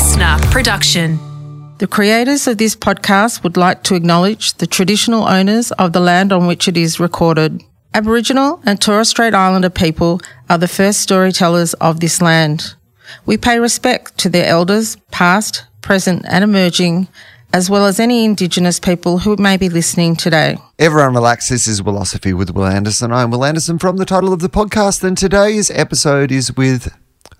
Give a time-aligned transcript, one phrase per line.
[0.00, 1.18] listener production.
[1.76, 6.32] The creators of this podcast would like to acknowledge the traditional owners of the land
[6.32, 7.62] on which it is recorded.
[7.92, 10.18] Aboriginal and Torres Strait Islander people
[10.48, 12.76] are the first storytellers of this land.
[13.26, 17.08] We pay respect to their elders, past, present, and emerging,
[17.52, 20.56] as well as any Indigenous people who may be listening today.
[20.78, 21.50] Everyone relax.
[21.50, 23.12] This is Wilosophy with Wil Anderson.
[23.12, 26.90] I'm Wil Anderson from the title of the podcast, and today's episode is with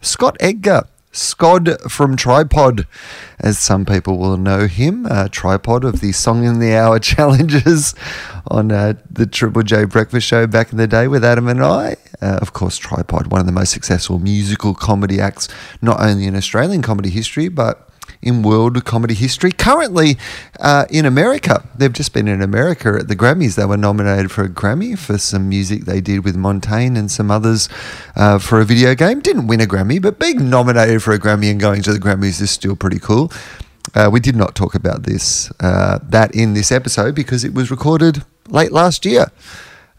[0.02, 0.82] Scott Edgar.
[1.12, 2.87] Scod from Tripod,
[3.41, 7.96] as some people will know him, uh, Tripod of the Song in the Hour challenges
[8.46, 11.96] on uh, the Triple J Breakfast Show back in the day with Adam and I.
[12.23, 15.48] Uh, of course, Tripod, one of the most successful musical comedy acts,
[15.82, 17.90] not only in Australian comedy history, but
[18.23, 19.52] in world comedy history.
[19.52, 20.16] Currently
[20.59, 23.56] uh, in America, they've just been in America at the Grammys.
[23.56, 27.30] They were nominated for a Grammy for some music they did with Montaigne and some
[27.30, 27.69] others
[28.16, 29.20] uh, for a video game.
[29.20, 32.41] Didn't win a Grammy, but being nominated for a Grammy and going to the Grammys
[32.41, 33.33] is still pretty cool.
[33.95, 37.71] Uh, we did not talk about this uh, that in this episode because it was
[37.71, 39.26] recorded late last year.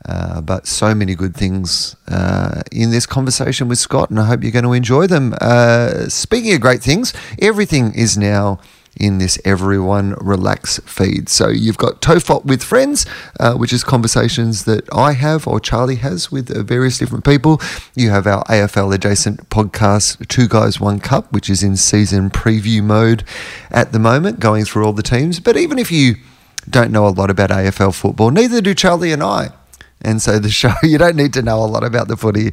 [0.05, 4.41] Uh, but so many good things uh, in this conversation with Scott, and I hope
[4.41, 5.35] you're going to enjoy them.
[5.39, 8.59] Uh, speaking of great things, everything is now
[8.99, 11.29] in this Everyone Relax feed.
[11.29, 13.05] So you've got TOFOP with friends,
[13.39, 17.61] uh, which is conversations that I have or Charlie has with uh, various different people.
[17.95, 22.83] You have our AFL adjacent podcast, Two Guys, One Cup, which is in season preview
[22.83, 23.23] mode
[23.69, 25.39] at the moment, going through all the teams.
[25.39, 26.15] But even if you
[26.69, 29.51] don't know a lot about AFL football, neither do Charlie and I.
[30.03, 32.51] And so the show, you don't need to know a lot about the footy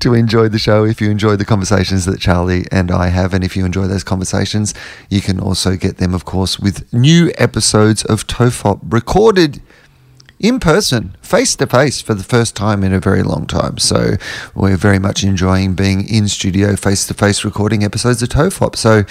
[0.00, 0.84] to enjoy the show.
[0.84, 4.04] If you enjoy the conversations that Charlie and I have, and if you enjoy those
[4.04, 4.74] conversations,
[5.08, 9.60] you can also get them, of course, with new episodes of TOFOP recorded
[10.40, 13.78] in person, face to face, for the first time in a very long time.
[13.78, 14.14] So
[14.54, 18.76] we're very much enjoying being in studio, face to face, recording episodes of TOFOP.
[18.76, 19.02] So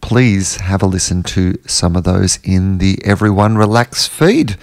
[0.00, 4.56] please have a listen to some of those in the Everyone Relax feed.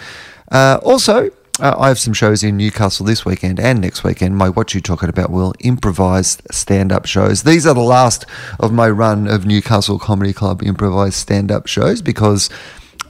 [0.52, 4.36] Uh, also, uh, I have some shows in Newcastle this weekend and next weekend.
[4.36, 7.43] My What You Talking About Will improvised stand up shows.
[7.43, 8.25] These are the last
[8.59, 12.49] of my run of Newcastle Comedy Club improvised stand up shows because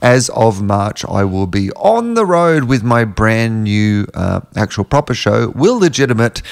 [0.02, 4.84] as of March, I will be on the road with my brand new uh, actual
[4.84, 6.42] proper show, Will Legitimate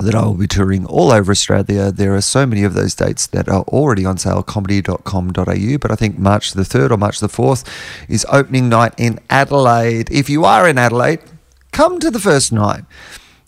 [0.00, 1.90] that I will be touring all over Australia.
[1.90, 5.78] There are so many of those dates that are already on sale, comedy.com.au.
[5.78, 7.66] But I think March the 3rd or March the 4th
[8.08, 10.10] is opening night in Adelaide.
[10.10, 11.20] If you are in Adelaide,
[11.72, 12.84] come to the first night.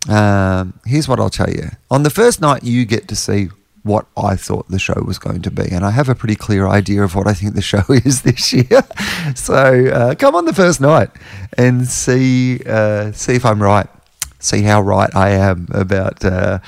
[0.08, 1.70] Um, here's what I'll tell you.
[1.90, 3.48] On the first night, you get to see
[3.82, 5.68] what I thought the show was going to be.
[5.70, 8.52] And I have a pretty clear idea of what I think the show is this
[8.52, 8.82] year.
[9.34, 11.10] so uh, come on the first night
[11.56, 13.88] and see, uh, see if I'm right
[14.40, 16.58] see how right I am about uh,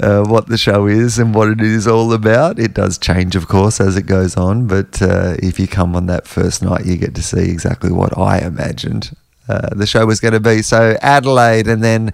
[0.00, 2.58] uh, what the show is and what it is all about.
[2.58, 6.06] It does change, of course, as it goes on, but uh, if you come on
[6.06, 9.16] that first night, you get to see exactly what I imagined
[9.48, 10.62] uh, the show was going to be.
[10.62, 12.12] So, Adelaide and then.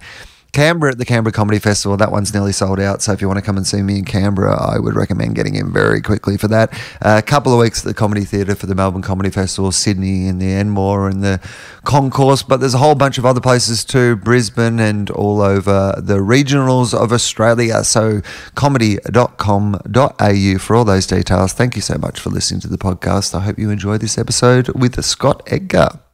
[0.55, 1.97] Canberra at the Canberra Comedy Festival.
[1.97, 3.01] That one's nearly sold out.
[3.01, 5.55] So if you want to come and see me in Canberra, I would recommend getting
[5.55, 6.71] in very quickly for that.
[7.01, 10.29] Uh, a couple of weeks at the Comedy Theatre for the Melbourne Comedy Festival, Sydney
[10.29, 11.41] and the Enmore and the
[11.83, 12.41] Concourse.
[12.41, 16.93] But there's a whole bunch of other places too, Brisbane and all over the regionals
[16.93, 17.83] of Australia.
[17.83, 18.21] So
[18.55, 21.51] comedy.com.au for all those details.
[21.51, 23.35] Thank you so much for listening to the podcast.
[23.35, 26.04] I hope you enjoyed this episode with Scott Edgar.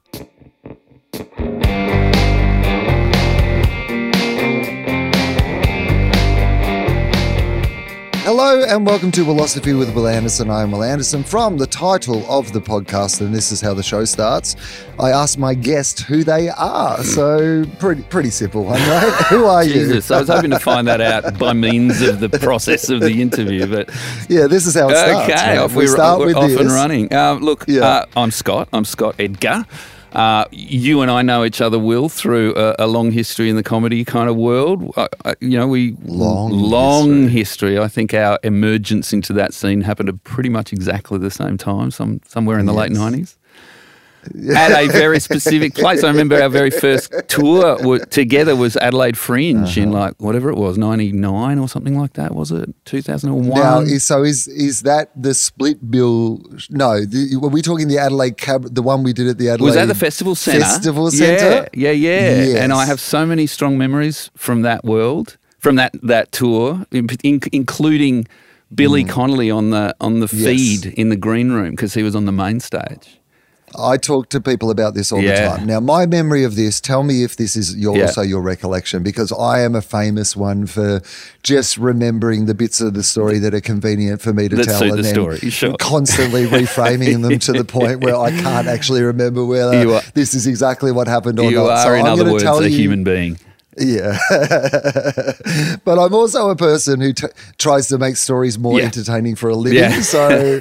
[8.33, 10.49] Hello and welcome to Wilosophy with Wil Anderson.
[10.49, 13.83] I am Wil Anderson from the title of the podcast, and this is how the
[13.83, 14.55] show starts.
[14.97, 17.03] I ask my guest who they are.
[17.03, 19.11] So pretty pretty simple one, right?
[19.27, 20.15] who are Jesus, you?
[20.15, 23.67] I was hoping to find that out by means of the process of the interview,
[23.67, 23.89] but
[24.29, 25.29] yeah, this is how it starts.
[25.29, 25.57] Okay, right?
[25.57, 26.59] off we we're, start we're with off this.
[26.61, 27.13] and running.
[27.13, 27.81] Uh, look, Yeah.
[27.85, 28.69] uh, I'm Scott.
[28.71, 29.65] I'm Scott Edgar.
[30.11, 33.63] Uh, you and I know each other, Wil, through a, a long history in the
[33.63, 34.93] comedy kind of world.
[34.97, 37.79] Uh, uh, you know, we Long long history.
[37.79, 41.91] I think our emergence into that scene happened at pretty much exactly the same time,
[41.91, 43.37] some somewhere in the late nineties.
[44.55, 46.03] At a very specific place.
[46.03, 49.81] I remember our very first tour w- together was Adelaide Fringe Uh-huh.
[49.81, 52.35] in like whatever it was, ninety nine or something like that.
[52.35, 53.59] Was it two thousand and one?
[53.59, 56.41] Now, is, so is is that the split bill?
[56.69, 58.75] No, the, were we talking the Adelaide cab?
[58.75, 60.61] The one we did at the Adelaide Was that the festival centre?
[60.61, 61.67] Festival centre?
[61.73, 62.63] Yeah, yeah, yeah.
[62.63, 67.07] And I have so many strong memories from that world, from that that tour, in,
[67.23, 68.27] in, including
[68.73, 70.33] Billy Connolly on the on the Mm.
[70.33, 70.45] Yes.
[70.45, 73.17] feed in the green room because he was on the main stage.
[73.77, 75.49] I talk to people about this all Yeah.
[75.51, 75.65] the time.
[75.67, 78.03] Now, my memory of this, tell me if this is your, Yeah.
[78.07, 81.01] also your recollection, because I am a famous one for
[81.43, 84.83] just remembering the bits of the story that are convenient for me to That tell
[84.83, 85.75] and the then story, sure.
[85.79, 90.47] constantly reframing them to the point where I can't actually remember whether are- this is
[90.47, 91.69] exactly what happened or you not.
[91.69, 93.37] are, so in I'm other words, tell a you, human being.
[93.77, 94.17] Yeah.
[95.85, 97.27] but I'm also a person who t-
[97.57, 98.85] tries to make stories more Yeah.
[98.85, 99.79] entertaining for a living.
[99.79, 100.01] Yeah.
[100.01, 100.27] So,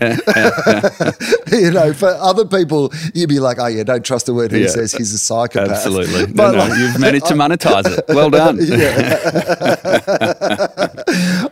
[1.52, 4.62] you know, for other people, you'd be like, oh, yeah, don't trust a word he
[4.62, 4.68] Yeah.
[4.68, 4.92] says.
[4.92, 5.70] He's a psychopath.
[5.70, 6.26] Absolutely.
[6.28, 8.04] No, But no, you've managed to monetize it.
[8.08, 8.58] Well done.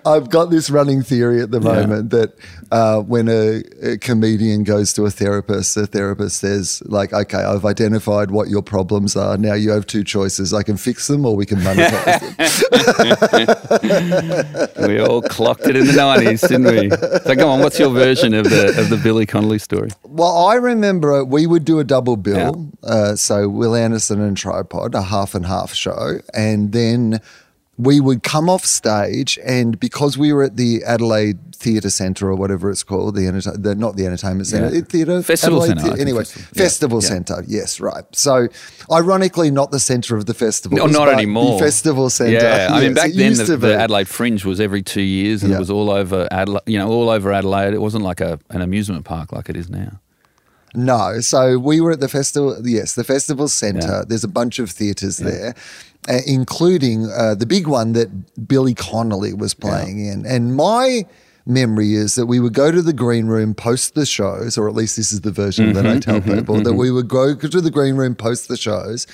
[0.08, 2.34] I've got this running theory at the moment that
[2.70, 7.64] uh, when a, a comedian goes to a therapist, the therapist says, like, okay, I've
[7.64, 9.36] identified what your problems are.
[9.36, 10.54] Now you have two choices.
[10.54, 12.20] I can fix them or we can monetize
[14.76, 14.88] them.
[14.88, 16.90] we all clocked it in the nineties, didn't we?
[16.90, 19.90] So go on, what's your version of the of the Billy Connolly story?
[20.04, 22.70] Well, I remember we would do a double bill.
[22.82, 26.20] Uh, so Will Anderson and Tripod, a half and half show.
[26.32, 27.20] And then
[27.78, 32.34] we would come off stage, and because we were at the Adelaide Theatre Centre or
[32.34, 34.80] whatever it's called, the, the not the entertainment centre, Yeah.
[34.82, 36.48] theatre Festival Adelaide Centre, Anyway, festival.
[36.54, 36.62] Yeah.
[36.62, 37.08] Festival Yeah.
[37.08, 38.04] Centre, yes, right.
[38.12, 38.48] So,
[38.90, 40.76] ironically, not the centre of the festival.
[40.78, 41.58] No, not anymore.
[41.58, 42.32] The festival centre.
[42.32, 45.52] Yeah, I mean, Yes, back then the, the Adelaide Fringe was every two years, and
[45.52, 46.62] it was all over Adelaide.
[46.66, 47.74] You know, all over Adelaide.
[47.74, 50.00] It wasn't like a an amusement park like it is now.
[50.74, 52.56] No, so we were at the festival.
[52.62, 54.04] Yes, the festival centre.
[54.06, 55.54] There's a bunch of theatres there,
[56.08, 60.24] uh, including uh, the big one that Billy Connolly was playing in.
[60.24, 61.04] And my
[61.46, 64.74] memory is that we would go to the green room post the shows, or at
[64.74, 67.70] least this is the version that I tell people that we would go to the
[67.70, 69.06] green room post the shows.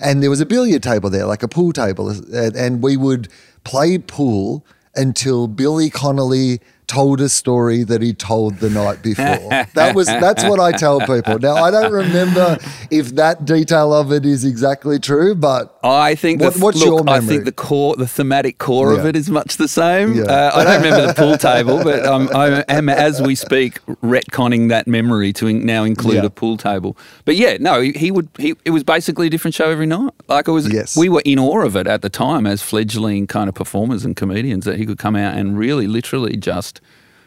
[0.00, 3.28] And there was a billiard table there, like a pool table, and, and we would
[3.64, 6.60] play pool until Billy Connolly
[6.92, 9.48] told a story that he told the night before.
[9.74, 11.38] that was that's what I tell people.
[11.38, 12.58] Now I don't remember
[12.90, 16.40] if that detail of it is exactly true, but I think.
[16.40, 19.30] What- the, what's look, your I think the core, the thematic core of it is
[19.30, 20.14] much the same.
[20.14, 20.24] Yeah.
[20.24, 24.68] Uh, I don't remember the pool table, but um, I am, as we speak, retconning
[24.68, 26.24] that memory to in, now include Yeah.
[26.24, 26.96] a pool table.
[27.24, 28.28] But yeah, no, he, he would.
[28.38, 30.12] He, it was basically a different show every night.
[30.28, 30.70] Like it was.
[30.72, 30.96] Yes.
[30.96, 34.14] We were in awe of it at the time as fledgling kind of performers and
[34.14, 36.80] comedians that he could come out and really, literally, just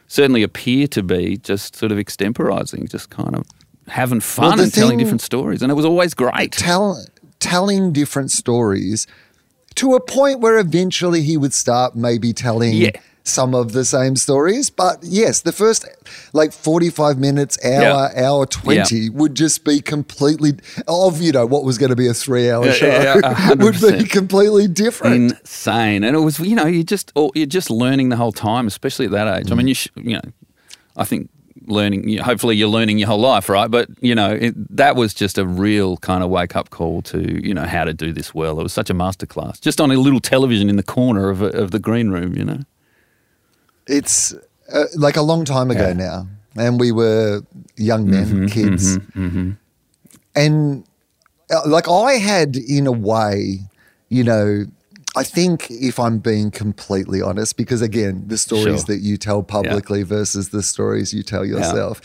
[0.07, 3.45] certainly appear to be just sort of extemporizing, just kind of
[3.87, 6.51] having fun Well, and telling different stories, and it was always great.
[6.51, 7.03] tell,
[7.39, 9.07] telling different stories
[9.75, 12.91] to a point where eventually he would start maybe telling Yeah.
[13.25, 14.69] Some of the same stories.
[14.69, 15.85] But yes, the first
[16.31, 20.53] like 45 minutes, hour, hour 20 would just be completely
[20.87, 23.19] of, you know, what was going to be a three hour Yeah, show yeah,
[23.49, 25.31] yeah, would be completely different.
[25.31, 26.03] insane.
[26.03, 29.05] And it was, you know, you just or you're just learning the whole time, especially
[29.05, 29.51] at that age.
[29.51, 29.69] I mean, mm.
[29.69, 30.31] you, sh- you know,
[30.95, 31.29] I think
[31.67, 32.17] learning.
[32.17, 33.69] Hopefully, you're learning your whole life, right?
[33.69, 37.45] But you know, it, that was just a real kind of wake up call to
[37.45, 38.59] you know how to do this well.
[38.59, 41.47] It was such a masterclass, just on a little television in the corner of a,
[41.47, 42.59] of the green room, you know.
[43.87, 44.33] It's
[44.73, 45.93] uh, like a long time ago Yeah.
[45.93, 47.41] now, and we were
[47.77, 48.97] young men, kids,
[50.35, 50.83] and
[51.51, 53.59] uh, like I had, in a way,
[54.09, 54.65] you know.
[55.17, 58.95] I think if I'm being completely honest, because again, the stories Sure.
[58.95, 62.01] that you tell publicly versus the stories you tell yourself,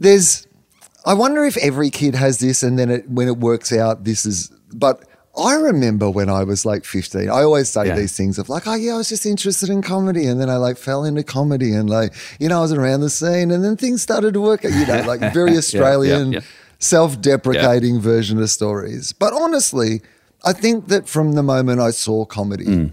[0.00, 0.44] there's,
[1.06, 4.26] I wonder if every kid has this, and then it, when it works out, this
[4.26, 5.04] is, but
[5.38, 7.96] I remember when I was like 15, I always say Yeah.
[7.96, 10.26] these things of like, oh yeah, I was just interested in comedy.
[10.26, 13.10] And then I like fell into comedy and like, you know, I was around the
[13.10, 16.40] scene and then things started to work out, you know, like very Australian, yeah.
[16.78, 19.12] self deprecating version of stories.
[19.12, 20.02] But honestly,
[20.44, 22.92] I think that from the moment I saw comedy, Mm.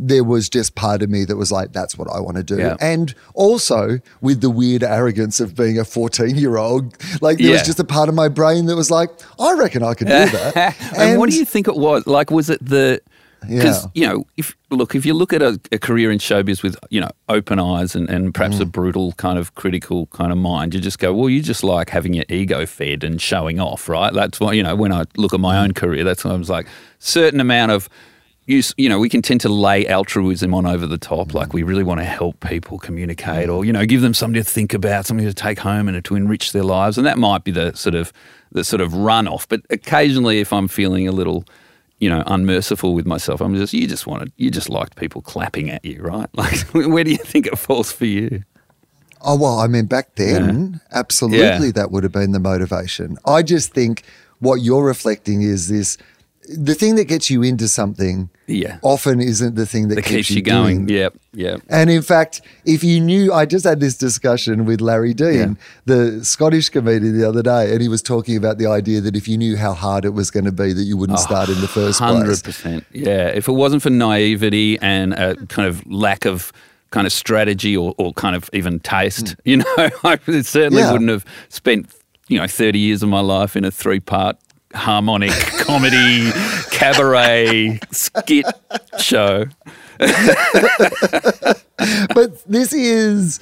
[0.00, 2.56] There was just part of me that was like, that's what I want to do.
[2.58, 2.76] Yeah.
[2.80, 7.52] And also with the weird arrogance of being a 14 year old, like there Yeah.
[7.54, 10.12] was just a part of my brain that was like, I reckon I could do
[10.30, 10.76] that.
[10.96, 12.06] and, what do you think it was?
[12.06, 13.00] Like, was it the?
[13.40, 13.90] Because Yeah.
[13.94, 17.00] you know, if look, if you look at a, a career in showbiz with you
[17.00, 18.62] know open eyes and, and perhaps Mm.
[18.62, 21.90] a brutal kind of critical kind of mind, you just go, well, you just like
[21.90, 24.12] having your ego fed and showing off, right?
[24.12, 25.62] That's why you know when I look at my Mm.
[25.64, 26.66] own career, that's what I was like,
[27.00, 27.88] certain amount of.
[28.48, 31.62] You, you know, we can tend to lay altruism on over the top, like we
[31.62, 31.68] mm.
[31.68, 35.04] really want to help people communicate, or you know, give them something to think about,
[35.04, 37.94] something to take home and to enrich their lives, and that might be the sort
[37.94, 38.10] of
[38.50, 39.44] the sort of runoff.
[39.48, 41.44] But occasionally, if I'm feeling a little,
[41.98, 45.68] you know, unmerciful with myself, I'm just you just wanted you just liked people clapping
[45.68, 46.30] at you, right?
[46.34, 48.44] Like, where do you think it falls for you?
[49.20, 51.72] Oh, well, I mean, back then, absolutely Yeah.
[51.72, 53.18] that would have been the motivation.
[53.26, 54.04] I just think
[54.38, 55.98] what you're reflecting is this
[56.48, 58.78] the thing that gets you into something Yeah.
[58.82, 60.86] often isn't the thing that, That keeps you going.
[60.86, 60.98] doing.
[60.98, 61.14] Yep.
[61.34, 61.60] Yep.
[61.68, 66.24] And in fact, if you knew, I just had this discussion with Larry Dean, the
[66.24, 69.36] Scottish comedian, the other day, and he was talking about the idea that if you
[69.38, 71.98] knew how hard it was going to be, that you wouldn't start in the first
[71.98, 72.42] Hundred place.
[72.42, 72.84] percent.
[72.92, 73.28] Yeah.
[73.28, 76.50] If it wasn't for naivety and a kind of lack of
[76.90, 79.36] kind of strategy or, or kind of even taste, mm.
[79.44, 79.64] you know,
[80.04, 80.80] I certainly.
[80.82, 80.92] Yeah.
[80.92, 81.86] wouldn't have spent
[82.28, 84.36] you know thirty years of my life in a three part
[84.74, 86.30] harmonic comedy
[86.70, 88.44] cabaret skit
[88.98, 89.44] show.
[92.14, 93.40] but this is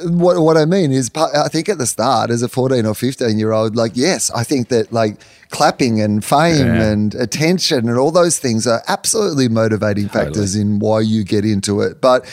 [0.00, 3.38] what what I mean is I think at the start as a 14 or 15
[3.38, 5.18] year old like yes I think that like
[5.48, 6.90] clapping and fame Yeah.
[6.90, 11.80] and attention and all those things are absolutely motivating factors in why you get into
[11.80, 12.24] it but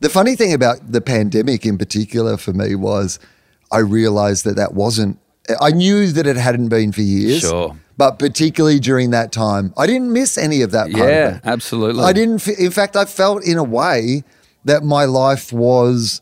[0.00, 3.20] the funny thing about the pandemic in particular for me was
[3.70, 5.18] I realized that that wasn't
[5.60, 7.76] I knew that it hadn't been for years Sure.
[7.96, 11.40] But particularly during that time I didn't miss any of that part of Yeah, it.
[11.44, 12.02] absolutely.
[12.04, 12.46] I didn't.
[12.48, 14.24] In fact, I felt in a way
[14.64, 16.20] that my life was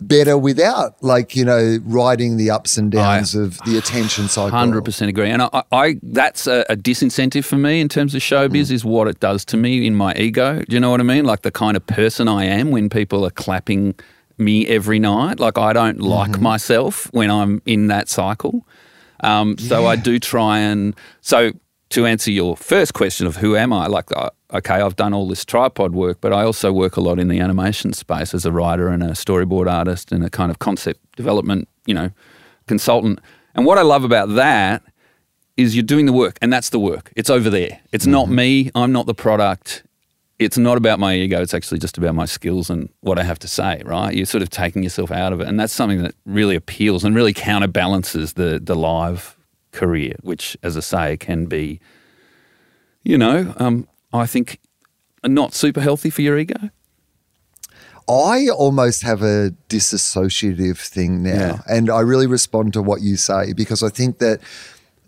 [0.00, 4.56] better without, like you know, riding the ups and downs of the attention cycle.
[4.56, 8.22] Hundred percent agree, and I, I that's a, a disincentive for me in terms of
[8.22, 8.68] showbiz.
[8.68, 8.72] Mm.
[8.72, 10.62] Is what it does to me in my ego.
[10.68, 11.24] Do you know what I mean?
[11.24, 13.94] Like the kind of person I am when people are clapping
[14.36, 15.40] me every night.
[15.40, 16.42] Like I don't like mm-hmm.
[16.42, 18.66] myself when I'm in that cycle.
[19.20, 21.52] Um, So I do try and so
[21.90, 23.86] to answer your first question of who am I?
[23.86, 27.18] Like uh, okay, I've done all this tripod work, but I also work a lot
[27.18, 30.58] in the animation space as a writer and a storyboard artist and a kind of
[30.58, 32.10] concept development, you know,
[32.66, 33.20] consultant.
[33.54, 34.82] And what I love about that
[35.56, 37.12] is you're doing the work, and that's the work.
[37.16, 37.80] It's over there.
[37.90, 38.70] It's not me.
[38.74, 39.82] I'm not the product.
[40.38, 41.42] It's not about my ego.
[41.42, 43.82] It's actually just about my skills and what I have to say.
[43.84, 44.14] Right?
[44.14, 47.14] You're sort of taking yourself out of it, and that's something that really appeals and
[47.14, 49.36] really counterbalances the the live
[49.72, 51.80] career, which, as I say, can be,
[53.02, 54.60] you know, um, I think
[55.24, 56.70] not super healthy for your ego.
[58.08, 61.58] I almost have a disassociative thing now, Yeah.
[61.68, 64.40] and I really respond to what you say because I think that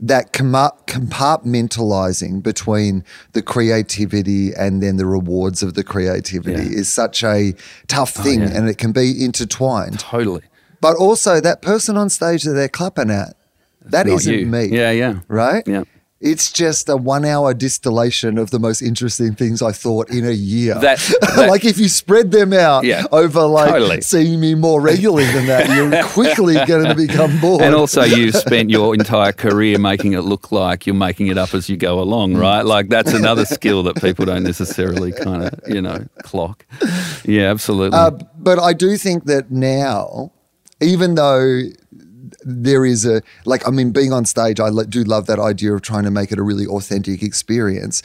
[0.02, 6.78] that compartmentalizing between the creativity and then the rewards of the creativity Yeah.
[6.80, 7.54] is such a
[7.86, 8.56] tough oh, thing, yeah.
[8.56, 10.00] and it can be intertwined.
[10.00, 10.42] Totally.
[10.80, 13.34] But also that person on stage that they're clapping at,
[13.82, 14.46] that Not isn't you.
[14.46, 14.64] me.
[14.66, 15.20] Yeah, yeah.
[15.28, 15.62] Right?
[15.66, 15.84] Yeah.
[16.22, 20.32] It's just a one hour distillation of the most interesting things I thought in a
[20.32, 20.74] year.
[20.74, 24.00] That- that- like if you spread them out Yeah, over like totally.
[24.02, 27.62] seeing me more regularly than that, you're quickly going to become bored.
[27.62, 31.54] And also, you've spent your entire career making it look like you're making it up
[31.54, 32.66] as you go along, right?
[32.66, 36.66] Like that's another skill that people don't necessarily kind of, you know, clock.
[37.24, 37.98] Yeah, absolutely.
[37.98, 40.32] Uh, but I do think that now,
[40.82, 41.60] even though
[42.42, 45.82] there is a like, I mean, being on stage, I do love that idea of
[45.82, 48.02] trying to make it a really authentic experience.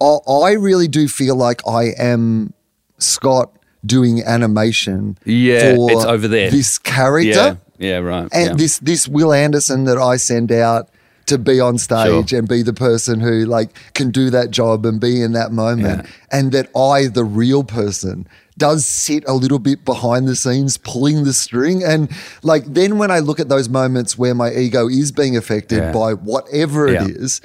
[0.00, 2.52] I, I really do feel like I am
[2.98, 3.52] Scott
[3.84, 5.18] doing animation.
[5.24, 6.50] Yeah, for it's over there.
[6.50, 8.28] This character yeah, yeah, right.
[8.32, 8.54] and yeah.
[8.54, 10.90] this this Wil Anderson that I send out
[11.28, 12.38] to be on stage Sure.
[12.38, 16.04] and be the person who like can do that job and be in that moment
[16.04, 16.10] Yeah.
[16.38, 21.24] and that I the real person does sit a little bit behind the scenes pulling
[21.24, 22.08] the string and
[22.42, 25.92] like then when I look at those moments where my ego is being affected Yeah.
[25.92, 27.04] by whatever Yeah.
[27.04, 27.40] it is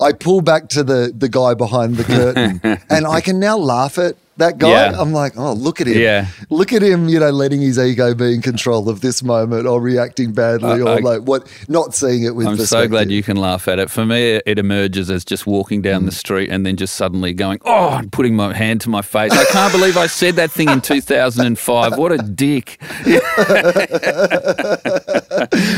[0.00, 3.98] I pull back to the the guy behind the curtain and I can now laugh
[3.98, 4.68] at that guy.
[4.70, 4.94] Yeah.
[5.00, 5.98] I'm like, oh, look at him.
[5.98, 6.26] Yeah.
[6.50, 9.80] Look at him, you know, letting his ego be in control of this moment or
[9.80, 13.22] reacting badly I- or I- like what, not seeing it with I'm so glad you
[13.22, 13.90] can laugh at it.
[13.90, 16.06] For me, it emerges as just walking down Mm.
[16.06, 19.32] the street and then just suddenly going, oh, and putting my hand to my face.
[19.32, 21.96] I can't believe I said that thing in 2005.
[21.96, 22.78] What a dick.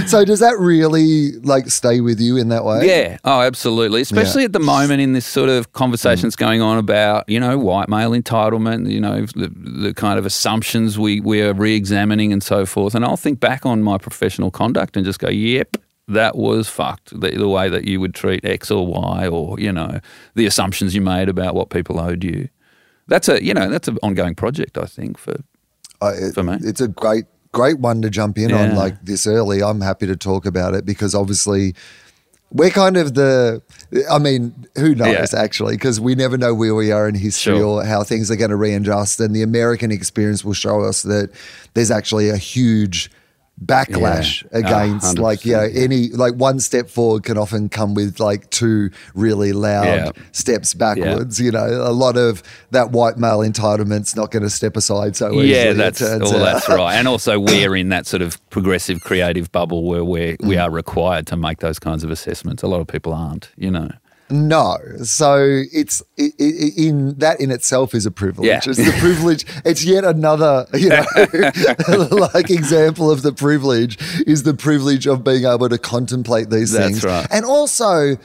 [0.07, 2.87] So does that really like stay with you in that way?
[2.87, 3.19] Yeah.
[3.25, 4.01] Oh, absolutely.
[4.03, 7.89] Especially at the moment in this sort of conversations going on about, you know, white
[7.89, 12.43] male entitlement, you know, the, the kind of assumptions we, we are re examining and
[12.43, 12.95] so forth.
[12.95, 15.77] And I'll think back on my professional conduct and just go, yep,
[16.09, 17.19] that was fucked.
[17.21, 20.01] The, the way that you would treat X or Y or, you know,
[20.35, 22.49] the assumptions you made about what people owed you.
[23.09, 25.37] That's a, you know, that's an ongoing project, I think, for
[26.01, 26.57] I, it- For me.
[26.61, 29.63] It's a great, great one to jump in on like this early.
[29.63, 31.75] I'm happy to talk about it because obviously
[32.53, 33.63] we're kind of the,
[34.11, 35.41] I mean, who knows Yeah.
[35.41, 37.65] actually, because we never know where we are in history Sure.
[37.65, 39.19] or how things are going to readjust.
[39.21, 41.31] And the American experience will show us that
[41.75, 43.11] there's actually a huge
[43.67, 44.59] backlash Yeah.
[44.59, 45.81] against Ah, like, you know, 100%, yeah.
[45.83, 50.11] any, like one step forward can often come with like two really loud Yeah.
[50.33, 51.41] steps backwards.
[51.41, 55.29] You know, a lot of that white male entitlement's not going to step aside so
[55.33, 55.53] easily.
[55.53, 56.23] Yeah, that's all.
[56.23, 56.31] out.
[56.31, 56.95] That's right.
[56.97, 60.47] And also, we're in that sort of progressive creative bubble where we Mm.
[60.49, 62.63] we are required to make those kinds of assessments.
[62.63, 63.51] A lot of people aren't.
[63.57, 63.91] You know.
[64.33, 68.47] No, so it's i i in that in itself is a privilege.
[68.47, 68.61] Yeah.
[68.65, 69.45] It's the privilege.
[69.65, 71.05] It's yet another, you know,
[72.33, 77.01] like example of the privilege is the privilege of being able to contemplate these That's
[77.01, 77.27] things, right.
[77.31, 78.17] and also.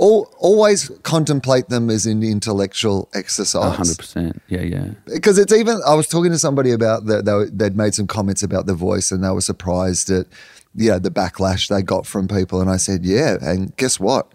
[0.00, 3.76] Al always contemplate them as an intellectual exercise.
[3.76, 4.42] hundred percent.
[4.48, 4.86] Yeah, yeah.
[5.04, 8.42] because it's even I was talking to somebody about that they, they'd made some comments
[8.42, 10.28] about the voice and they were surprised at
[10.74, 14.32] yeah the backlash they got from people and I said yeah and guess what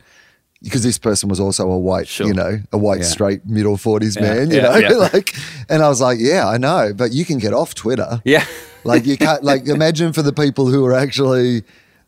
[0.63, 2.27] because this person was also a white Sure.
[2.27, 3.05] you know a white Yeah.
[3.05, 4.89] straight middle 40s Yeah, man you yeah, know yeah.
[5.13, 5.33] like
[5.69, 8.45] and I was like yeah I know but you can get off Twitter Yeah.
[8.83, 11.63] like you can't like imagine for the people who are actually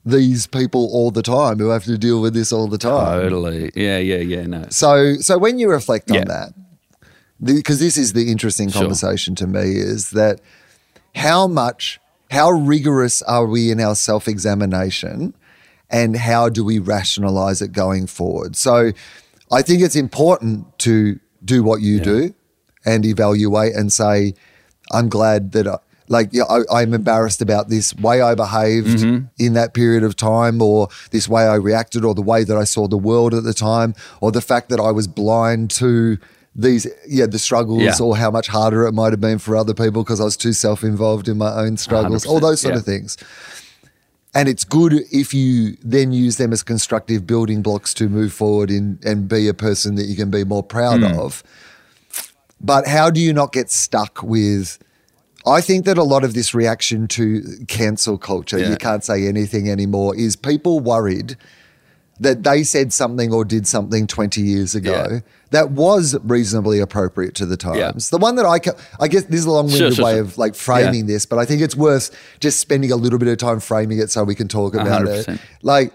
[0.05, 3.71] these people all the time who have to deal with this all the time Totally.
[3.75, 4.45] Yeah, yeah, yeah.
[4.47, 4.65] No.
[4.69, 6.21] so, so when you reflect Yeah.
[6.21, 6.53] on that,
[7.43, 8.81] because this is the interesting Sure.
[8.81, 10.39] conversation to me, is that
[11.15, 11.99] how much,
[12.31, 15.33] how rigorous are we in our self examination,
[15.89, 18.55] and how do we rationalize it going forward?
[18.55, 18.91] So,
[19.51, 22.33] I think it's important to do what you do
[22.85, 24.33] and evaluate and say,
[24.91, 25.67] I'm glad that.
[25.67, 25.77] I,
[26.11, 29.25] like yeah, I, I'm embarrassed about this way I behaved Mm-hmm.
[29.37, 32.63] in that period of time, or this way I reacted, or the way that I
[32.63, 36.17] saw the world at the time, or the fact that I was blind to
[36.55, 37.93] these yeah the struggles, Yeah.
[38.01, 40.51] or how much harder it might have been for other people because I was too
[40.53, 42.79] self involved in my own struggles, all 100%, those sort yeah.
[42.79, 43.15] of things.
[44.39, 48.71] And it's good if you then use them as constructive building blocks to move forward
[48.71, 51.19] in and be a person that you can be more proud Hmm.
[51.19, 51.43] of.
[52.61, 54.77] But how do you not get stuck with?
[55.45, 58.69] I think that a lot of this reaction to cancel culture, Yeah.
[58.69, 61.35] you can't say anything anymore, is people worried
[62.19, 65.19] that they said something or did something 20 years ago Yeah.
[65.51, 68.09] that was reasonably appropriate to the times.
[68.09, 70.13] The one that I, ca- I guess this is a long winded Sure, sure, way
[70.15, 70.21] sure.
[70.21, 72.11] of like framing this, but I think it's worth
[72.41, 75.27] just spending a little bit of time framing it so we can talk about it.
[75.27, 75.39] 100%.
[75.61, 75.93] Like,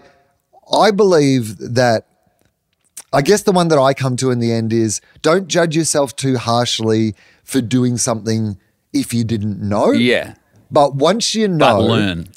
[0.73, 2.07] I believe that
[3.13, 6.15] I guess the one that I come to in the end is don't judge yourself
[6.15, 7.13] too harshly
[7.43, 8.57] for doing something
[8.93, 9.91] if you didn't know.
[9.91, 10.33] Yeah.
[10.71, 12.27] But once you know, But learn.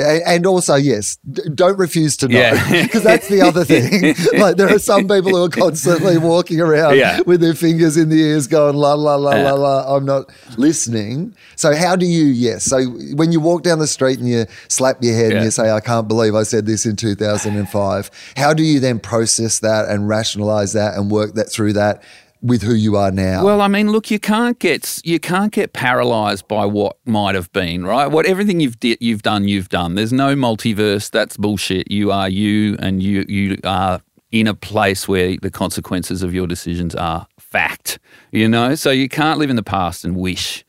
[0.00, 1.16] And also, yes,
[1.54, 2.82] don't refuse to know Yeah.
[2.82, 4.14] because that's the other thing.
[4.40, 7.20] like there are some people who are constantly walking around Yeah.
[7.26, 9.52] with their fingers in the ears, going la la la Yeah.
[9.52, 9.54] la
[9.84, 9.96] la.
[9.96, 11.34] I'm not listening.
[11.56, 12.24] So how do you?
[12.26, 12.64] Yes.
[12.64, 15.70] So when you walk down the street and you slap your head and you say,
[15.70, 20.08] "I can't believe I said this in 2005," how do you then process that and
[20.08, 22.02] rationalize that and work that through that
[22.42, 23.44] with who you are now?
[23.44, 27.52] Well, I mean, look, you can't get you can't get paralyzed by what might have
[27.52, 28.06] been, right?
[28.06, 29.94] What everything you've di- you've done, you've done.
[29.94, 31.10] There's no multiverse.
[31.10, 31.90] That's bullshit.
[31.90, 34.00] You are you, and you you are
[34.32, 37.98] in a place where the consequences of your decisions are fact.
[38.32, 40.64] You know, so you can't live in the past and wish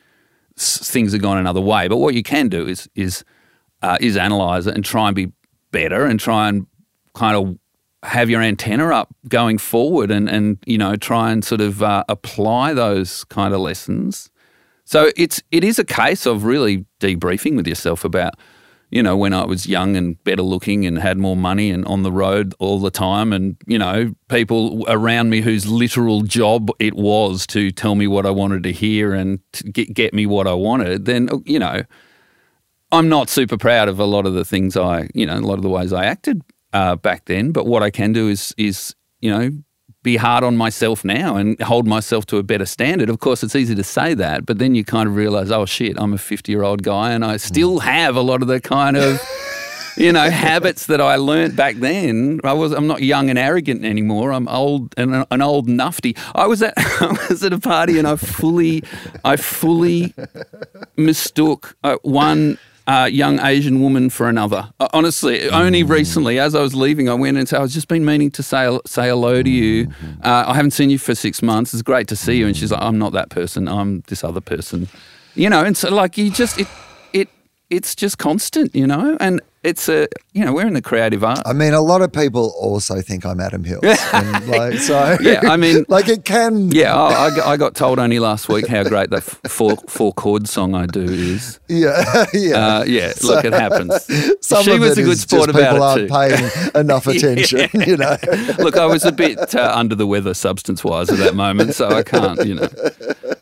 [0.58, 1.88] things had gone another way.
[1.88, 3.24] But what you can do is is
[3.82, 5.32] uh, is analyze it and try and be
[5.72, 6.68] better and try and
[7.14, 7.58] kind of
[8.04, 12.04] have your antenna up going forward and and you know try and sort of uh,
[12.10, 14.30] apply those kind of lessons.
[14.86, 18.34] So it's it is a case of really debriefing with yourself about
[18.90, 22.04] you know when I was young and better looking and had more money and on
[22.04, 26.96] the road all the time and you know people around me whose literal job it
[26.96, 30.48] was to tell me what I wanted to hear and to get get me what
[30.48, 31.84] I wanted then you know
[32.92, 35.54] I'm not super proud of a lot of the things I, you know, a lot
[35.54, 36.42] of the ways I acted
[36.74, 37.52] uh, back then.
[37.52, 39.52] But what I can do is, is you know,
[40.04, 43.10] be hard on myself now and hold myself to a better standard.
[43.10, 45.96] Of course, it's easy to say that, but then you kind of realize, oh shit,
[46.00, 48.98] I'm a 50 year old guy and I still have a lot of the kind
[48.98, 49.22] of.
[49.98, 52.40] You know habits that I learnt back then.
[52.46, 54.32] I was I'm not young and arrogant anymore.
[54.32, 56.18] I'm old and an old nufty.
[56.34, 58.86] I was at I was at a party and I fully
[59.26, 60.14] I fully
[60.96, 62.58] mistook uh, one
[62.88, 64.70] uh, young Asian woman for another.
[64.80, 67.88] Uh, honestly, only recently, as I was leaving, I went and said, "I was just
[67.88, 69.88] been meaning to say say hello to you.
[70.24, 71.74] Uh, I haven't seen you for six months.
[71.74, 73.68] It's great to see you." And she's like, "I'm not that person.
[73.68, 74.88] I'm this other person."
[75.36, 76.68] You know, and so like you just it
[77.72, 81.40] it's just constant, you know, and it's a you know we're in the creative art.
[81.46, 83.80] I mean, a lot of people also think I'm Adam Hill.
[83.84, 86.72] like, so, Yeah, I mean- like it can.
[86.72, 89.78] Yeah, I, I got- I got told only last week how great that f- four
[89.88, 91.60] four chord song I do is.
[91.70, 92.56] Yeah, yeah.
[92.80, 94.04] Uh, yeah, look, it happens.
[94.46, 96.52] Some she of was a good sport just people about it aren't too.
[96.74, 98.18] paying enough attention, you know.
[98.58, 101.88] Look, I was a bit uh, under the weather substance wise at that moment, so
[101.90, 102.70] I can't, you know,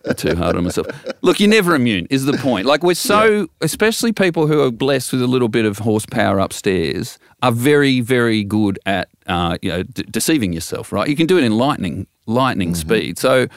[0.17, 0.88] too hard on myself.
[1.22, 2.65] Look, you're never immune, is the point.
[2.65, 7.19] Like, we're so, especially people who are blessed with a little bit of horsepower upstairs,
[7.41, 11.08] are very, very good at, uh, you know, de- deceiving yourself, right?
[11.08, 13.17] You can do it in lightning, lightning speed.
[13.17, 13.48] So,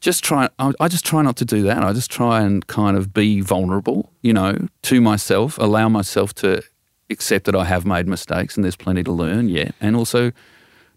[0.00, 0.48] just try.
[0.58, 1.82] I I just try not to do that.
[1.82, 5.56] I just try and kind of be vulnerable, you know, to myself.
[5.58, 6.62] Allow myself to
[7.08, 9.48] accept that I have made mistakes and there's plenty to learn.
[9.48, 10.32] Yeah, and also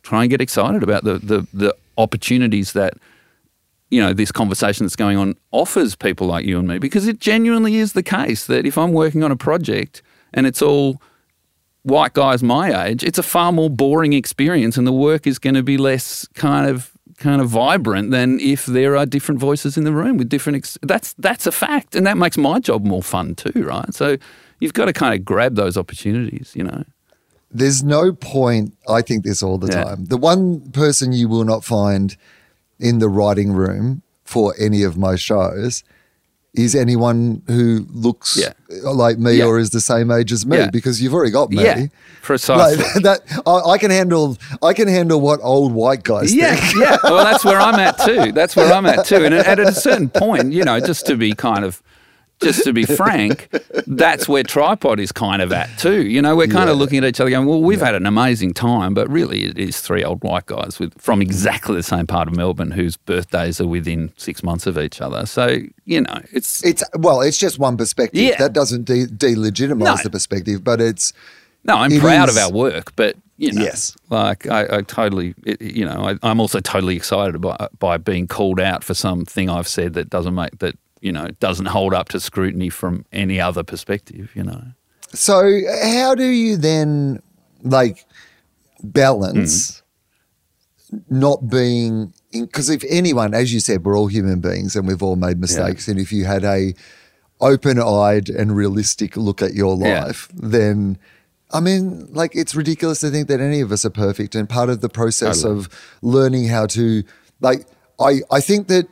[0.03, 2.95] try and get excited about the the, the opportunities that
[3.89, 7.19] you know this conversation that's going on offers people like you and me because it
[7.19, 10.01] genuinely is the case that if I'm working on a project
[10.33, 11.01] and it's all
[11.83, 15.55] white guys my age, it's a far more boring experience, and the work is going
[15.55, 19.83] to be less kind of kind of vibrant than if there are different voices in
[19.85, 20.57] the room with different.
[20.57, 23.93] Ex- that's that's a fact, and that makes my job more fun too, right?
[23.93, 24.17] So
[24.59, 26.83] you've got to kind of grab those opportunities, you know.
[27.49, 28.73] There's no point.
[28.89, 29.83] I think this all the Yeah.
[29.85, 30.05] time.
[30.05, 32.17] The one person you will not find
[32.79, 35.83] in the writing room for any of my shows
[36.53, 38.53] is anyone who looks Yeah.
[38.83, 39.45] like me Yeah.
[39.45, 40.69] or is the same age as me Yeah.
[40.71, 41.63] because you've already got me.
[41.63, 41.85] Yeah,
[42.23, 42.83] precisely.
[42.83, 44.37] Like, that I, I can handle.
[44.63, 46.81] I can handle what old white guys Yeah, think.
[46.83, 46.97] yeah.
[47.03, 48.31] Well, that's where I'm at too.
[48.31, 49.23] That's where I'm at too.
[49.23, 51.81] And at a certain point, you know, just to be kind of,
[52.41, 53.49] just to be frank,
[53.87, 56.05] that's where tripod is kind of at too.
[56.07, 58.53] You know, we're kind of looking at each other going, "Well, we've had an amazing
[58.53, 62.27] time," but really, it is three old white guys with from exactly the same part
[62.27, 65.25] of Melbourne whose birthdays are within six months of each other.
[65.25, 68.21] So you know, it's It's well, it's just one perspective.
[68.21, 68.37] Yeah.
[68.37, 70.03] That doesn't de- delegitimize No.
[70.03, 71.13] the perspective, but it's
[71.63, 73.95] No, I'm proud is- of our work, but you know, Yes.
[74.09, 78.27] like I, I totally, it, you know, I, I'm also totally excited by by being
[78.27, 81.93] called out for something I've said that doesn't make that you know it doesn't hold
[81.93, 84.31] up to scrutiny from any other perspective.
[84.35, 84.61] You know,
[85.13, 87.21] So, how do you then
[87.63, 88.05] like
[88.83, 89.81] balance
[90.93, 91.19] mm-hmm.
[91.19, 95.03] not being in because if anyone, as you said, we're all human beings and we've
[95.03, 96.73] all made mistakes, and if you had a
[97.39, 100.05] open-eyed and realistic look at your Yeah.
[100.05, 100.97] life, then
[101.51, 104.69] I mean, like it's ridiculous to think that any of us are perfect, and part
[104.69, 105.59] of the process Totally.
[105.59, 105.69] of
[106.01, 107.03] learning how to
[107.39, 107.65] like,
[107.99, 108.87] I I think that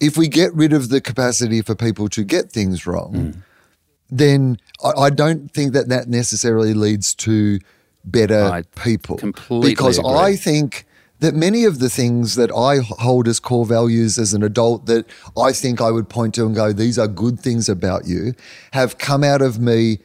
[0.00, 3.42] if we get rid of the capacity for people to get things wrong, Mm.
[4.10, 7.58] then I, I don't think that that necessarily leads to
[8.04, 9.16] better I people.
[9.18, 10.10] completely because agree.
[10.12, 10.86] I think
[11.20, 15.04] that many of the things that I hold as core values as an adult that
[15.36, 18.34] I think I would point to and go, these are good things about you,
[18.72, 19.98] have come out of me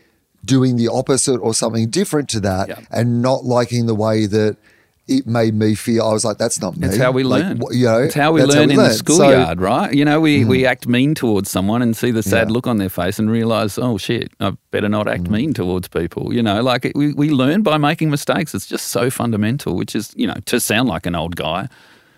[0.43, 2.79] doing the opposite or something different to that Yeah.
[2.91, 4.57] and not liking the way that
[5.07, 6.05] it made me feel.
[6.05, 6.87] I was like, that's not me.
[6.87, 7.57] That's how we Like, learn.
[7.59, 8.91] wh- you know, it's how we learn in the learn.
[8.93, 8.97] So- Mm.
[8.99, 9.93] schoolyard, right?
[9.93, 12.53] You know, we we act mean towards someone and see the sad Yeah.
[12.53, 15.11] look on their face and realize, oh shit, I better not Mm.
[15.13, 16.33] act mean towards people.
[16.33, 18.55] You know, like it, we we learn by making mistakes.
[18.55, 19.75] It's just so fundamental.
[19.75, 21.67] Which is, you know, to sound like an old guy,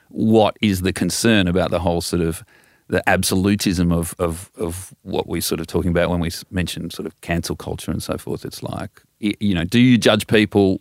[0.09, 2.43] what is the concern about the whole sort of
[2.87, 7.07] the absolutism of, of, of what we're sort of talking about when we mention sort
[7.07, 8.45] of cancel culture and so forth.
[8.45, 10.79] It's like, you know, do you judge people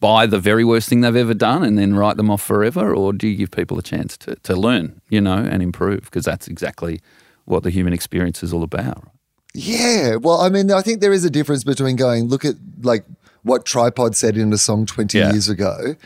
[0.00, 2.94] by the very worst thing they've ever done and then write them off forever?
[2.94, 6.02] Or do you give people a chance to, to learn, you know, and improve?
[6.02, 7.00] Because that's exactly
[7.44, 9.08] what the human experience is all about.
[9.54, 10.16] Yeah.
[10.16, 13.04] Well, I mean, I think there is a difference between going, look at like
[13.42, 15.32] what Tripod said in a song 20 Yeah.
[15.32, 15.96] years ago.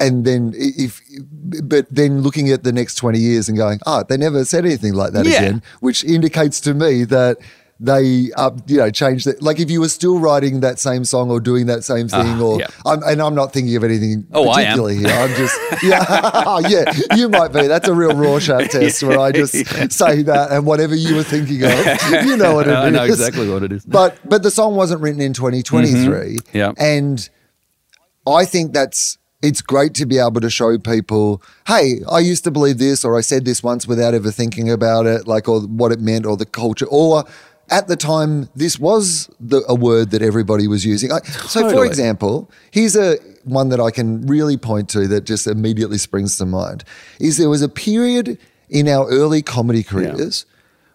[0.00, 1.00] And then if,
[1.62, 4.94] but then looking at the next 20 years and going, oh, they never said anything
[4.94, 5.38] like that Yeah.
[5.42, 7.38] again, which indicates to me that
[7.80, 9.40] they, uh, you know, changed it.
[9.40, 12.40] Like if you were still writing that same song or doing that same thing, Ah,
[12.42, 12.66] or, yeah.
[12.84, 14.78] I'm, and I'm not thinking of anything Oh, I am.
[14.88, 15.06] here.
[15.08, 17.68] I'm just, yeah, yeah, you might be.
[17.68, 19.52] That's a real raw Rorschach test where I just
[19.92, 21.70] say that and whatever you were thinking of,
[22.26, 22.76] you know what it is.
[22.76, 23.84] I know exactly what it is.
[23.84, 25.98] But but the song wasn't written in 2023.
[26.00, 26.56] Mm-hmm.
[26.56, 26.72] Yeah.
[26.78, 27.28] And
[28.26, 32.50] I think that's it's great to be able to show people, hey, I used to
[32.50, 35.92] believe this or I said this once without ever thinking about it, like or what
[35.92, 37.24] it meant or the culture or
[37.70, 41.12] at the time, this was the, a word that everybody was using.
[41.12, 45.46] I, So, for example, here's a one that I can really point to that just
[45.46, 46.84] immediately springs to mind.
[47.20, 50.44] Is there was a period in our early comedy careers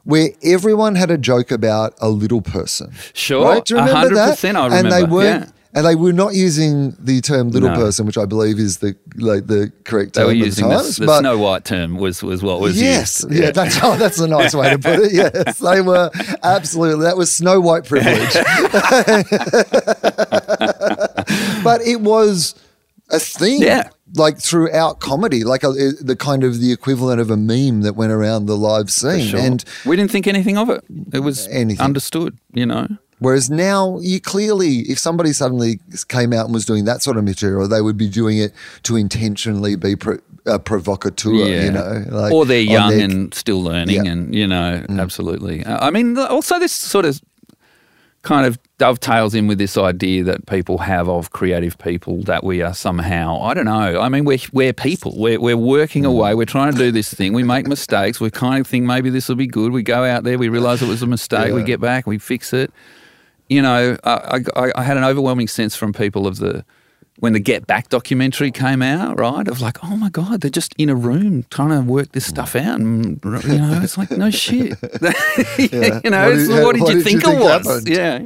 [0.03, 2.91] where everyone had a joke about a little person.
[3.13, 3.63] Sure, right?
[3.65, 5.45] Do you remember 100% I And they remember, weren't.
[5.45, 5.51] yeah.
[5.75, 7.75] And they were not using the term "little No.
[7.75, 10.69] person," which I believe is the like the correct They term were at the using
[10.69, 10.97] the, times.
[10.97, 13.35] the but Snow White term was, was what was yes, used.
[13.35, 15.13] yeah, that's oh, that's a nice way to put it.
[15.13, 16.11] Yes, they were
[16.43, 17.05] absolutely.
[17.05, 18.33] That was Snow White privilege.
[21.63, 22.55] but it was
[23.09, 23.61] a thing.
[23.61, 23.89] Yeah.
[24.15, 27.95] Like throughout comedy, like uh, a, the kind of the equivalent of a meme that
[27.95, 29.25] went around the live scene.
[29.25, 29.39] Sure.
[29.39, 30.83] And we didn't think anything of it.
[31.11, 31.83] It was Anything.
[31.83, 32.87] understood, you know.
[33.23, 37.23] Whereas now, you clearly, if somebody suddenly came out and was doing that sort of
[37.23, 38.51] material, they would be doing it
[38.83, 43.63] to intentionally be pro, uh, provocateur, you know, like or they're young their- and still
[43.63, 44.11] learning, Yeah.
[44.11, 45.63] and you know, absolutely.
[45.63, 47.21] Uh, I mean, also this sort of
[48.23, 52.61] kind of dovetails in with this idea that people have of creative people that we
[52.61, 53.99] are somehow I don't know.
[54.01, 55.13] I mean, we're we're people.
[55.17, 56.33] We're we're working away.
[56.35, 57.33] We're trying to do this thing.
[57.33, 58.19] We make mistakes.
[58.19, 59.71] We kind of think maybe this will be good.
[59.71, 60.37] We go out there.
[60.37, 61.53] We realize it was a mistake.
[61.53, 62.05] We get back.
[62.07, 62.71] We fix it.
[63.49, 66.63] You know, I, I, I had an overwhelming sense from people of the
[67.19, 69.47] when the Get Back documentary came out, right?
[69.47, 72.53] Of like, oh my god, they're just in a room trying to work this stuff
[72.53, 72.65] mm.
[72.65, 74.77] out, and you know, it's like no shit.
[75.59, 77.67] you know, What did- what did, what you did think you it think was?
[77.67, 77.87] happened?
[77.87, 78.25] Yeah,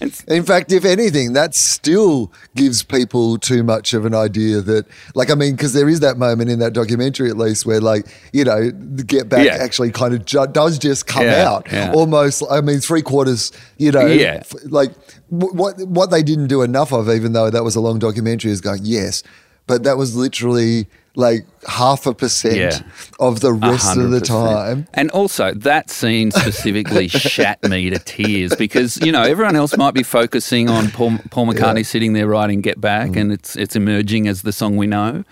[0.00, 5.30] In fact, if anything, that still gives people too much of an idea that, like,
[5.30, 8.44] I mean, because there is that moment in that documentary, at least, where, like, you
[8.44, 9.56] know, the Get Back Yeah.
[9.58, 11.92] actually kind of ju- does just come Yeah, out yeah.
[11.94, 12.42] almost.
[12.50, 14.00] I mean, three quarters, you know,
[14.40, 14.92] f- like
[15.30, 18.50] w- what what they didn't do enough of, even though that was a long documentary,
[18.50, 19.22] is going yes,
[19.66, 20.86] but that was literally
[21.18, 22.78] like half a percent Yeah.
[23.18, 24.86] of the rest of the time.
[24.92, 29.94] And also, that scene specifically shat me to tears because you know everyone else might
[29.94, 33.16] be focusing on Paul, Paul McCartney sitting there writing "Get Back" Mm.
[33.20, 35.24] and it's it's emerging as the song we know.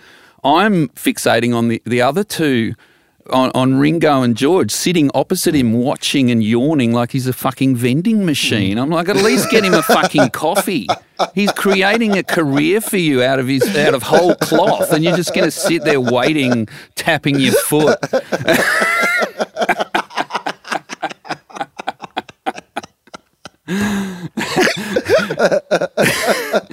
[0.43, 2.73] I'm fixating on the the other two.
[3.31, 7.75] On, on Ringo and George sitting opposite him, watching and yawning like he's a fucking
[7.75, 8.77] vending machine.
[8.77, 10.87] I'm like, at least get him a fucking coffee.
[11.33, 15.15] He's creating a career for you out of his out of whole cloth, and you're
[15.15, 17.97] just going to sit there waiting, tapping your foot.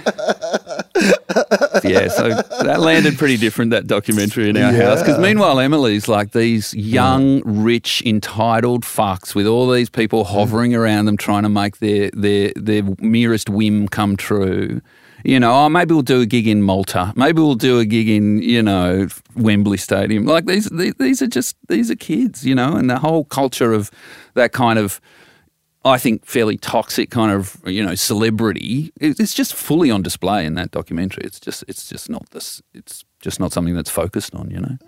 [1.91, 2.29] yeah, so
[2.63, 5.01] that landed pretty different that documentary in our house.
[5.01, 10.29] Because meanwhile, Emily's like these young, rich, entitled fucks with all these people mm.
[10.29, 14.81] hovering around them, trying to make their their their merest whim come true.
[15.25, 17.13] You know, oh, maybe we'll do a gig in Malta.
[17.15, 20.27] Maybe we'll do a gig in you know Wembley Stadium.
[20.27, 22.45] Like these, these, these are just these are kids.
[22.45, 23.91] You know, and the whole culture of
[24.35, 25.01] that kind of
[25.85, 28.93] I think fairly toxic kind of you know celebrity.
[29.01, 31.25] It's just fully on display in that documentary.
[31.25, 32.63] It's just it's just not this.
[32.75, 34.51] It's just not something that's focused on.
[34.51, 34.79] You know.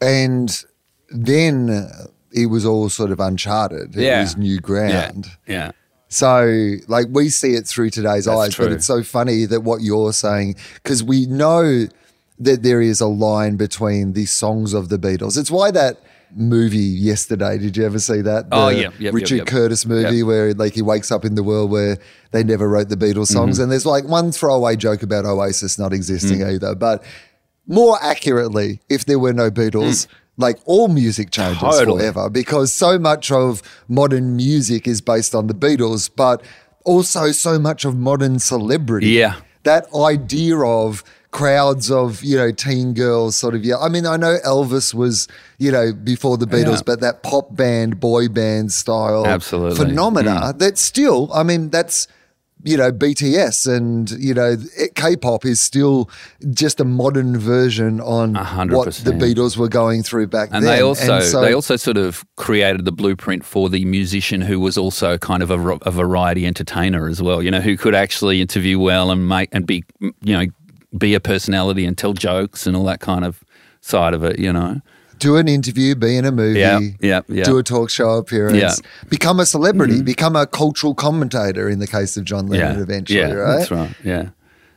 [0.00, 0.64] And
[1.10, 3.96] then uh, it was all sort of uncharted.
[3.96, 4.20] It Yeah.
[4.22, 5.26] was new ground.
[5.46, 5.72] Yeah.
[6.10, 9.82] So, like, we see it through today's That's eyes, but it's so funny that what
[9.82, 11.86] you're saying, because we know
[12.38, 15.36] that there is a line between the songs of the Beatles.
[15.36, 16.00] It's why that
[16.34, 18.46] movie yesterday, did you ever see that?
[18.52, 19.46] Oh, yeah, yep, yep, Richard yep.
[19.46, 20.26] Curtis movie Yep.
[20.26, 21.98] where, like, he wakes up in the world where
[22.32, 23.56] they never wrote the Beatles songs.
[23.56, 23.62] Mm-hmm.
[23.64, 26.54] And there's, like, one throwaway joke about Oasis not existing Mm.
[26.54, 26.74] either.
[26.74, 27.02] But
[27.66, 31.70] more accurately, if there were no Beatles, like all music changes Mm.
[31.78, 31.98] Totally.
[32.00, 36.42] forever because so much of modern music is based on the Beatles, but
[36.84, 39.08] also so much of modern celebrity.
[39.08, 39.34] Yeah.
[39.64, 43.76] That idea of crowds of, you know, teen girls sort of, yeah.
[43.78, 46.82] I mean, I know Elvis was, you know, before the Beatles, Yeah.
[46.86, 49.78] but that pop band, boy band style Absolutely.
[49.78, 49.88] Mm.
[49.88, 52.08] phenomena that still, I mean, that's,
[52.64, 54.56] you know, BTS and, you know,
[54.96, 56.10] K pop is still
[56.50, 59.12] just a modern version on A hundred what the.
[59.12, 60.56] Beatles were going through back then.
[60.58, 60.76] And then.
[60.76, 64.58] they also And so- they also sort of created the blueprint for the musician who
[64.58, 67.42] was also kind of a, a variety entertainer as well.
[67.42, 69.84] You know, who could actually interview well and make and be
[70.22, 70.46] you know
[70.96, 73.42] be a personality and tell jokes and all that kind of
[73.80, 74.38] side of it.
[74.38, 74.80] You know.
[75.18, 77.42] do an interview, be in a movie, Yeah, yeah, yeah.
[77.44, 78.74] do a talk show appearance, Yeah.
[79.08, 83.18] Become a celebrity, become a cultural commentator in the case of John Lennon yeah, eventually,
[83.18, 83.56] yeah, right?
[83.58, 83.90] That's right.
[84.04, 84.28] Yeah,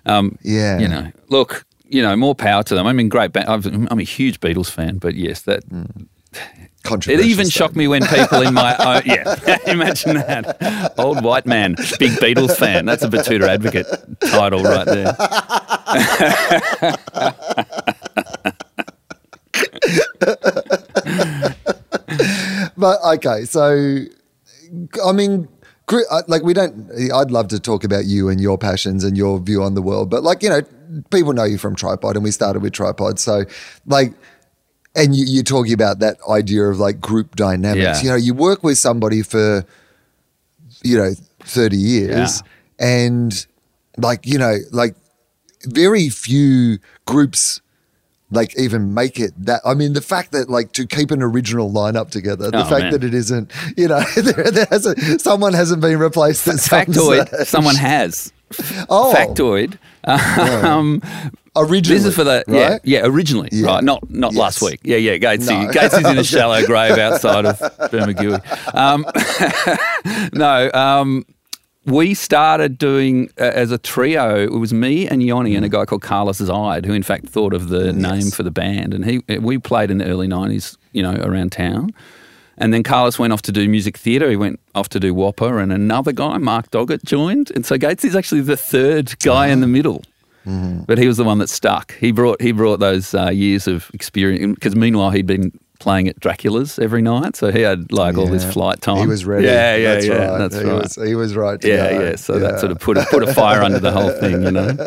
[0.07, 0.79] um, Yeah.
[0.79, 2.87] You know, look, you know, more power to them.
[2.87, 3.33] I mean, great.
[3.33, 6.07] Ba- I've- I'm a huge Beatles fan, but yes, that Mm.
[6.33, 11.75] It even shocked me when people in my own, yeah, imagine that old white man,
[11.99, 12.85] big Beatles fan.
[12.85, 13.87] That's a Batuta advocate
[14.21, 15.15] title right there.
[22.77, 24.05] But okay, so
[25.05, 25.47] I mean,
[25.87, 26.89] uh, like we don't.
[27.13, 30.09] I'd love to talk about you and your passions and your view on the world,
[30.09, 30.61] but like you know,
[31.11, 33.45] people know you from Tripod, and we started with Tripod, so
[33.85, 34.13] like.
[34.95, 37.81] And you, you're talking about that idea of like group dynamics.
[37.81, 38.01] Yeah.
[38.03, 39.65] You know, you work with somebody for,
[40.83, 42.43] you know, 30 years
[42.79, 43.45] and
[43.97, 44.95] like, you know, like
[45.65, 47.61] very few groups
[48.33, 51.69] like even make it that I mean the fact that like to keep an original
[51.69, 52.91] lineup together, the Oh, fact man.
[52.93, 57.75] that it isn't, you know, there, there hasn't, someone hasn't been replaced some Factoid, someone
[57.75, 58.31] has.
[58.89, 59.13] Oh.
[59.15, 59.77] Factoid.
[60.03, 61.01] Um,
[61.55, 61.81] originally.
[61.99, 62.81] this is for the yeah right?
[62.83, 63.67] yeah originally Yeah.
[63.67, 65.71] right not not last week yeah yeah Gatesy No.
[65.71, 68.39] Gatesy in a shallow grave outside of Bermagui.
[68.73, 69.05] Um,
[70.33, 71.25] no, um,
[71.85, 74.43] we started doing uh, as a trio.
[74.43, 77.53] It was me and Yoni and a guy called Carlos Zide, who in fact thought
[77.53, 78.93] of the name for the band.
[78.93, 81.91] And he we played in the early nineties, you know, around town.
[82.57, 84.29] And then Carlos went off to do music theatre.
[84.29, 87.51] He went off to do Whopper, and another guy, Mark Doggett, joined.
[87.51, 90.03] And so Gates is actually the third guy in the middle.
[90.43, 91.93] But he was the one that stuck.
[91.95, 96.19] He brought he brought those uh, years of experience because meanwhile he'd been playing at
[96.19, 98.97] Dracula's every night, so he had like all this flight time.
[98.97, 99.47] He was ready.
[99.47, 100.13] Yeah, yeah, that's yeah.
[100.13, 100.37] right.
[100.37, 100.81] That's he right.
[100.81, 101.61] Was, he was right.
[101.61, 102.01] To yeah, go.
[102.01, 102.15] yeah.
[102.15, 104.71] So that sort of put a, put a fire under the whole thing, you know.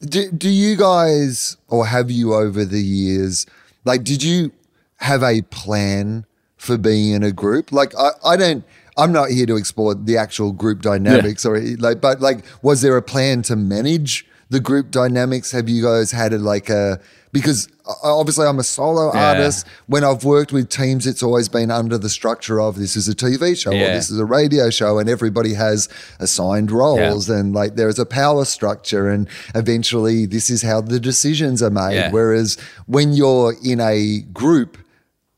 [0.00, 3.44] Do, do you guys, or have you over the years,
[3.86, 4.52] like, did you
[4.96, 7.72] have a plan for being in a group?
[7.72, 8.64] Like, I, I don't,
[8.98, 12.96] I'm not here to explore the actual group dynamics or like, but like, was there
[12.96, 15.50] a plan to manage the group dynamics?
[15.52, 17.00] Have you guys had a, like a,
[17.32, 17.68] because
[18.02, 19.28] obviously I'm a solo Yeah.
[19.30, 19.66] artist.
[19.86, 23.14] When I've worked with teams, it's always been under the structure of this is a
[23.14, 27.74] TV show or this is a radio show and everybody has assigned roles and like
[27.76, 32.10] there's a power structure and eventually this is how the decisions are made Yeah.
[32.10, 32.56] whereas
[32.86, 34.78] when you're in a group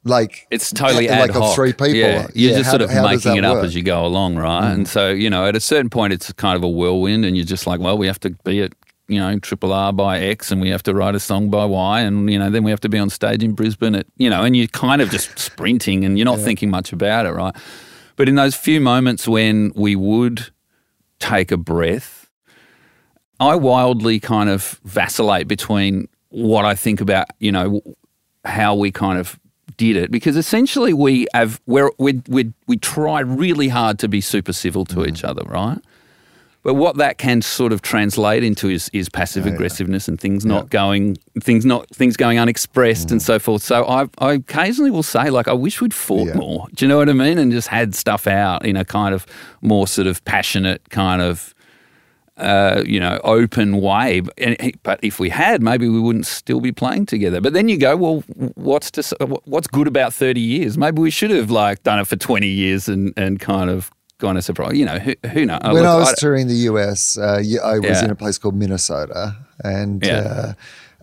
[0.04, 1.42] like It's totally ad like hoc.
[1.50, 3.64] of three people Yeah, you're yeah, just how- sort of making it up work?
[3.64, 3.66] Mm.
[3.66, 4.72] as you go along, right?
[4.72, 7.44] And so you know, at a certain point, it's kind of a whirlwind, and you're
[7.44, 8.72] just like, well, we have to be at
[9.08, 12.00] you know Triple R by X, and we have to write a song by Y,
[12.00, 14.44] and you know, then we have to be on stage in Brisbane at you know,
[14.44, 17.54] and you're kind of just sprinting, and you're not thinking much about it, right?
[18.16, 20.50] But in those few moments when we would
[21.20, 22.28] take a breath,
[23.40, 27.80] I wildly kind of vacillate between what I think about, you know,
[28.44, 29.38] how we kind of
[29.76, 34.20] did it because essentially we have we're, we we we try really hard to be
[34.20, 35.08] super civil to mm.
[35.08, 35.78] each other, right?
[36.68, 40.68] But what that can sort of translate into is, is passive aggressiveness and things not
[40.68, 43.62] going things not things going unexpressed and so forth.
[43.62, 46.34] So I I occasionally will say like I wish we'd fought Yeah.
[46.34, 46.66] more.
[46.74, 47.38] Do you know what I mean?
[47.38, 49.24] And just had stuff out in a kind of
[49.62, 51.54] more sort of passionate kind of
[52.36, 54.20] uh, you know, open way.
[54.82, 57.40] But if we had, maybe we wouldn't still be playing together.
[57.40, 58.20] But then you go, well,
[58.56, 59.02] what's to,
[59.46, 60.76] what's good about thirty years?
[60.76, 64.36] Maybe we should have like done it for twenty years and, and kind of gone
[64.36, 64.76] a surprise.
[64.76, 65.60] You know, who, who knows?
[65.62, 68.04] when Look, I was I- touring the US, uh, I was Yeah.
[68.04, 70.54] in a place called Minnesota, and Yeah.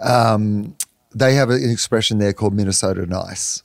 [0.03, 0.75] uh, um,
[1.13, 3.63] they have an expression there called Minnesota nice,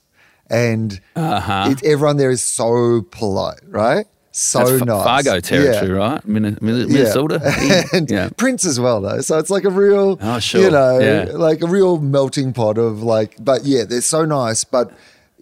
[0.49, 1.67] and Uh-huh.
[1.71, 4.05] it, everyone there is so polite, right?
[4.33, 5.97] So that's nice, Fargo territory, Yeah.
[5.97, 6.25] right?
[6.25, 6.85] Min- Min- Yeah.
[6.87, 7.41] Minnesota.
[7.93, 8.29] and yeah.
[8.37, 9.19] Prince as well, though.
[9.19, 10.61] So it's like a real, Oh, sure.
[10.61, 13.35] you know, like a real melting pot of like.
[13.43, 14.63] But yeah, they're so nice.
[14.63, 14.91] But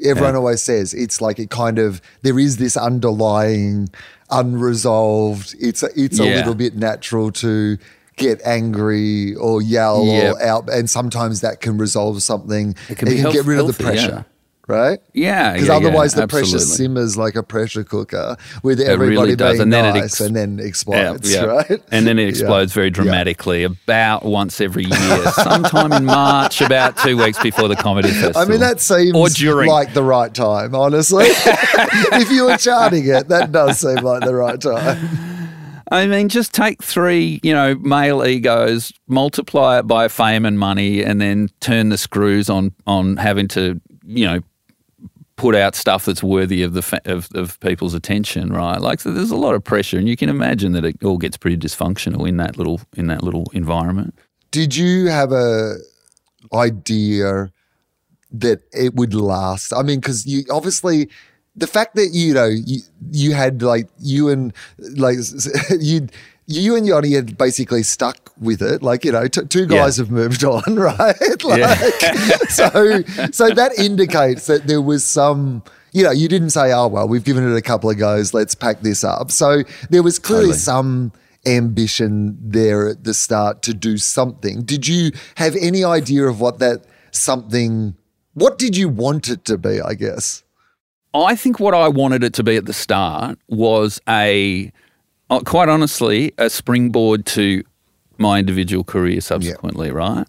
[0.03, 0.39] everyone Yeah.
[0.39, 3.89] always says it's like it kind of there is this underlying
[4.31, 5.55] unresolved.
[5.59, 7.77] It's a, it's a little bit natural to
[8.15, 10.35] get angry or yell Yep.
[10.35, 12.75] or out, and sometimes that can resolve something.
[12.89, 14.07] It can be you health- get rid of the healthy, yeah.
[14.07, 14.25] pressure.
[14.69, 14.99] Right?
[15.13, 19.33] Yeah, Because yeah, otherwise yeah, the pressure simmers like a pressure cooker with It everybody
[19.33, 21.81] really being and then it nice ex- and then explodes, Yeah, right?
[21.91, 27.17] And then it explodes very dramatically about once every year, sometime in March, about two
[27.17, 28.41] weeks before the comedy festival.
[28.41, 29.67] I mean, that seems or during.
[29.67, 31.25] like the right time, honestly.
[31.29, 35.29] if you were charting it, that does seem like the right time.
[35.91, 41.03] I mean, just take three, you know, male egos, multiply it by fame and money,
[41.03, 44.41] and then turn the screws on on having to, you know,
[45.39, 48.79] put out stuff that's worthy of the fa- of, of people's attention, right?
[48.79, 51.37] Like, so there's a lot of pressure, and you can imagine that it all gets
[51.37, 54.13] pretty dysfunctional in that little in that little environment.
[54.51, 55.75] Did you have a
[56.53, 57.51] idea
[58.31, 59.73] that it would last?
[59.73, 61.09] I mean, because you obviously
[61.55, 64.53] the fact that you know you, you had like you and
[64.97, 65.17] like
[65.79, 66.07] you
[66.51, 68.81] you and Yachty had basically stuck with it.
[68.81, 71.43] Like you know, t- two guys have moved on, right?
[71.43, 72.01] like,
[72.49, 75.63] so so that indicates that there was some.
[75.91, 78.33] You know, you didn't say, "Oh well, we've given it a couple of goes.
[78.33, 80.57] Let's pack this up." So there was clearly Totally.
[80.59, 81.11] some
[81.45, 84.61] ambition there at the start to do something.
[84.63, 87.95] Did you have any idea of what that something?
[88.33, 89.81] What did you want it to be?
[89.81, 90.43] I guess.
[91.13, 94.71] I think what I wanted it to be at the start was a,
[95.29, 97.63] quite honestly, a springboard to
[98.17, 100.25] my individual career subsequently, right?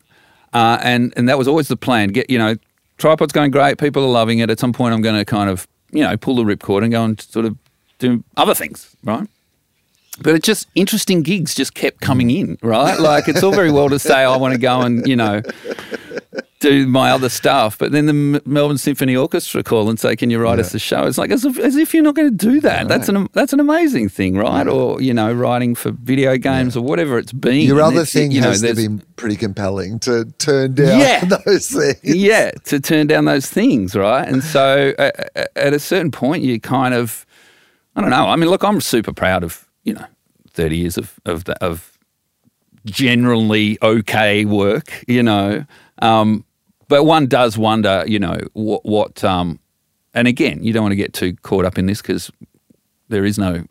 [0.53, 2.09] Uh, and and that was always the plan.
[2.11, 2.57] Get you know,
[2.99, 3.79] tripod's going great.
[3.79, 4.51] People are loving it.
[4.51, 7.05] At some point, I'm going to kind of you know pull the ripcord and go
[7.05, 7.57] and sort of
[7.99, 9.29] do other things, right?
[10.23, 12.99] But it's just interesting gigs just kept coming in, right?
[12.99, 15.43] Like it's all very well to say I want to go and you know
[16.61, 20.31] do my other stuff, but then the M- Melbourne Symphony Orchestra call and say, "Can
[20.31, 22.37] you write us a show?" It's like as if, as if you're not going to
[22.51, 22.87] do that.
[22.87, 24.69] That's an that's an amazing thing, right?
[24.69, 27.63] Or you know, writing for video games or whatever it's been.
[27.67, 31.25] Your other thing you know, has to be pretty compelling to turn down Yeah.
[31.47, 31.99] those things.
[32.05, 34.29] yeah, to turn down those things, right?
[34.29, 37.25] And so uh, uh, at a certain point, you kind of,
[37.97, 38.27] I don't know.
[38.29, 40.05] I mean, look, I'm super proud of you know,
[40.53, 41.99] 30 years of of the, of
[42.85, 45.65] generally okay work, you know.
[46.03, 46.45] Um,
[46.91, 49.25] but one does wonder, you know, what what.
[49.25, 49.59] Um,
[50.13, 52.31] and again, you don't want to get too caught up in this because
[53.09, 53.65] there is no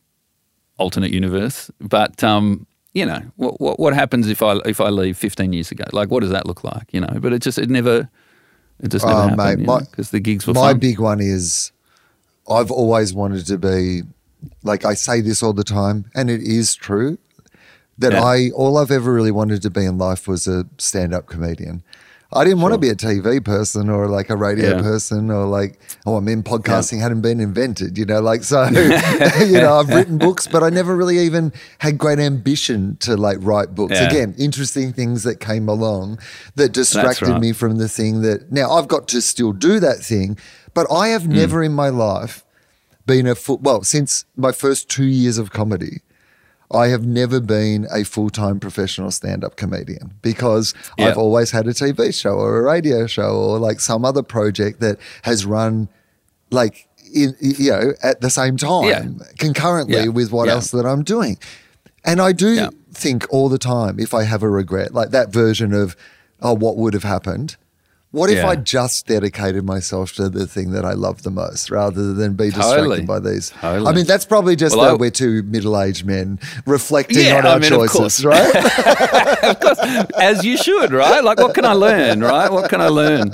[0.77, 1.69] alternate universe.
[1.79, 5.69] But um, you know, what, what what happens if I if I leave 15 years
[5.71, 5.83] ago?
[5.91, 6.87] Like, what does that look like?
[6.93, 8.09] You know, but it just it never
[8.79, 10.79] it just never Oh, happened because the gigs were My fun.
[10.79, 11.71] big one is
[12.49, 14.03] I've always wanted to be
[14.63, 17.17] like I say this all the time, and it is true
[17.97, 18.23] that Yeah.
[18.23, 21.83] I all I've ever really wanted to be in life was a stand-up comedian.
[22.31, 24.81] I didn't want to be a TV person or like a radio Yeah.
[24.83, 28.63] person or like oh I mean podcasting hadn't been invented, you know, like so
[29.39, 33.37] you know, I've written books, but I never really even had great ambition to like
[33.41, 33.93] write books.
[33.93, 34.09] Yeah.
[34.09, 36.19] Again, interesting things that came along
[36.55, 37.41] that distracted right.
[37.41, 40.37] me from the thing that now I've got to still do that thing,
[40.75, 41.31] but I have Hmm.
[41.33, 42.45] never in my life
[43.07, 46.01] been a full well since my first two years of comedy.
[46.71, 51.07] I have never been a full time professional stand up comedian because Yeah.
[51.07, 54.79] I've always had a TV show or a radio show or like some other project
[54.81, 55.89] that has run
[56.51, 59.05] like in you know at the same time Yeah.
[59.39, 60.07] concurrently Yeah.
[60.09, 60.53] with what Yeah.
[60.55, 61.37] else that I'm doing.
[62.05, 65.73] And I do think all the time if I have a regret, like that version
[65.73, 65.95] of,
[66.41, 67.55] oh, what would have happened?
[68.11, 68.47] What if Yeah.
[68.49, 72.45] I just dedicated myself to the thing that I love the most rather than be
[72.45, 73.01] distracted Totally.
[73.01, 73.51] by these?
[73.61, 73.85] Totally.
[73.87, 77.37] I mean, that's probably just Well, that I- we're two middle aged men reflecting Yeah,
[77.37, 78.25] on I our mean, of choices, course.
[78.25, 78.55] right?
[80.19, 81.23] as you should, right?
[81.23, 82.51] Like, what can I learn, right?
[82.51, 83.31] What can I learn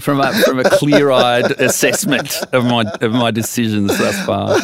[0.00, 4.54] from a, from a clear eyed assessment of my of my decisions thus far?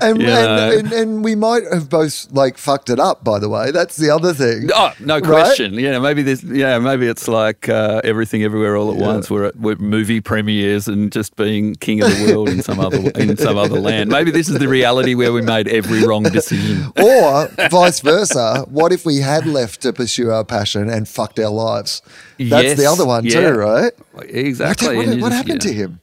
[0.00, 3.70] and, and, and, and we might have both like fucked it up, by the way.
[3.70, 4.70] That's the other thing.
[4.74, 5.22] Oh, no Right?
[5.24, 5.74] question.
[5.74, 6.42] Yeah, maybe this.
[6.42, 9.30] Yeah, maybe it's like uh, everything, everywhere, all at once.
[9.30, 13.10] We're at we're movie premieres and just being king of the world in some other
[13.10, 14.10] in some other land.
[14.10, 16.92] Maybe this is the reality where we made every wrong decision.
[17.02, 18.64] Or vice versa.
[18.68, 22.02] What if we had left to pursue our passion and fucked our lives?
[22.48, 23.50] That's Yes, the other one yeah.
[23.50, 23.92] too, right?
[24.28, 24.96] Exactly.
[24.96, 25.70] What, you what just- happened yeah.
[25.70, 26.00] to him?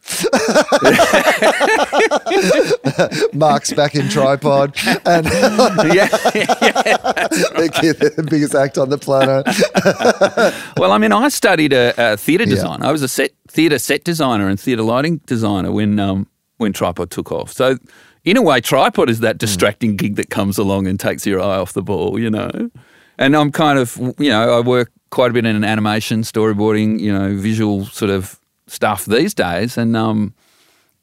[3.33, 4.75] Mark's back in tripod
[5.05, 5.25] and
[5.93, 6.07] yeah.
[6.07, 9.45] the, the biggest act on the planet.
[10.77, 12.81] Well, I mean, I studied a, a theatre design.
[12.83, 16.27] I was a set theatre set designer and theatre lighting designer when um,
[16.57, 17.51] when Tripod took off.
[17.51, 17.77] So,
[18.25, 21.57] in a way, Tripod is that distracting gig that comes along and takes your eye
[21.57, 22.69] off the ball, you know.
[23.17, 27.11] And I'm kind of, you know, I work quite a bit in animation, storyboarding, you
[27.11, 30.33] know, visual sort of stuff these days, and um,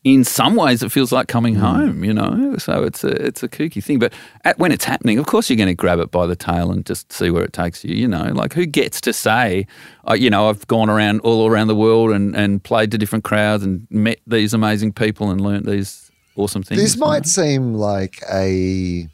[0.05, 2.57] in some ways it feels like coming home, you know.
[2.59, 4.13] So it's a it's a kooky thing, but
[4.45, 6.87] at, when it's happening, of course you're going to grab it by the tail and
[6.87, 7.95] just see where it takes you.
[7.95, 9.67] You know, like who gets to say,
[10.09, 13.25] uh, you know, I've gone around all around the world and and played to different
[13.25, 16.81] crowds and met these amazing people and learnt these awesome things.
[16.81, 17.09] This you know?
[17.09, 19.09] might seem like a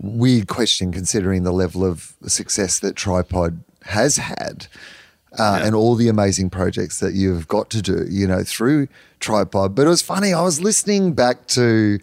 [0.00, 4.66] weird question considering the level of success that Tripod has had.
[5.36, 8.86] Uh, And all the amazing projects that you've got to do, you know, through
[9.18, 9.74] Tripod.
[9.74, 10.32] But it was funny.
[10.32, 11.98] I was listening back to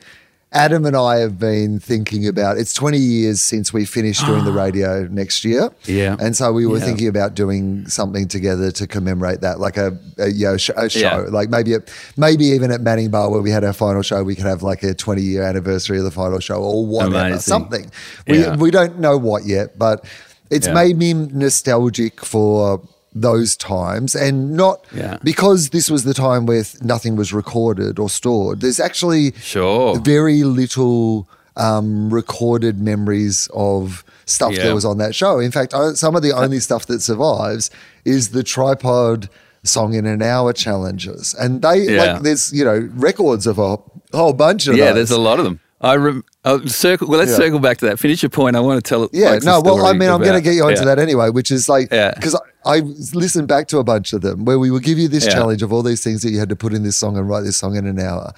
[0.51, 2.57] Adam and I have been thinking about.
[2.57, 5.69] It's 20 years since we finished doing the radio next year.
[5.85, 6.17] Yeah.
[6.19, 6.83] and so we were Yeah.
[6.83, 10.89] thinking about doing something together to commemorate that, like a, a you know sh- a
[10.89, 11.17] show, Yeah.
[11.31, 11.79] like maybe a,
[12.17, 14.83] maybe even at Manning Bar where we had our final show, we could have like
[14.83, 17.39] a 20 year anniversary of the final show or whatever, Amazing.
[17.39, 17.91] something.
[18.27, 18.57] We Yeah.
[18.57, 20.03] we don't know what yet, but
[20.51, 20.73] it's Yeah.
[20.73, 22.81] made me nostalgic for
[23.13, 25.17] those times and not Yeah.
[25.23, 28.61] because this was the time where th- nothing was recorded or stored.
[28.61, 29.97] There's actually Sure.
[29.99, 31.27] very little
[31.57, 34.63] um, recorded memories of stuff Yeah.
[34.67, 35.39] that was on that show.
[35.39, 37.69] In fact, some of the only stuff that survives
[38.05, 39.27] is the tripod
[39.63, 42.13] song in an hour challenges, and they Yeah.
[42.13, 43.77] like there's you know records of a
[44.13, 44.95] whole bunch of yeah, those.
[44.95, 45.59] there's a lot of them.
[45.81, 47.07] I rem- I'll circle.
[47.07, 47.37] Well, let's Yeah.
[47.37, 47.99] circle back to that.
[47.99, 48.55] Finish your point.
[48.55, 49.03] I want to tell.
[49.05, 49.11] It.
[49.13, 50.85] Yeah, no, well, I mean, I'm going to get you onto yeah.
[50.85, 52.13] that anyway, which is like, Yeah.
[52.15, 52.79] because I, I
[53.13, 55.31] listened back to a bunch of them where we would give you this Yeah.
[55.33, 57.41] challenge of all these things that you had to put in this song and write
[57.43, 58.31] this song in an hour.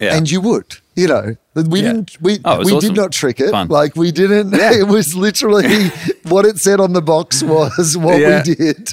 [0.00, 0.16] Yeah.
[0.16, 1.92] And you would, you know, we Yeah.
[1.92, 2.80] didn't, we, Oh, we awesome.
[2.80, 3.50] did not trick it.
[3.50, 3.68] Fun.
[3.68, 5.88] Like we didn't, it was literally
[6.28, 8.42] what it said on the box was what Yeah.
[8.46, 8.92] we did.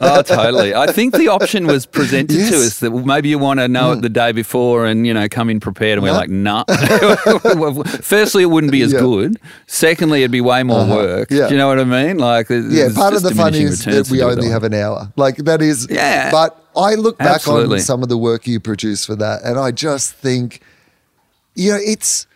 [0.00, 0.74] oh, totally.
[0.74, 2.50] I think the option was presented Yes.
[2.50, 4.02] to us that well, maybe you want to know it mm.
[4.02, 6.64] the day before and you know come in prepared, and we're like, nah.
[8.02, 9.00] Firstly, it wouldn't be as Yeah.
[9.00, 9.38] good.
[9.66, 10.94] Secondly, it'd be way more uh-huh.
[10.94, 11.30] work.
[11.30, 11.46] Yeah.
[11.48, 12.18] Do you know what I mean?
[12.18, 15.12] Like, Yeah, part of the fun is that we only have an hour.
[15.16, 16.30] Like that is, Yeah.
[16.30, 17.78] But I look back Absolutely.
[17.78, 20.60] on some of the work you produce for that, and I just think,
[21.54, 22.26] you know, it's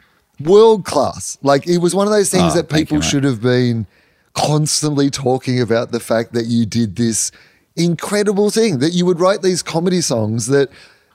[0.41, 1.39] world class.
[1.43, 3.87] Like it was one of those things Oh, that people you, should have been
[4.35, 7.31] constantly talking about the fact that you did this
[7.77, 10.69] incredible thing that you would write these comedy songs that,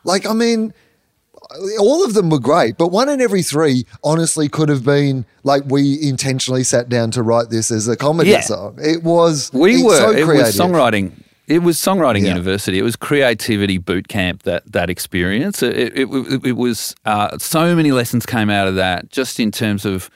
[0.04, 0.74] like, I mean
[1.80, 5.64] all of them were great, but one in every three honestly could have been like
[5.66, 8.40] we intentionally sat down to write this as a comedy Yeah.
[8.42, 8.78] song.
[8.82, 9.98] It was We were.
[9.98, 11.12] so it was songwriting.
[11.56, 12.30] It was songwriting Yeah.
[12.36, 12.78] university.
[12.80, 14.44] It was creativity boot camp.
[14.44, 15.62] That that experience.
[15.64, 19.10] It it, it, it was uh, so many lessons came out of that.
[19.12, 20.10] Just in terms of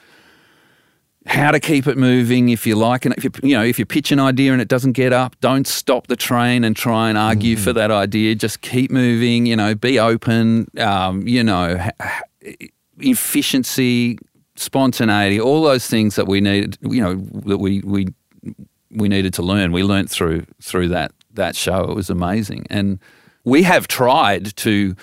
[1.26, 3.84] how to keep it moving if you like and if you you know if you
[3.84, 7.18] pitch an idea and it doesn't get up don't stop the train and try and
[7.18, 11.76] argue for that idea just keep moving you know be open um, you know
[13.00, 14.18] efficiency
[14.54, 17.14] spontaneity all those things that we needed you know
[17.44, 18.06] that we we
[18.90, 22.98] we needed to learn we learnt through through that that show it was amazing and
[23.44, 24.96] we have tried to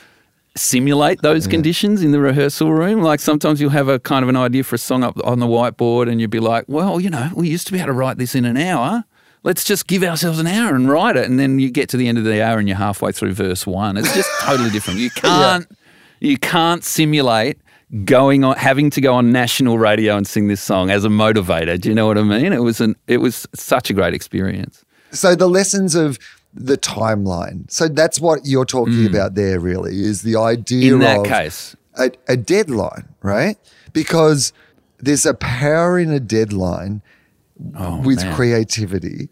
[0.56, 3.02] simulate those conditions in the rehearsal room.
[3.02, 5.48] Like sometimes you'll have a kind of an idea for a song up on the
[5.48, 8.18] whiteboard and you'd be like, well, you know, we used to be able to write
[8.18, 9.04] this in an hour.
[9.44, 11.28] Let's just give ourselves an hour and write it.
[11.28, 13.66] And then you get to the end of the hour and you're halfway through verse
[13.66, 13.98] one.
[13.98, 15.00] It's just totally different.
[15.00, 15.66] You can't
[16.20, 17.58] you can't simulate
[18.06, 21.80] going on having to go on national radio and sing this song as a motivator.
[21.80, 22.54] Do you know what I mean?
[22.54, 24.86] It was an it was such a great experience.
[25.14, 26.20] So the lessons of
[26.54, 27.70] the timeline.
[27.72, 30.94] So that's what you're talking about there, really, is the idea Mm.
[30.96, 31.76] In that of case.
[31.96, 33.58] a, a deadline, right?
[33.94, 34.54] Because
[35.00, 37.02] there's a power in a deadline
[37.58, 38.36] with Oh, man.
[38.36, 39.30] creativity.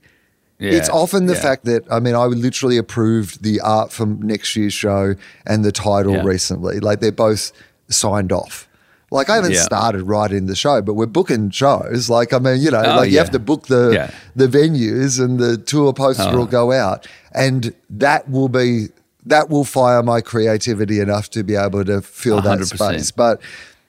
[0.59, 1.41] Yeah, It's often the yeah.
[1.41, 5.15] fact that I mean I literally approved the art for next year's show
[5.47, 6.23] and the title Yeah.
[6.23, 6.79] recently.
[6.79, 7.51] Like they're both
[7.89, 8.67] signed off.
[9.14, 9.62] Like I haven't Yeah.
[9.62, 12.09] started writing the show, but we're booking shows.
[12.09, 14.12] Like I mean, you know, Oh, like you have to book the Yeah.
[14.36, 16.38] the venues and the tour posters Oh.
[16.38, 18.88] will go out, and that will be
[19.26, 22.80] that will fire my creativity enough to be able to fill that 100%.
[22.80, 23.12] space.
[23.12, 23.39] But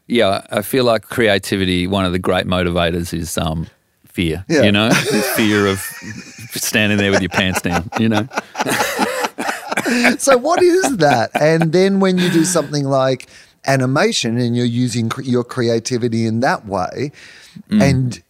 [0.09, 1.87] Yeah, I feel like creativity.
[1.87, 3.69] One of the great motivators is um,
[4.07, 4.45] fear.
[4.49, 4.63] Yeah.
[4.65, 4.91] You know,
[5.37, 5.79] fear of
[6.55, 7.89] standing there with your pants down.
[7.99, 8.29] You know,
[10.19, 11.31] so what is that?
[11.41, 13.29] And then when you do something like
[13.67, 17.13] animation and you're using cre- your creativity in that way,
[17.71, 17.83] Mm.
[17.83, 18.23] and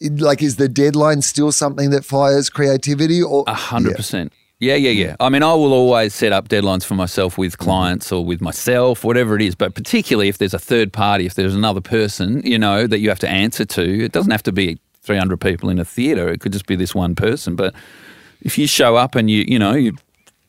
[0.00, 4.32] it- like is the deadline still something that fires creativity or a hundred percent.
[4.60, 5.16] Yeah, yeah, yeah.
[5.20, 9.04] I mean, I will always set up deadlines for myself with clients or with myself,
[9.04, 9.54] whatever it is.
[9.54, 13.08] But particularly if there's a third party, if there's another person, you know, that you
[13.08, 16.28] have to answer to, it doesn't have to be 300 people in a theater.
[16.28, 17.56] It could just be this one person.
[17.56, 17.74] But
[18.42, 19.96] if you show up and you, you know, you,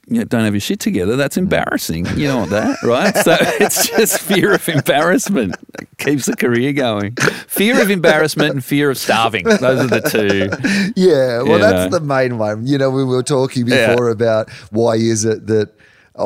[0.08, 1.44] you don't have your shit together, that's mm.
[1.44, 2.06] embarrassing.
[2.18, 3.16] You don't want that, right?
[3.18, 7.16] So it's just fear of embarrassment that keeps the career going.
[7.48, 9.46] Fear of embarrassment and fear of starving.
[9.46, 10.50] Those are the two.
[10.96, 11.72] Yeah, well, Yeah.
[11.72, 12.68] that's the main one.
[12.68, 13.92] You know, we were talking Yeah.
[13.92, 15.72] before about why is it that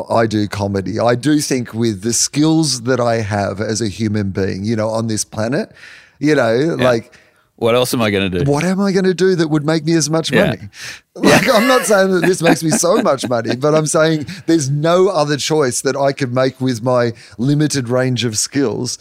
[0.10, 1.00] I do comedy.
[1.00, 4.90] I do think with the skills that I have as a human being, you know,
[4.90, 5.72] on this planet,
[6.20, 7.18] you know, like
[7.60, 8.50] What else am I going to do?
[8.52, 10.48] what am I going to do that would make me as much Yeah.
[10.48, 10.70] money?
[11.16, 14.70] Like, I'm not saying that this makes me so much money, but I'm saying there's
[14.70, 18.98] no other choice that I could make with my limited range of skills.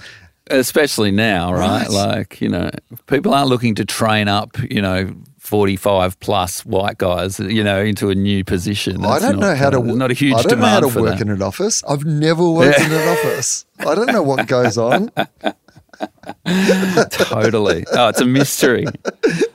[0.50, 1.86] especially now, right?
[1.86, 1.90] Right.
[1.90, 2.70] Like, you know,
[3.06, 8.10] people aren't looking to train up, you know, 45 plus white guys, you know, into
[8.10, 9.04] a new position.
[9.04, 9.78] I don't not, know how to.
[9.78, 11.20] there's not a huge I don't know how to work that.
[11.20, 11.84] in an office.
[11.88, 13.64] I've never worked in an office.
[13.78, 15.10] I don't know what goes on.
[17.10, 17.84] totally.
[17.92, 18.86] Oh, it's a mystery.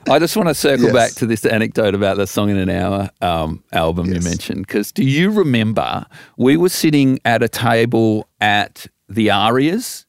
[0.08, 0.92] I just want to circle Yes.
[0.92, 4.66] back to this anecdote about the Song in an Hour um, album you mentioned.
[4.66, 10.06] Because do you remember we were sitting at a table at the Arias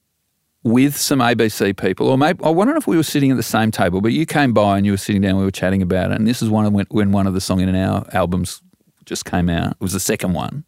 [0.63, 3.69] with some ABC people, or maybe I wonder if we were sitting at the same
[3.71, 6.15] table, but you came by and you were sitting down, we were chatting about it.
[6.17, 8.61] And this is one of when, when one of the Song in an Hour albums
[9.05, 9.71] just came out.
[9.73, 10.63] It was the second one.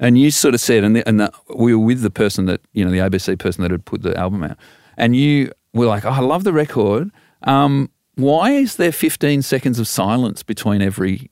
[0.00, 2.60] And you sort of said, and, the, and the, we were with the person that,
[2.72, 4.56] you know, the ABC person that had put the album out.
[4.98, 7.10] And you were like, oh, I love the record.
[7.44, 11.30] Um, why is there 15 seconds of silence between every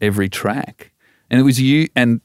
[0.00, 0.92] every track?
[1.30, 2.20] And it was you and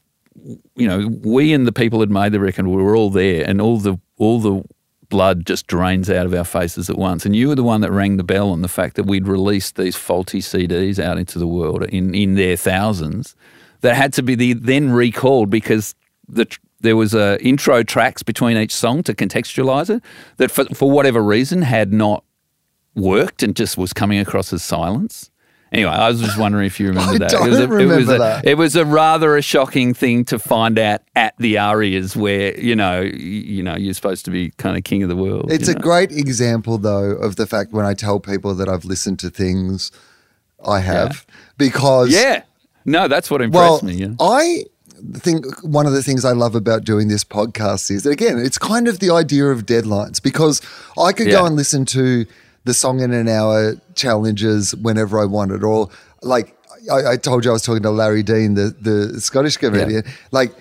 [0.76, 3.60] you know, we and the people that made the record we were all there and
[3.60, 4.62] all the all the
[5.08, 7.24] blood just drains out of our faces at once.
[7.24, 9.76] And you were the one that rang the bell on the fact that we'd released
[9.76, 13.36] these faulty CDs out into the world in, in their thousands
[13.80, 15.94] that had to be the, then recalled because
[16.28, 16.46] the
[16.84, 20.02] there was a intro tracks between each song to contextualize it
[20.36, 22.22] that for, for whatever reason had not
[22.94, 25.30] worked and just was coming across as silence.
[25.72, 27.30] Anyway, I was just wondering if you remember I that.
[27.30, 28.46] don't it was a, it was remember a, that.
[28.46, 32.76] It was a rather a shocking thing to find out at the Arias where you
[32.76, 35.50] know you, know you're supposed to be kind of king of the world.
[35.50, 35.80] It's a know?
[35.80, 39.90] great example, though, of the fact when I tell people that I've listened to things
[40.64, 41.26] I have
[41.58, 42.44] because yeah.
[42.84, 43.94] No, that's what Well, impressed me.
[43.94, 44.14] Yeah.
[44.20, 44.64] I
[45.14, 48.58] think one of the things I love about doing this podcast is that, again, it's
[48.58, 50.60] kind of the idea of deadlines because
[50.98, 51.40] I could Yeah.
[51.40, 52.26] go and listen to
[52.64, 55.88] the song in an hour challenges whenever I wanted, or
[56.22, 56.56] like
[56.90, 60.04] I, I told you, I was talking to Larry Dean, the, the Scottish comedian.
[60.32, 60.54] Like,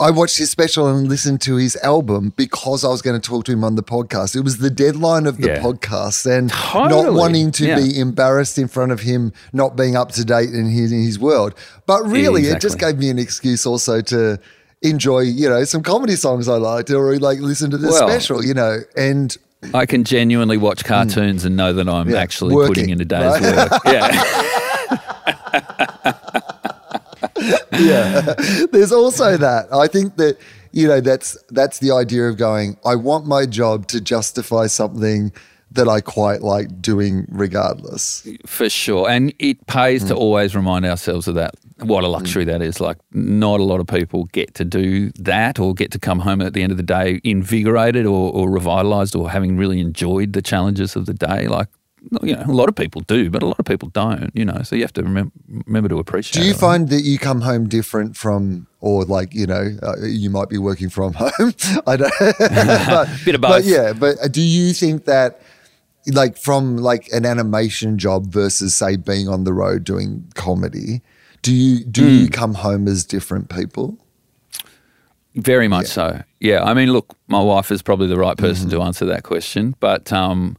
[0.00, 3.44] I watched his special and listened to his album because I was going to talk
[3.44, 4.34] to him on the podcast.
[4.34, 5.60] It was the deadline of the Yeah.
[5.62, 7.76] podcast and not wanting to Yeah.
[7.78, 11.18] be embarrassed in front of him not being up to date in his, in his
[11.18, 11.54] world.
[11.86, 14.38] But really, it just gave me an excuse also to
[14.80, 18.42] enjoy, you know, some comedy songs I liked or like listen to the Well- special,
[18.42, 18.78] you know.
[18.96, 19.36] And
[19.74, 23.04] I can genuinely watch cartoons and know that I'm Yeah, actually working, putting in a
[23.04, 23.70] day's right?
[23.70, 23.82] work.
[23.84, 24.56] Yeah.
[27.78, 28.34] yeah.
[28.72, 29.72] There's also that.
[29.72, 30.36] I think that
[30.72, 32.76] you know that's that's the idea of going.
[32.84, 35.32] I want my job to justify something
[35.72, 38.26] that I quite like doing, regardless.
[38.44, 39.08] For sure.
[39.08, 40.08] And it pays Mm.
[40.08, 41.54] to always remind ourselves of that.
[41.78, 42.80] What a luxury that is.
[42.80, 46.42] Like, not a lot of people get to do that or get to come home
[46.42, 50.42] at the end of the day invigorated or, or revitalized or having really enjoyed the
[50.42, 51.46] challenges of the day.
[51.46, 51.68] Like,
[52.22, 54.62] you know, a lot of people do, but a lot of people don't, you know.
[54.62, 55.32] So you have to remember,
[55.66, 56.58] remember to appreciate Do you it.
[56.60, 60.58] find that you come home different from, or like you know, uh, you might be
[60.58, 61.52] working from home?
[61.86, 62.12] I don't.
[62.38, 65.40] but, Bit of But yeah, but uh, do you think that,
[66.12, 71.02] like, from like an animation job versus say being on the road doing comedy,
[71.42, 72.30] do you do you Hmm.
[72.32, 73.98] come home as different people?
[75.36, 76.22] Very much so.
[76.40, 76.64] Yeah.
[76.64, 78.78] I mean, look, my wife is probably the right person Mm-hmm.
[78.78, 80.56] to answer that question, but um,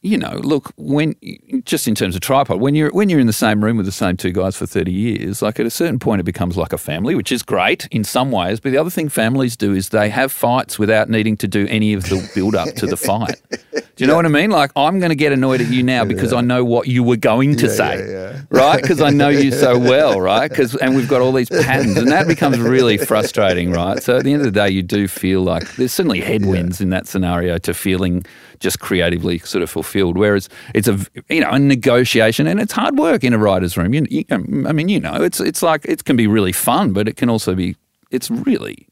[0.00, 1.16] you know, look, when
[1.64, 3.92] just in terms of tripod, when you're when you're in the same room with the
[3.92, 6.78] same two guys for thirty years, like at a certain point, it becomes like a
[6.78, 8.60] family, which is great in some ways.
[8.60, 11.94] But the other thing families do is they have fights without needing to do any
[11.94, 13.40] of the build up to the fight.
[13.80, 14.50] Do you know what I mean?
[14.50, 17.16] Like I'm going to get annoyed at you now because I know what you were
[17.16, 18.80] going to say, right?
[18.80, 20.48] Because I know you so well, right?
[20.48, 24.02] Because and we've got all these patterns, and that becomes really frustrating, right?
[24.02, 26.90] So at the end of the day, you do feel like there's certainly headwinds in
[26.90, 28.24] that scenario to feeling
[28.60, 30.16] just creatively sort of fulfilled.
[30.16, 30.98] Whereas it's a
[31.28, 33.94] you know a negotiation, and it's hard work in a writer's room.
[33.94, 37.08] You, you, I mean, you know, it's it's like it can be really fun, but
[37.08, 37.76] it can also be
[38.10, 38.87] it's really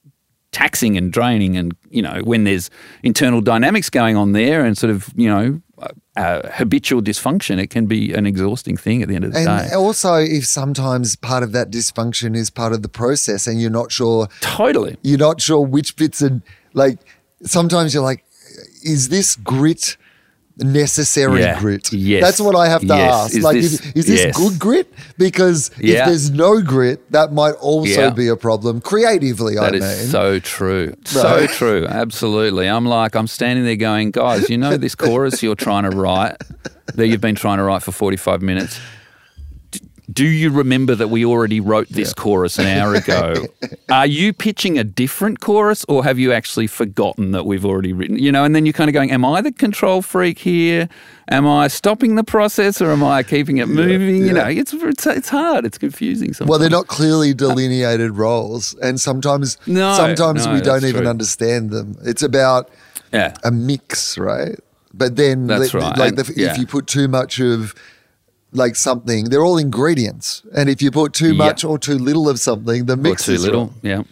[0.61, 2.71] taxing and draining and you know when there's
[3.03, 5.45] internal dynamics going on there and sort of you know
[5.79, 9.39] uh, uh, habitual dysfunction it can be an exhausting thing at the end of the
[9.39, 9.75] And day.
[9.75, 13.93] also, if sometimes part of that dysfunction is part of the process, and you're not
[13.93, 14.95] sure totally.
[15.03, 16.41] you're not sure which bits are
[16.83, 16.99] like
[17.43, 18.25] sometimes you're like
[18.95, 19.97] is this grit
[20.59, 21.59] necessary Yeah.
[21.61, 22.23] grit Yes.
[22.25, 23.15] that's what i have to Yes.
[23.15, 24.37] ask Is like this- is, is this yes.
[24.37, 28.11] good grit because if there's no grit that might also Yeah.
[28.11, 30.95] be a problem creatively That i is mean so true.
[31.05, 31.87] So true.
[31.87, 32.67] Absolutely.
[32.69, 36.37] I'm like, I'm standing there going, guys, you know this chorus you're trying to write
[36.95, 38.79] that you've been trying to write for 45 minutes?
[40.13, 43.47] Do you remember that we already wrote this chorus an hour ago?
[43.91, 48.17] Are you pitching a different chorus or have you actually forgotten that we've already written?
[48.19, 50.89] You know, and then you're kind of going, Am I the control freak here?
[51.29, 54.25] Am I stopping the process or am I keeping it moving?
[54.25, 55.65] You know, it's, it's it's hard.
[55.67, 56.51] It's confusing sometimes.
[56.51, 61.11] well they're not clearly delineated roles and sometimes No, sometimes no, we don't even true.
[61.11, 62.71] understand them it's about
[63.13, 63.35] yeah.
[63.43, 64.59] a mix, right?
[64.95, 65.99] But then, That's li- right.
[65.99, 66.53] like the, yeah.
[66.53, 67.75] if you put too much of
[68.57, 71.47] like something, they're all ingredients, and if you put too Yeah.
[71.47, 73.61] much or too little of something, the or mix too is little.
[73.67, 73.75] wrong.
[73.83, 74.03] Yeah.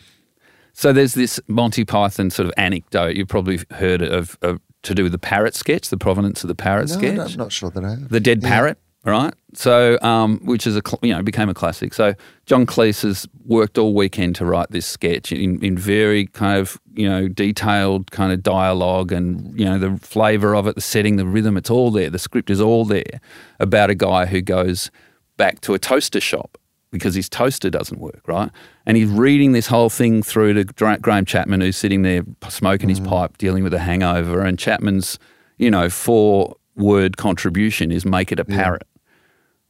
[0.72, 5.02] So there's this Monty Python sort of anecdote you've probably heard of, of to do
[5.04, 7.84] with the parrot sketch, the provenance of the parrot No, sketch, I'm not sure that
[7.84, 8.08] I have.
[8.08, 8.48] the dead Yeah.
[8.48, 9.32] parrot, right?
[9.54, 11.94] So, um, which is a you know became a classic.
[11.94, 12.14] So
[12.46, 16.78] John Cleese has worked all weekend to write this sketch in, in very kind of
[16.94, 21.16] you know detailed kind of dialogue and you know the flavour of it, the setting,
[21.16, 21.56] the rhythm.
[21.56, 22.10] It's all there.
[22.10, 23.20] The script is all there
[23.60, 24.90] about a guy who goes
[25.36, 26.58] back to a toaster shop
[26.94, 28.50] because his toaster doesn't work, right?
[28.86, 32.88] And he's reading this whole thing through to Gra- Graham Chapman, who's sitting there smoking
[32.88, 33.08] his mm.
[33.08, 34.42] pipe, dealing with a hangover.
[34.42, 35.18] And Chapman's,
[35.58, 38.86] you know, four word contribution is make it a parrot,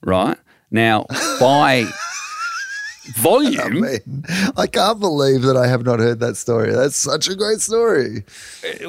[0.03, 0.37] right?
[0.71, 1.07] Now,
[1.41, 1.87] by
[3.13, 4.25] volume, Man,
[4.57, 6.73] I can't believe that I have not heard that story.
[6.73, 8.25] That's such a great story.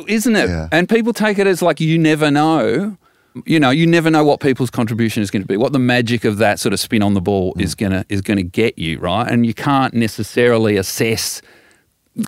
[0.07, 0.49] isn't it?
[0.49, 0.67] Yeah.
[0.71, 2.97] And people take it as like you never know.
[3.45, 6.23] You know, you never know what people's contribution is going to be, what the magic
[6.23, 7.61] of that sort of spin on the ball Mm.
[7.61, 9.29] is gonna is going to get you, right?
[9.29, 11.41] And you can't necessarily assess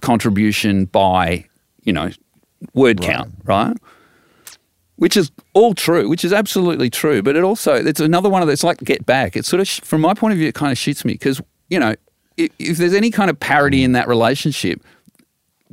[0.01, 1.45] contribution by,
[1.83, 2.09] you know,
[2.73, 3.75] word count, right?
[4.97, 7.21] Which is all true, which is absolutely true.
[7.21, 9.38] But it also, it's another one of those, like Get Back.
[9.38, 11.39] It's sort of, from my point of view, it kind of shoots me because,
[11.70, 11.95] you know,
[12.38, 14.82] if, if there's any kind of parity in that relationship,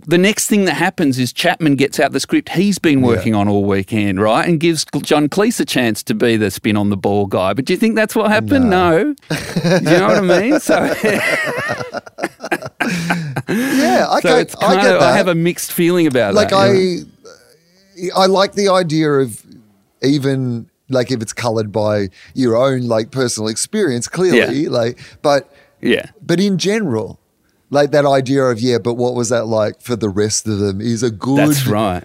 [0.07, 3.47] the next thing that happens is Chapman gets out the script he's been working on
[3.49, 4.47] all weekend, right?
[4.49, 7.53] And gives John Cleese a chance to be the spin on the ball guy.
[7.55, 8.71] But do you think that's what happened?
[8.71, 9.15] No.
[9.31, 9.35] do
[9.71, 10.59] you know what I mean?
[10.59, 10.75] So,
[13.49, 15.03] Yeah, I, so get, it's I kind of, that.
[15.03, 16.37] I have a mixed feeling about it.
[16.37, 16.73] like that.
[16.73, 18.13] know?
[18.19, 19.45] I, I like the idea of
[20.03, 24.71] even like if it's colored by your own like personal experience, clearly, Yeah.
[24.71, 25.53] like, but
[25.85, 26.07] Yeah.
[26.21, 27.21] But in general,
[27.71, 30.81] like that idea of yeah, but what was that like for the rest of them
[30.81, 32.05] is a good That's right.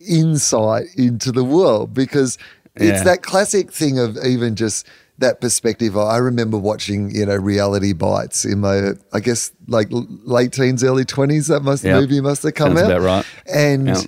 [0.00, 2.38] insight into the world because
[2.74, 3.04] it's Yeah.
[3.04, 4.86] that classic thing of even just
[5.18, 5.96] that perspective.
[5.96, 11.04] I remember watching, you know, reality bites in my, I guess, like late teens, early
[11.04, 11.46] twenties.
[11.46, 12.00] That must Yeah.
[12.00, 13.24] movie must have come Sounds out, right.
[13.46, 14.02] and Yeah.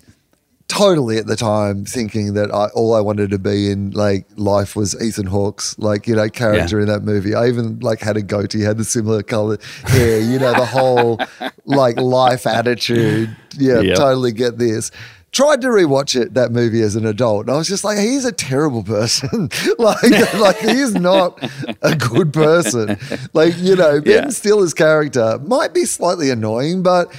[0.69, 4.75] Totally at the time thinking that I, all I wanted to be in like life
[4.75, 6.83] was Ethan Hawke's like you know character Yeah.
[6.83, 7.35] in that movie.
[7.35, 11.21] I even like had a goatee, had the similar color hair, you know, the whole
[11.65, 13.35] like life attitude.
[13.59, 13.97] Yeah, Yep.
[13.97, 14.91] totally get this.
[15.33, 18.25] Tried to rewatch it that movie as an adult, and I was just like, he's
[18.25, 19.51] a terrible person.
[19.79, 20.03] like,
[20.35, 21.39] like he's not
[21.83, 22.99] a good person.
[23.35, 24.29] Like, you know, Ben Yeah.
[24.31, 27.13] Stiller's character might be slightly annoying, but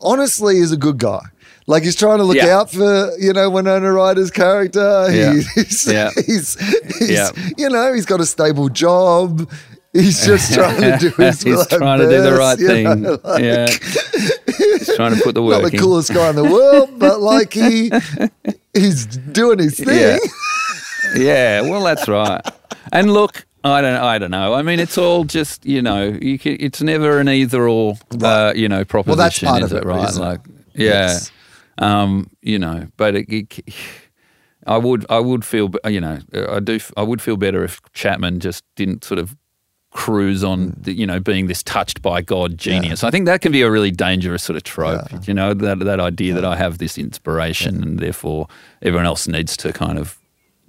[0.00, 1.20] honestly is a good guy.
[1.66, 2.58] Like he's trying to look Yeah.
[2.58, 5.06] out for you know Winona Ryder's character.
[5.10, 5.32] Yeah.
[5.54, 6.10] He's, Yeah.
[6.26, 6.58] he's,
[6.98, 7.30] he's Yeah.
[7.56, 9.50] you know he's got a stable job.
[9.94, 11.52] He's just trying to do his thing.
[11.54, 13.02] He's trying to do the right thing.
[13.02, 13.66] know, like- yeah.
[14.58, 15.62] He's trying to put the work.
[15.62, 17.90] not the coolest guy in the world, but like he
[18.74, 19.88] he's doing his thing.
[19.88, 20.18] Yeah.
[21.16, 22.40] yeah, well, that's right.
[22.92, 24.52] And look, I don't, I don't know.
[24.54, 28.52] I mean, it's all just you know, you can, it's never an either or, uh,
[28.54, 29.16] you know, proposition.
[29.18, 30.14] Well, that's part is of it, it, right?
[30.14, 30.40] Like,
[30.74, 31.30] yeah, Yes.
[31.78, 33.64] Um, you know, but it, it,
[34.66, 36.18] I would, I would feel, you know,
[36.48, 39.36] I do, I would feel better if Chapman just didn't sort of
[39.90, 40.84] cruise on, Mm.
[40.84, 43.04] the, you know, being this touched by God genius.
[43.04, 45.02] I think that can be a really dangerous sort of trope.
[45.28, 48.48] You know, that that idea that I have this inspiration and therefore
[48.82, 50.18] everyone else needs to kind of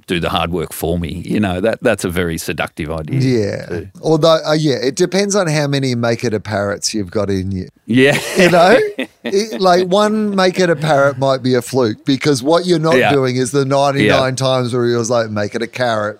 [0.08, 1.24] do the hard work for me.
[1.26, 3.20] You know, that that's a very seductive idea.
[3.20, 3.66] Yeah.
[3.66, 3.90] too.
[4.02, 7.52] Although, uh, yeah, it depends on how many make it a parrots you've got in
[7.52, 7.68] you.
[7.88, 8.20] Yeah.
[8.38, 8.78] You know,
[9.24, 12.98] It- like one make it a parrot might be a fluke because what you're not
[12.98, 13.12] Yeah.
[13.12, 14.32] doing is the 99 Yeah.
[14.36, 16.20] times where he was like, make it a carrot.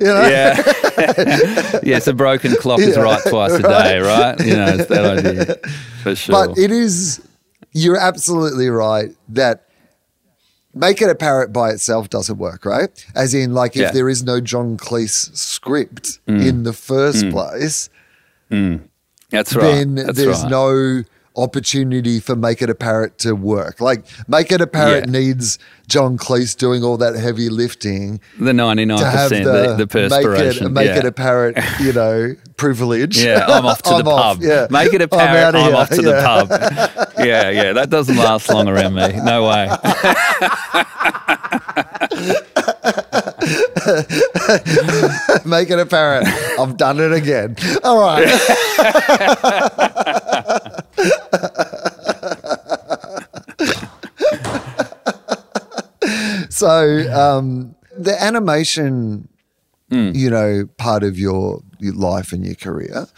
[0.00, 0.28] You know?
[0.28, 1.80] Yeah.
[1.84, 4.38] yes, a broken clock is right twice a day, right?
[4.44, 5.56] You know, it's that idea.
[6.02, 6.48] For sure.
[6.48, 7.20] But it is,
[7.72, 9.66] you're absolutely right that
[10.74, 12.90] make it a parrot by itself doesn't work, right?
[13.14, 13.90] As in, like, if Yeah.
[13.92, 16.64] there is no John Cleese script in mm.
[16.64, 17.32] the first mm.
[17.32, 17.90] place,
[18.50, 18.80] mm.
[19.30, 19.62] That's right.
[19.62, 20.50] then That's there's right.
[20.50, 21.04] no
[21.40, 23.80] opportunity for Make It a Parrot to work.
[23.80, 25.12] Like Make It a Parrot Yeah.
[25.12, 29.42] needs John Cleese doing all that heavy lifting the ninety nine to have the, the,
[29.42, 30.72] the make it perspiration.
[30.72, 30.98] make yeah.
[30.98, 33.18] it a parrot, you know, privilege.
[33.22, 34.42] Yeah, I'm off to the I'm off, pub.
[34.44, 34.66] yeah.
[34.70, 35.54] Make it a I'm parrot.
[35.56, 37.06] I'm, off to the pub.
[37.20, 37.72] Yeah, yeah.
[37.74, 39.12] That doesn't last long around me.
[39.22, 39.68] No way.
[45.44, 46.26] make it a parrot.
[46.58, 47.56] I've done it again.
[47.84, 48.26] All right.
[56.50, 59.28] so um, the animation,
[59.90, 60.12] Hmm.
[60.14, 63.08] you know, part of your, your life and your career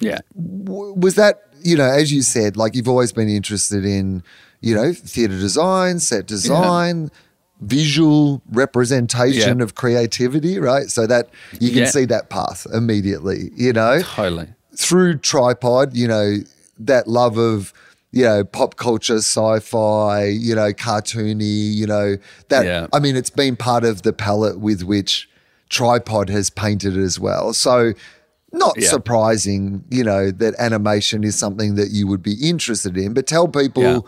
[0.00, 0.20] Yeah.
[0.34, 4.22] w- was that you know, as you said, like you've always been interested in,
[4.60, 7.10] you know, theatre design, set design.
[7.62, 9.64] Visual representation Yeah.
[9.64, 10.90] of creativity, right?
[10.90, 11.90] So that you can Yeah.
[11.90, 14.02] see that path immediately, you know?
[14.02, 14.48] Totally.
[14.78, 16.36] through tripod you know
[16.78, 17.72] that love of
[18.12, 22.16] you know pop culture sci-fi you know cartoony you know
[22.48, 22.86] that Yeah.
[22.92, 25.28] i mean it's been part of the palette with which
[25.68, 27.92] tripod has painted as well so
[28.52, 28.88] not Yeah.
[28.88, 33.48] surprising you know that animation is something that you would be interested in but tell
[33.48, 34.00] people Yeah.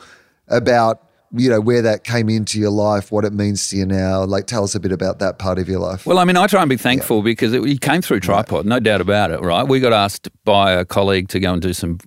[0.56, 1.02] about
[1.36, 4.46] you know where that came into your life what it means to you now like
[4.46, 6.62] tell us a bit about that part of your life Well, I mean, I try
[6.62, 9.68] and be thankful because it, it came through Tripod, no doubt about it, right?
[9.68, 11.98] We got asked by a colleague to go and do some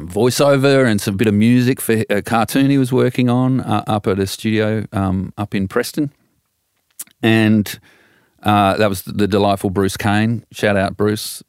[0.00, 4.06] voiceover and some bit of music for a cartoon he was working on uh, up
[4.06, 6.12] at a studio um, up in Preston.
[7.22, 7.78] And
[8.42, 10.44] uh, that was the delightful Bruce Kane.
[10.52, 11.42] Shout out, Bruce.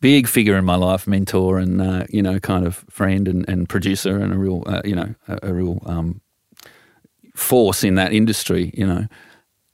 [0.00, 3.68] Big figure in my life, mentor and, uh, you know, kind of friend and, and
[3.68, 6.20] producer and a real, uh, you know, a, a real um,
[7.34, 9.06] force in that industry, you know.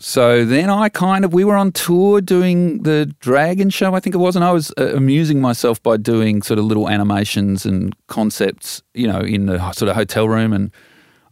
[0.01, 4.15] So then I kind of, we were on tour doing the Dragon show, I think
[4.15, 7.97] it was, and I was uh, amusing myself by doing sort of little animations and
[8.07, 10.53] concepts, you know, in the sort of hotel room.
[10.53, 10.71] And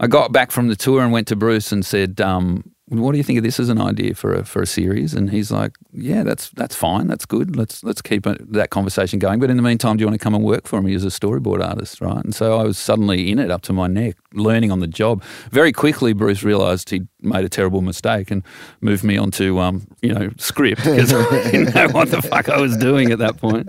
[0.01, 3.19] I got back from the tour and went to Bruce and said, um, "What do
[3.19, 5.77] you think of this as an idea for a for a series?" And he's like,
[5.93, 7.07] "Yeah, that's that's fine.
[7.09, 7.57] That's good.
[7.57, 9.41] Let's let's keep it, that conversation going.
[9.41, 11.09] But in the meantime, do you want to come and work for me as a
[11.09, 14.71] storyboard artist, right?" And so I was suddenly in it up to my neck, learning
[14.71, 15.23] on the job.
[15.51, 18.43] Very quickly, Bruce realised he'd made a terrible mistake and
[18.81, 22.61] moved me onto um, you know script because I didn't know what the fuck I
[22.61, 23.69] was doing at that point.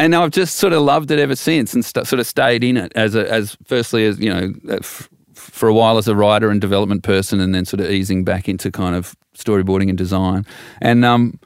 [0.00, 2.78] And I've just sort of loved it ever since, and st- sort of stayed in
[2.78, 4.78] it as a, as firstly as you know, uh,
[5.40, 8.48] for a while as a writer and development person, and then sort of easing back
[8.48, 10.46] into kind of storyboarding and design.
[10.80, 11.38] And um,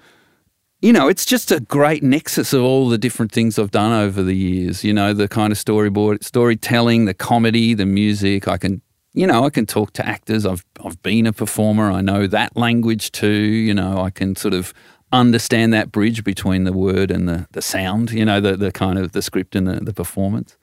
[0.85, 4.23] you know, it's just a great nexus of all the different things I've done over
[4.23, 4.85] the years.
[4.85, 8.47] You know, the kind of storyboard, storytelling, the comedy, the music.
[8.47, 8.83] I can,
[9.15, 10.45] you know, I can talk to actors.
[10.45, 11.91] I've I've been a performer.
[11.91, 13.29] I know that language too.
[13.29, 14.75] You know, I can sort of
[15.11, 18.11] understand that bridge between the word and the, the sound.
[18.11, 20.59] You know, the the kind of the script and the, the performance.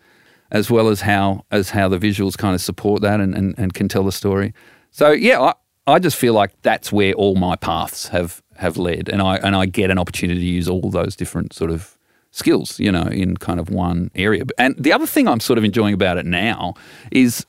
[0.51, 3.73] As well as how as how the visuals kind of support that and, and, and
[3.73, 4.53] can tell the story.
[4.91, 5.53] So yeah, I,
[5.87, 9.55] I just feel like that's where all my paths have have led, and I and
[9.55, 11.97] I get an opportunity to use all those different sort of
[12.31, 14.43] skills, you know, in kind of one area.
[14.57, 16.75] And the other thing I'm sort of enjoying about it now
[17.11, 17.45] is,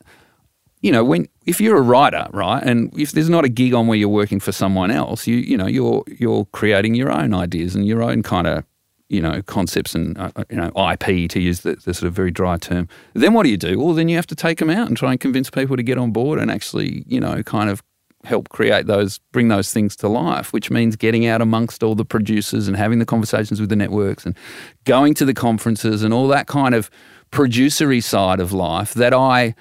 [0.81, 3.87] you know, when if you're a writer, right, and if there's not a gig on
[3.87, 7.75] where you're working for someone else, you you know, you're you're creating your own ideas
[7.75, 8.65] and your own kind of
[9.13, 12.31] you know concepts and uh, you know IP to use the, the, sort of very
[12.31, 12.89] dry term.
[13.15, 13.79] Then what do you do?
[13.79, 15.99] Well, then you have to take them out and try and convince people to get
[15.99, 17.83] on board and actually you know kind of
[18.25, 22.05] help create those, bring those things to life, which means getting out amongst all the
[22.05, 24.37] producers and having the conversations with the networks and
[24.85, 26.91] going to the conferences and all that kind of
[27.33, 29.55] producery side of life that I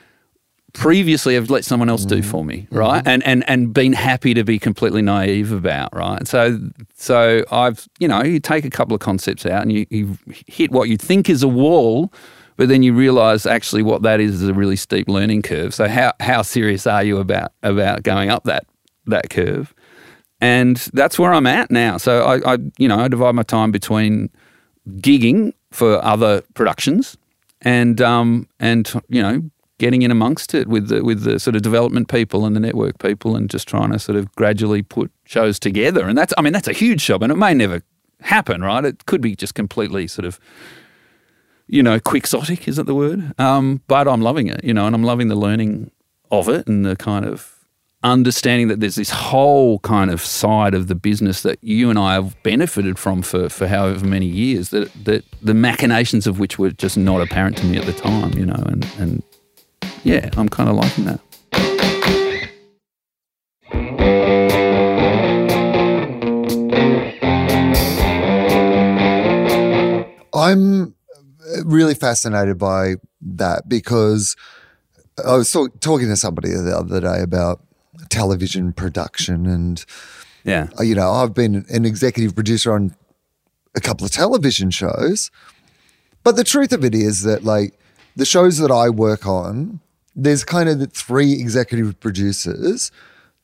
[0.74, 2.30] previously have let someone else do mm-hmm.
[2.30, 3.00] for me, right?
[3.00, 3.08] Mm-hmm.
[3.10, 6.28] And and and been happy to be completely naive about, right?
[6.28, 6.60] So
[6.96, 10.18] so I've you know you take a couple of concepts out and you, you
[10.48, 12.14] hit what you think is a wall,
[12.58, 15.74] but then you realise actually what that is is a really steep learning curve.
[15.74, 18.66] So how how serious are you about about going up that
[19.08, 19.74] that curve?
[20.40, 21.98] And that's where I'm at now.
[21.98, 24.30] So I, I you know I divide my time between
[24.98, 27.18] gigging for other productions
[27.62, 29.44] and um and you know
[29.82, 33.00] getting in amongst it with the, with the sort of development people and the network
[33.00, 36.08] people and just trying to sort of gradually put shows together.
[36.08, 37.82] And that's, I mean, that's a huge job and it may never
[38.20, 38.86] happen, right?
[38.86, 40.40] It could be just completely sort of,
[41.66, 43.34] you know, quixotic, is that the word?
[43.40, 45.90] Um, but I'm loving it, you know, and I'm loving the learning
[46.30, 47.56] of it and the kind of
[48.04, 52.14] understanding that there's this whole kind of side of the business that you and I
[52.14, 56.70] have benefited from for, for however many years that, that the machinations of which were
[56.70, 59.24] just not apparent to me at the time, you know, and, and
[60.04, 61.20] yeah, I'm kind of liking that.
[70.34, 70.96] I'm
[71.66, 74.36] really fascinated by that because
[75.24, 77.62] I was talk- talking to somebody the other day about
[78.10, 79.86] television production and
[80.44, 82.96] yeah uh, you know I've been an executive producer on
[83.76, 85.30] a couple of television shows
[86.24, 87.78] but the truth of it is that like
[88.16, 89.82] the shows that I work on
[90.16, 92.92] there's kind of the three executive producers.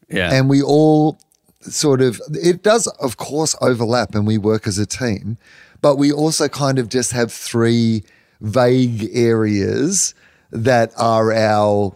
[0.10, 0.34] Yeah.
[0.34, 1.20] And we all
[1.62, 5.38] sort of, it does, of course, overlap and we work as a team,
[5.82, 8.04] but we also kind of just have three
[8.42, 10.14] vague areas
[10.52, 11.96] that are our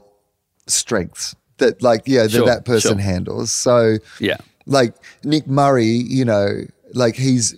[0.67, 3.01] strengths that, like, yeah, sure, that that person sure.
[3.01, 3.51] handles.
[3.51, 4.37] So, yeah.
[4.65, 7.55] Like Nick Murray, you know, like he's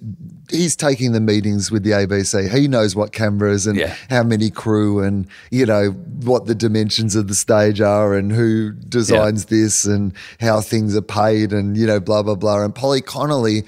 [0.54, 2.50] he's taking the meetings with the ABC.
[2.50, 3.96] He knows what cameras and yeah.
[4.10, 5.90] how many crew and you know
[6.22, 9.58] what the dimensions of the stage are and who designs yeah.
[9.58, 12.64] this and how things are paid and you know blah blah blah.
[12.64, 13.64] And Polly Connolly,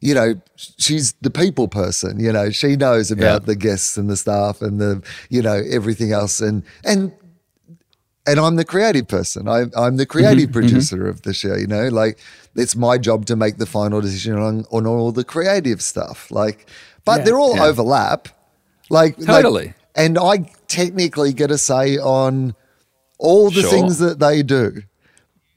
[0.00, 2.18] you know, she's the people person.
[2.18, 3.46] You know, she knows about yeah.
[3.46, 7.12] the guests and the staff and the you know everything else and and
[8.26, 9.48] and I'm the creative person.
[9.48, 11.08] I, am the creative mm-hmm, producer mm-hmm.
[11.08, 11.54] of the show.
[11.54, 12.18] You know, like
[12.54, 16.30] it's my job to make the final decision on on all the creative stuff.
[16.30, 16.66] Like,
[17.04, 17.64] but yeah, they're all yeah.
[17.64, 18.28] overlap.
[18.90, 19.66] Like totally.
[19.66, 22.54] Like, and I technically get a say on
[23.18, 23.70] all the sure.
[23.70, 24.82] things that they do.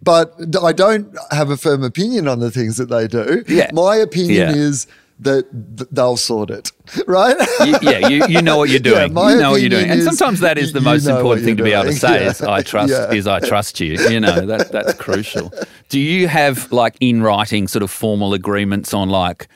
[0.02, 3.44] But I don't have a firm opinion on the things that they do.
[3.48, 3.72] Yeah.
[3.74, 4.56] My opinion yeah.
[4.56, 4.88] is
[5.20, 6.72] that they'll sort it,
[7.08, 7.36] right?
[7.66, 9.16] you, yeah, you, you know what you're doing.
[9.16, 11.64] Yeah, you know what you're doing, and sometimes that is the most important thing to
[11.64, 12.30] be able to say yeah.
[12.30, 13.12] is I trust yeah.
[13.12, 13.98] is I trust you.
[14.10, 15.52] You know that that's crucial.
[15.90, 19.48] Do you have like in writing sort of formal agreements on like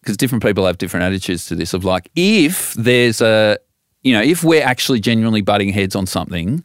[0.00, 3.58] because different people have different attitudes to this of like if there's a
[4.02, 6.64] you know if we're actually genuinely butting heads on something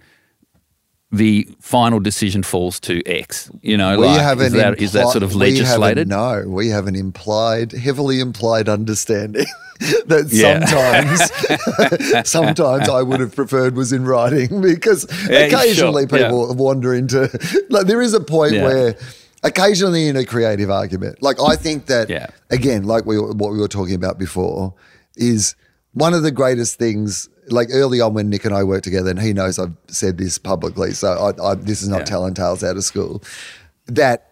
[1.11, 3.51] the final decision falls to X.
[3.61, 6.07] You know, we like, is, that, impli- is that sort of legislated?
[6.07, 9.45] no, we have an implied, heavily implied understanding
[10.05, 16.19] that sometimes, sometimes I would have preferred was in writing because yeah, occasionally sure.
[16.19, 16.55] people yeah.
[16.55, 17.29] wander into.
[17.69, 18.63] Like, there is a point yeah.
[18.63, 18.95] where
[19.43, 23.67] occasionally in a creative argument, like I think that again, like we what we were
[23.67, 24.73] talking about before,
[25.17, 25.57] is
[25.93, 29.21] one of the greatest things like early on when Nick and I worked together, and
[29.21, 32.05] he knows I've said this publicly, so I, I, this is not yeah.
[32.05, 33.23] telling tales out of school,
[33.87, 34.31] that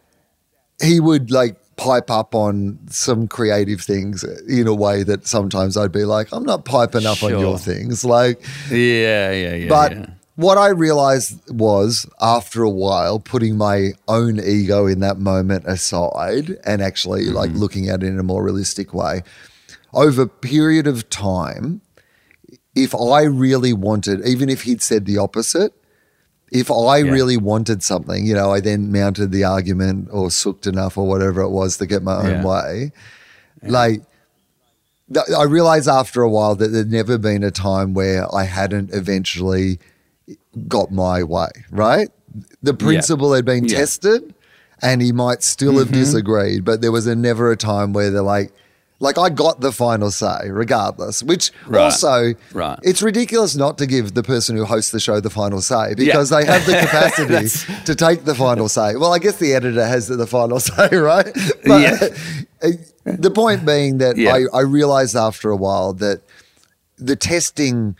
[0.81, 5.93] he would like pipe up on some creative things in a way that sometimes I'd
[5.93, 7.33] be like, I'm not piping up sure.
[7.33, 8.03] on your things.
[8.03, 9.69] Like, yeah, yeah, yeah.
[9.69, 10.05] But yeah.
[10.35, 16.57] what I realized was after a while, putting my own ego in that moment aside
[16.65, 17.35] and actually mm-hmm.
[17.35, 19.23] like looking at it in a more realistic way,
[19.93, 21.81] over a period of time,
[22.83, 25.73] if I really wanted, even if he'd said the opposite,
[26.51, 27.11] if I yeah.
[27.11, 31.41] really wanted something, you know, I then mounted the argument or sooked enough or whatever
[31.41, 32.45] it was to get my own yeah.
[32.45, 32.91] way.
[33.61, 33.69] Yeah.
[33.69, 34.01] Like
[35.13, 38.93] th- I realized after a while that there'd never been a time where I hadn't
[38.93, 39.79] eventually
[40.67, 42.09] got my way, right?
[42.63, 44.33] The principle had been tested
[44.81, 45.97] and he might still have mm-hmm.
[45.97, 48.51] disagreed, but there was a, never a time where they're like,
[49.01, 51.83] like I got the final say regardless, which Right.
[51.83, 52.77] also, Right.
[52.83, 56.29] it's ridiculous not to give the person who hosts the show the final say because
[56.29, 57.47] they have the capacity
[57.85, 58.95] to take the final say.
[58.95, 61.31] Well, I guess the editor has the final say, right?
[61.65, 62.71] But Yeah.
[63.05, 64.35] the point being that Yeah.
[64.53, 66.21] I, I realized after a while that
[66.97, 67.95] the testing,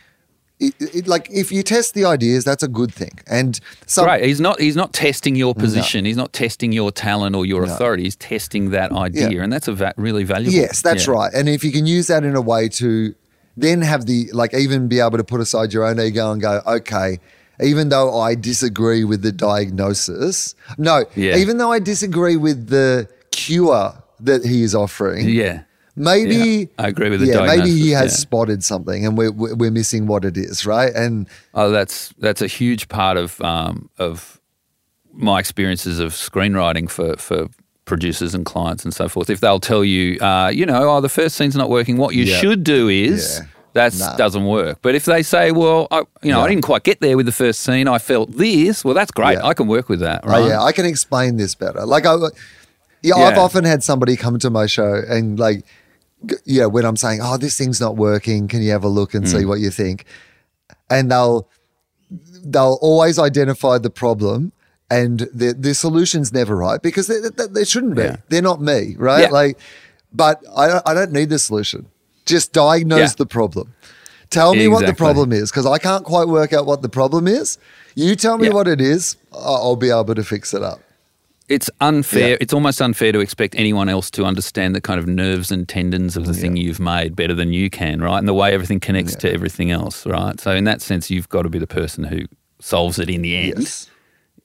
[0.59, 3.11] it, it, like if you test the ideas, that's a good thing.
[3.27, 4.23] And some, Right.
[4.23, 4.59] He's not.
[4.59, 6.03] He's not testing your position.
[6.05, 8.03] He's not testing your talent or your authority.
[8.03, 9.43] He's testing that idea, Yeah.
[9.43, 10.53] and that's a va- really valuable.
[10.53, 11.13] Yes, that's Yeah.
[11.13, 11.33] right.
[11.33, 13.15] And if you can use that in a way to
[13.57, 16.61] then have the like even be able to put aside your own ego and go,
[16.67, 17.19] okay,
[17.61, 21.37] even though I disagree with the diagnosis, no, Yeah.
[21.37, 25.61] even though I disagree with the cure that he is offering, Yeah.
[25.99, 28.17] Maybe Yeah, I agree with the yeah, maybe he has yeah.
[28.17, 30.93] spotted something and we're we're missing what it is, right?
[30.95, 34.39] And Oh, that's that's a huge part of um, of
[35.13, 37.47] my experiences of screenwriting for for
[37.85, 39.29] producers and clients and so forth.
[39.29, 42.23] If they'll tell you, uh, you know, oh, the first scene's not working, what you
[42.23, 42.37] Yeah.
[42.37, 43.39] should do is.
[43.39, 43.45] Yeah.
[43.73, 44.15] That Nah.
[44.15, 44.79] doesn't work.
[44.81, 47.31] But if they say, "Well, I, you know, I didn't quite get there with the
[47.31, 47.87] first scene.
[47.87, 49.33] I felt this." Well, that's great.
[49.37, 49.45] Yeah.
[49.45, 50.21] I can work with that.
[50.23, 50.47] Oh, Right?
[50.47, 51.85] yeah, I can explain this better.
[51.85, 52.15] Like I,
[53.03, 55.63] yeah, I've often had somebody come to my show and like,
[56.45, 59.25] yeah, when I'm saying, oh, this thing's not working, can you have a look and
[59.25, 59.37] Hmm.
[59.39, 60.05] see what you think?
[60.89, 61.47] And they'll
[62.43, 64.51] they'll always identify the problem.
[64.91, 68.01] And the the solution's never right because they, they, they shouldn't be.
[68.03, 68.15] Yeah.
[68.29, 69.21] They're not me, right?
[69.21, 69.29] Yeah.
[69.29, 69.59] Like,
[70.11, 71.85] but I don't, I don't need the solution.
[72.25, 73.13] Just diagnose Yeah.
[73.17, 73.73] the problem.
[74.31, 77.27] Tell me what the problem is because I can't quite work out what the problem
[77.27, 77.57] is.
[77.95, 80.79] You tell me what it is, I'll be able to fix it up.
[81.49, 82.29] It's unfair.
[82.29, 82.37] Yeah.
[82.39, 86.15] It's almost unfair to expect anyone else to understand the kind of nerves and tendons
[86.15, 88.19] of the thing you've made better than you can, right?
[88.19, 90.39] And the way everything connects to everything else, right?
[90.39, 92.19] So in that sense, you've got to be the person who
[92.59, 93.89] solves it in the end, Yes.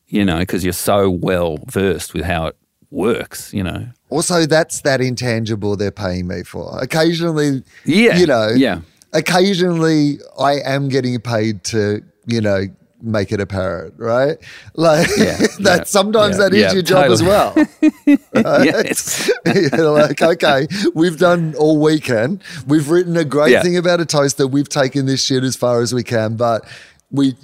[0.09, 2.57] you know, because you're so well versed with how it
[2.91, 3.87] works, you know.
[4.09, 6.79] Also, that's that intangible they're paying me for.
[6.81, 8.81] Occasionally, Yeah, you know, yeah.
[9.13, 12.67] Occasionally, I am getting paid to, you know,
[13.05, 14.39] make it apparent, right?
[14.75, 15.61] Like Yeah, that.
[15.61, 18.19] yeah, Sometimes yeah, that is your job as totally.
[18.35, 18.65] well.
[18.65, 19.31] yes.
[19.73, 22.41] You're like, okay, we've done all we can.
[22.67, 24.47] We've written a great thing about a toaster.
[24.47, 26.67] We've taken this shit as far as we can, but
[27.11, 27.37] we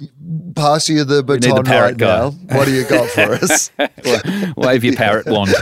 [0.55, 2.17] pass you the the baton parrot right guy.
[2.17, 2.29] now.
[2.57, 3.71] What do you got for us?
[4.57, 5.53] Wave your parrot wand.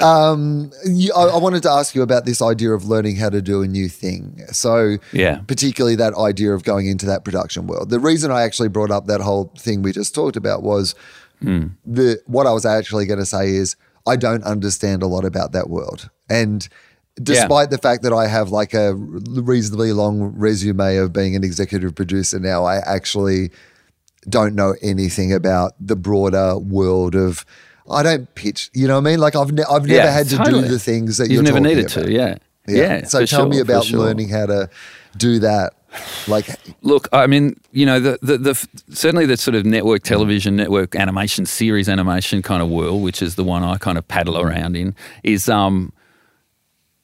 [0.00, 3.42] Um, you, I, I wanted to ask you about this idea of learning how to
[3.42, 4.40] do a new thing.
[4.50, 5.40] So, Yeah.
[5.46, 7.90] particularly that idea of going into that production world.
[7.90, 10.94] The reason I actually brought up that whole thing we just talked about was
[11.40, 11.68] hmm.
[11.84, 15.52] the what I was actually going to say is I don't understand a lot about
[15.52, 16.66] that world, and
[17.22, 21.94] despite the fact that I have like a reasonably long resume of being an executive
[21.94, 23.50] producer now, I actually
[24.28, 27.44] don't know anything about the broader world of.
[27.90, 28.70] I don't pitch.
[28.72, 29.18] You know what I mean?
[29.20, 30.62] Like I've ne- I've never Yeah, had to totally.
[30.62, 32.04] do the things that You've you're never talking needed about.
[32.06, 32.36] to, yeah.
[32.68, 33.04] Yeah.
[33.04, 33.98] So for tell me sure, for about sure.
[34.00, 34.70] learning how to
[35.16, 35.72] do that.
[36.28, 36.46] Like
[36.82, 40.94] Look, I mean, you know, the, the the certainly the sort of network television, network
[40.94, 44.76] animation, series animation kind of world, which is the one I kind of paddle around
[44.76, 45.92] in, is um.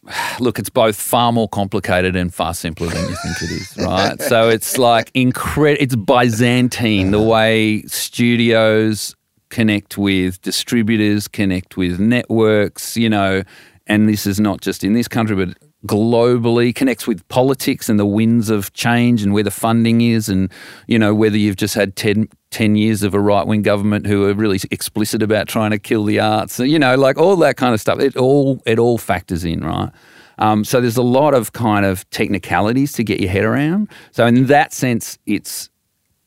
[0.39, 4.21] Look, it's both far more complicated and far simpler than you think it is, right?
[4.23, 5.83] so it's like incredible.
[5.83, 9.16] It's Byzantine the way studios
[9.51, 13.43] connect with distributors, connect with networks, you know,
[13.87, 18.07] and this is not just in this country, but globally connects with politics and the
[18.07, 20.51] winds of change and where the funding is and
[20.87, 24.35] you know whether you've just had 10, 10 years of a right-wing government who are
[24.35, 27.81] really explicit about trying to kill the arts you know like all that kind of
[27.81, 28.01] stuff.
[28.01, 29.91] It all it all factors in right?
[30.39, 33.89] Um, so there's a lot of kind of technicalities to get your head around.
[34.11, 35.71] So in that sense it's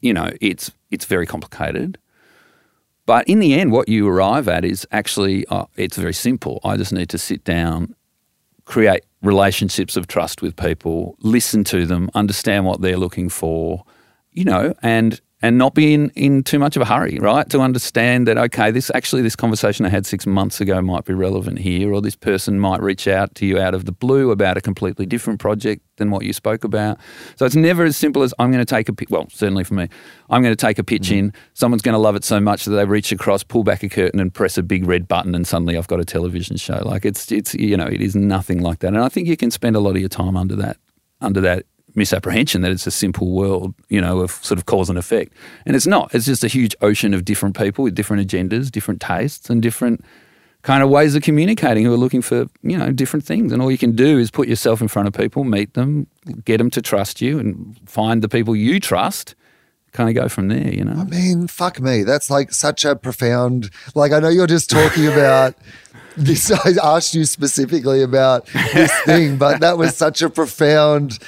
[0.01, 1.97] you know it's it's very complicated
[3.10, 6.60] but in the end, what you arrive at is actually uh, it's very simple.
[6.64, 7.95] I just need to sit down,
[8.66, 13.84] create relationships of trust with people, listen to them, understand what they're looking for,
[14.32, 17.49] you know, and and not be in, in too much of a hurry, right?
[17.49, 21.13] To understand that okay, this actually this conversation I had six months ago might be
[21.13, 24.57] relevant here, or this person might reach out to you out of the blue about
[24.57, 26.97] a completely different project than what you spoke about.
[27.35, 29.87] So it's never as simple as I'm going to take a well, certainly for me,
[30.29, 31.19] I'm going to take a pitch mm-hmm.
[31.19, 31.33] in.
[31.53, 34.19] Someone's going to love it so much that they reach across, pull back a curtain,
[34.19, 36.81] and press a big red button, and suddenly I've got a television show.
[36.83, 39.51] Like it's it's you know it is nothing like that, and I think you can
[39.51, 40.77] spend a lot of your time under that
[41.21, 41.65] under that
[41.95, 45.33] misapprehension that it's a simple world, you know, of sort of cause and effect.
[45.65, 46.13] And it's not.
[46.13, 50.03] It's just a huge ocean of different people with different agendas, different tastes, and different
[50.61, 53.71] kind of ways of communicating who are looking for you know different things and all
[53.71, 56.05] you can do is put yourself in front of people meet them
[56.43, 59.35] get them to trust you and find the people you trust
[59.93, 62.03] kind of go from there you know I mean, fuck me.
[62.03, 63.71] That's like such a profound.
[63.95, 65.55] Like, I know you're just talking about
[66.17, 66.51] this.
[66.51, 71.19] I asked you specifically about this thing, but that was such a profound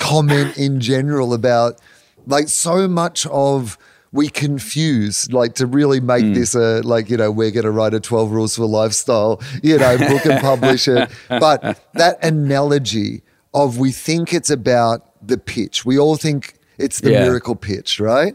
[0.00, 1.80] comment in general about
[2.26, 3.78] like so much of
[4.12, 6.32] we confuse like to really make hmm.
[6.32, 9.78] this a like you know we're going to write a 12 rules for lifestyle you
[9.78, 13.22] know book and publish it but that analogy
[13.54, 17.24] of we think it's about the pitch we all think it's the Yeah.
[17.24, 18.34] miracle pitch right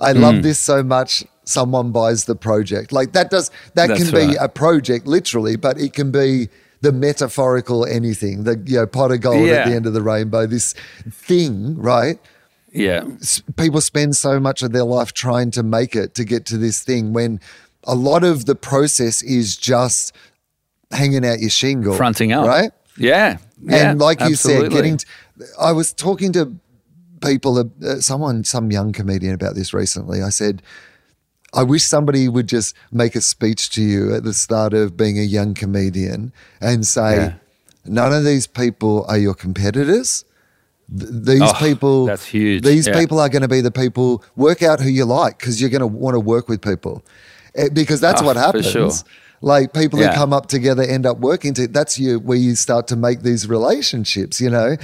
[0.00, 0.20] I hmm.
[0.20, 1.24] love this so much.
[1.44, 2.92] Someone buys the project.
[2.92, 4.36] Like that does that That's can be right.
[4.40, 6.48] a project literally, but it can be
[6.80, 8.44] the metaphorical anything.
[8.44, 10.46] The you know pot of gold at the end of the rainbow.
[10.46, 10.74] This
[11.10, 12.18] thing, right?
[12.72, 13.04] yeah
[13.56, 16.84] People spend so much of their life trying to make it to get to this
[16.84, 17.40] thing when
[17.82, 20.14] a lot of the process is just
[20.92, 22.70] hanging out your shingle, fronting up right?
[22.96, 24.98] yeah yeah, and like you said, getting.
[24.98, 25.06] T-
[25.58, 26.56] I was talking to
[27.22, 30.22] people, uh, someone, some young comedian about this recently.
[30.22, 30.62] I said,
[31.52, 35.18] I wish somebody would just make a speech to you at the start of being
[35.18, 37.32] a young comedian and say, Yeah.
[37.84, 40.24] none of these people are your competitors.
[40.96, 42.62] Th- These Oh, people, that's huge.
[42.64, 42.98] These Yeah.
[42.98, 44.22] people are going to be the people.
[44.36, 47.02] Work out who you like because you're going to want to work with people,
[47.56, 48.66] Eh, because that's Oh, what for happens.
[48.70, 48.90] sure.
[49.42, 51.54] Like people who come up together end up working.
[51.54, 54.40] To, that's you where you start to make these relationships.
[54.40, 54.76] You know,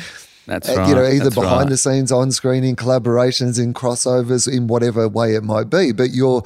[0.47, 1.69] That's Uh, You know, either that's behind right.
[1.71, 5.93] the scenes, on screen, in collaborations, in crossovers, in whatever way it might be.
[5.93, 6.43] But you're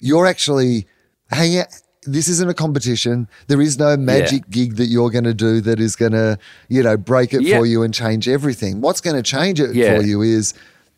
[0.00, 0.86] you're actually
[1.30, 1.58] hanging.
[1.60, 1.66] out.
[2.04, 3.28] This isn't a competition.
[3.46, 6.36] There is no magic gig that you're going to do that is going to,
[6.68, 7.58] you know, break it Yeah.
[7.58, 8.80] for you and change everything.
[8.80, 9.96] What's going to change it Yeah.
[9.98, 10.52] for you is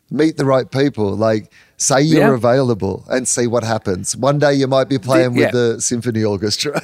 [0.09, 1.15] meet the right people.
[1.15, 2.33] Like say you're Yeah.
[2.33, 4.15] available and see what happens.
[4.15, 5.51] One day you might be playing with yeah.
[5.51, 6.81] the symphony orchestra.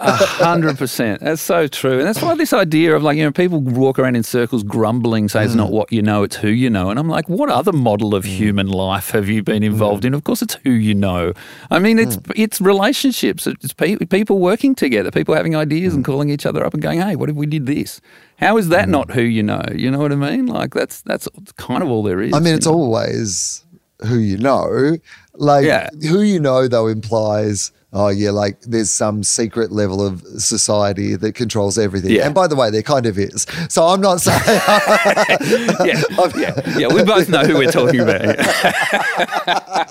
[0.00, 1.20] A hundred percent.
[1.20, 4.16] That's so true, and that's why this idea of like you know people walk around
[4.16, 5.56] in circles grumbling, say it's Mm.
[5.56, 8.24] not what you know, it's who you know, and I'm like, what other model of
[8.24, 10.08] human life have you been involved Mm.
[10.08, 10.14] in?
[10.14, 11.32] Of course, it's who you know.
[11.70, 15.96] I mean, it's it's relationships, it's pe- people working together, people having ideas Mm.
[15.96, 18.00] and calling each other up and going, hey, what if we did this?
[18.36, 19.62] How is that not who you know?
[19.74, 20.46] You know what I mean?
[20.46, 21.26] Like that's that's
[21.56, 22.32] kind of all there is.
[22.34, 22.74] I mean, it's know?
[22.74, 23.64] always
[24.06, 24.96] who you know.
[25.34, 25.88] Like Yeah.
[26.08, 31.34] who you know though implies oh yeah, like there's some secret level of society that
[31.34, 32.10] controls everything.
[32.10, 32.26] Yeah.
[32.26, 33.46] And by the way, there kind of is.
[33.70, 34.42] So I'm not saying
[35.86, 36.02] yeah,
[36.36, 36.88] yeah, yeah.
[36.92, 38.36] We both know who we're talking about.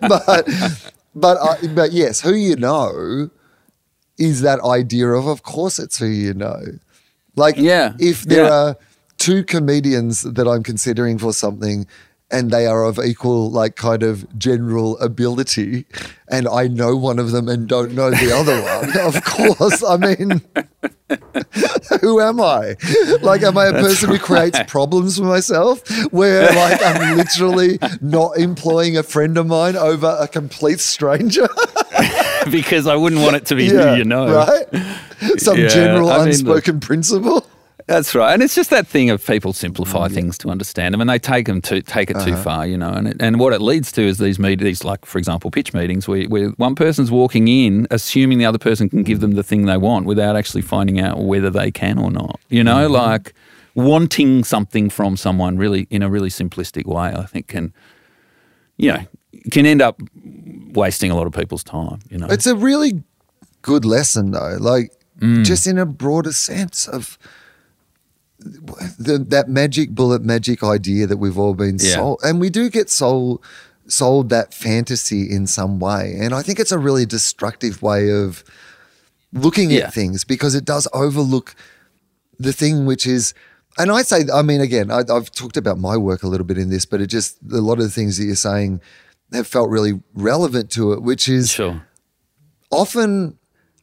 [0.00, 0.48] but
[1.14, 3.30] but I, but yes, who you know
[4.18, 6.60] is that idea of of course it's who you know.
[7.36, 8.52] Like Yeah, if there yeah.
[8.52, 8.76] are
[9.18, 11.86] two comedians that I'm considering for something
[12.30, 15.86] and they are of equal like kind of general ability
[16.28, 19.96] and I know one of them and don't know the other one, of course, I
[19.96, 20.40] mean
[22.00, 22.76] who am I?
[23.22, 28.36] Like, am I a person who creates problems for myself where like I'm literally not
[28.36, 31.48] employing a friend of mine over a complete stranger?
[32.50, 34.32] because I wouldn't want it to be who you know.
[34.32, 34.66] Right?
[35.38, 37.46] Some Yeah, general I mean, unspoken principle.
[37.86, 41.00] That's right, and it's just that thing of people simplify mm, things to understand them,
[41.00, 42.42] and they take them to take it too uh-huh.
[42.42, 42.90] far, you know.
[42.90, 46.08] And it, and what it leads to is these meetings, like for example, pitch meetings,
[46.08, 49.22] where, where one person's walking in, assuming the other person can give mm.
[49.22, 52.40] them the thing they want without actually finding out whether they can or not.
[52.48, 52.94] You know, mm-hmm.
[52.94, 53.34] like
[53.74, 57.12] wanting something from someone really in a really simplistic way.
[57.14, 57.72] I think can,
[58.76, 59.04] you know,
[59.50, 60.00] can end up
[60.72, 62.00] wasting a lot of people's time.
[62.10, 63.02] You know, It's a really
[63.62, 64.56] good lesson, though.
[64.58, 65.44] Like, Mm.
[65.44, 67.18] just in a broader sense of
[68.98, 71.94] the, that magic bullet, magic idea that we've all been Yeah.
[71.94, 73.42] sold, and we do get sold
[73.86, 78.44] sold that fantasy in some way, and I think it's a really destructive way of
[79.32, 79.86] looking Yeah.
[79.86, 81.54] at things because it does overlook
[82.38, 83.34] the thing which is
[83.78, 86.56] and i say i mean again I, i've talked about my work a little bit
[86.58, 88.80] in this but it just a lot of the things that you're saying
[89.32, 91.80] have felt really relevant to it which is sure.
[92.70, 93.38] often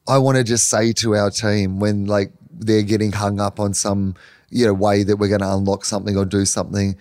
[0.07, 3.73] I want to just say to our team when like they're getting hung up on
[3.73, 4.15] some
[4.49, 6.95] you know way that we're going to unlock something or do something.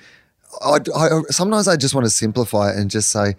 [0.65, 3.37] I, I sometimes I just want to simplify it and just say,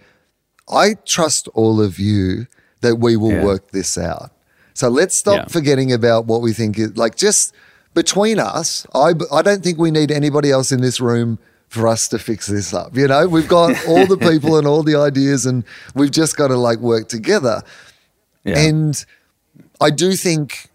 [0.70, 2.48] I trust all of you
[2.82, 3.44] that we will Yeah.
[3.44, 4.32] work this out.
[4.74, 5.46] So let's stop Yeah.
[5.48, 7.54] forgetting about what we think is like just
[7.94, 8.86] between us.
[8.94, 12.48] I I don't think we need anybody else in this room for us to fix
[12.48, 12.96] this up.
[12.96, 15.64] You know, we've got all the people and all the ideas, and
[15.96, 17.62] we've just got to like work together.
[18.44, 18.60] Yeah.
[18.60, 19.06] And
[19.82, 20.70] I do think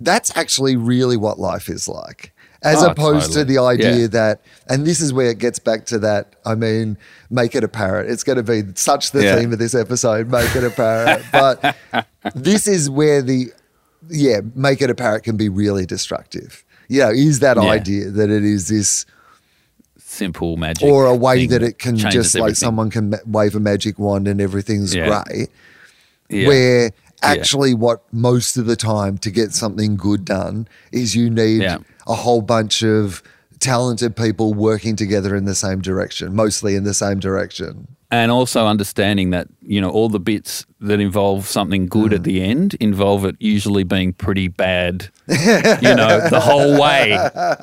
[0.00, 2.32] that's actually really what life is like.
[2.64, 4.06] as Oh, opposed to the idea Yeah.
[4.06, 6.36] that, and this is where it gets back to that.
[6.46, 6.96] I mean,
[7.28, 8.08] make it a parrot.
[8.08, 9.36] It's going to be such the Yeah.
[9.36, 10.30] theme of this episode.
[10.30, 11.74] Make it a parrot, but
[12.36, 13.50] this is where the
[14.08, 16.62] yeah, make it a parrot can be really destructive.
[16.88, 17.64] Yeah, is that Yeah.
[17.64, 19.06] idea that it is this
[19.98, 20.84] Simple magic.
[20.88, 22.54] or a way that it can just like everything.
[22.54, 25.48] someone can wave a magic wand and everything's great
[26.28, 26.46] Yeah.
[26.46, 26.90] where
[27.22, 31.78] actually what most of the time to get something good done is you need Yeah.
[32.06, 33.22] a whole bunch of
[33.60, 38.66] talented people working together in the same direction mostly in the same direction and also
[38.66, 42.14] understanding that you know all the bits that involve something good Mm.
[42.16, 47.12] at the end involve it usually being pretty bad you know the whole way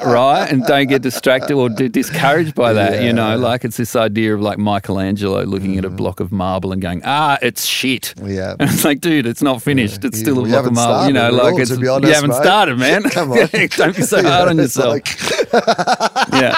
[0.06, 3.96] right and don't get distracted or d- discouraged by that you know like it's this
[3.96, 8.14] idea of like michelangelo looking at a block of marble and going ah it's shit
[8.18, 8.36] Mm.
[8.36, 8.56] Yeah.
[8.60, 11.14] and it's like dude it's not finished it's You- still a block of marble you
[11.14, 12.42] know like all, it's be you haven't mate.
[12.42, 13.38] started man Come on.
[13.78, 15.20] don't be so hard on yourself like-
[16.42, 16.56] yeah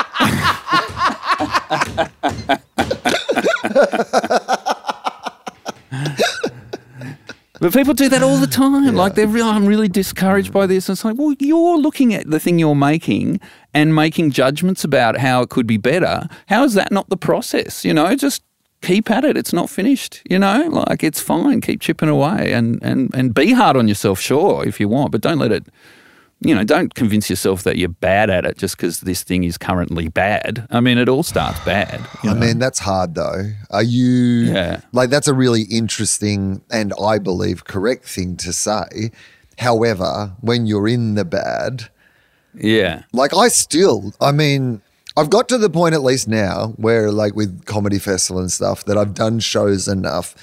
[7.62, 8.96] But people do that all the time.
[8.96, 10.90] Like they're real, I'm really discouraged by this.
[10.90, 13.40] And it's like, well, you're looking at the thing you're making
[13.72, 16.28] and making judgments about how it could be better.
[16.48, 17.86] How is that not the process?
[17.86, 18.42] You know, just
[18.82, 19.38] keep at it.
[19.38, 20.24] It's not finished.
[20.28, 21.62] You know, like it's fine.
[21.62, 25.22] Keep chipping away and and and be hard on yourself, sure, if you want, but
[25.22, 25.68] don't let it.
[26.44, 29.60] You know, don't convince yourself that you're bad at it just because this thing is
[29.60, 30.68] currently bad.
[30.72, 32.00] I mean, it all starts bad.
[32.24, 32.40] you I know?
[32.40, 33.52] mean, that's hard though.
[33.70, 34.82] Are you Yeah.
[34.92, 39.12] like that's a really interesting and I believe correct thing to say.
[39.60, 41.90] However, when you're in the bad,
[42.56, 44.82] yeah, like I still, I mean,
[45.16, 48.84] I've got to the point at least now where like with comedy festival and stuff
[48.86, 50.34] that I've done shows enough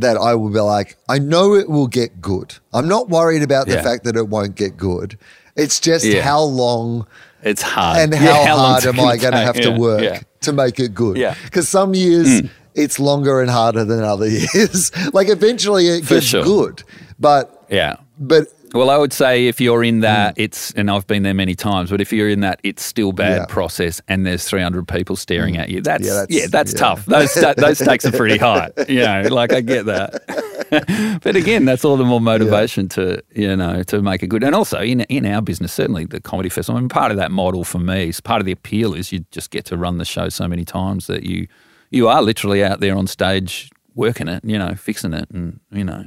[0.00, 2.54] that I will be like, I know it will get good.
[2.72, 3.82] I'm not worried about the Yeah.
[3.82, 5.18] fact that it won't get good.
[5.56, 6.22] It's just Yeah.
[6.22, 7.06] how long
[7.42, 7.98] it's hard.
[7.98, 11.16] and Yeah, how, hard am I going to have to work to make it good?
[11.16, 11.34] Yeah.
[11.44, 12.50] Because some years mm.
[12.74, 14.90] it's longer and harder than other years.
[15.12, 16.44] like eventually it For gets sure.
[16.44, 16.82] good,
[17.18, 17.96] but Yeah.
[18.18, 20.42] but Well, I would say if you're in that, hmm.
[20.42, 23.38] it's, and I've been there many times, but if you're in that, it's still bad
[23.40, 23.46] Yeah.
[23.46, 25.60] process and there's 300 people staring hmm.
[25.60, 26.78] at you, that's, Yeah, yeah, that's- that's, yeah.
[26.78, 27.06] tough.
[27.06, 28.70] Those, those stakes are pretty high.
[28.88, 31.20] You know, like I get that.
[31.22, 34.42] but again, that's all the more motivation to, you know, to make it good.
[34.42, 37.30] And also in, in our business, certainly the comedy festival, I mean, part of that
[37.30, 40.04] model for me is part of the appeal is you just get to run the
[40.04, 41.46] show so many times that you,
[41.90, 45.84] you are literally out there on stage working it, you know, fixing it and, you
[45.84, 46.06] know,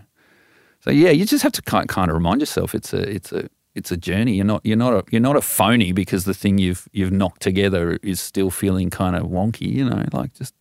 [0.83, 3.49] so yeah, you just have to kind kind of remind yourself it's a it's a
[3.73, 4.33] it's a journey.
[4.33, 7.41] You're not you're not a you're not a phony because the thing you've you've knocked
[7.41, 9.71] together is still feeling kind of wonky.
[9.71, 10.53] You know, like just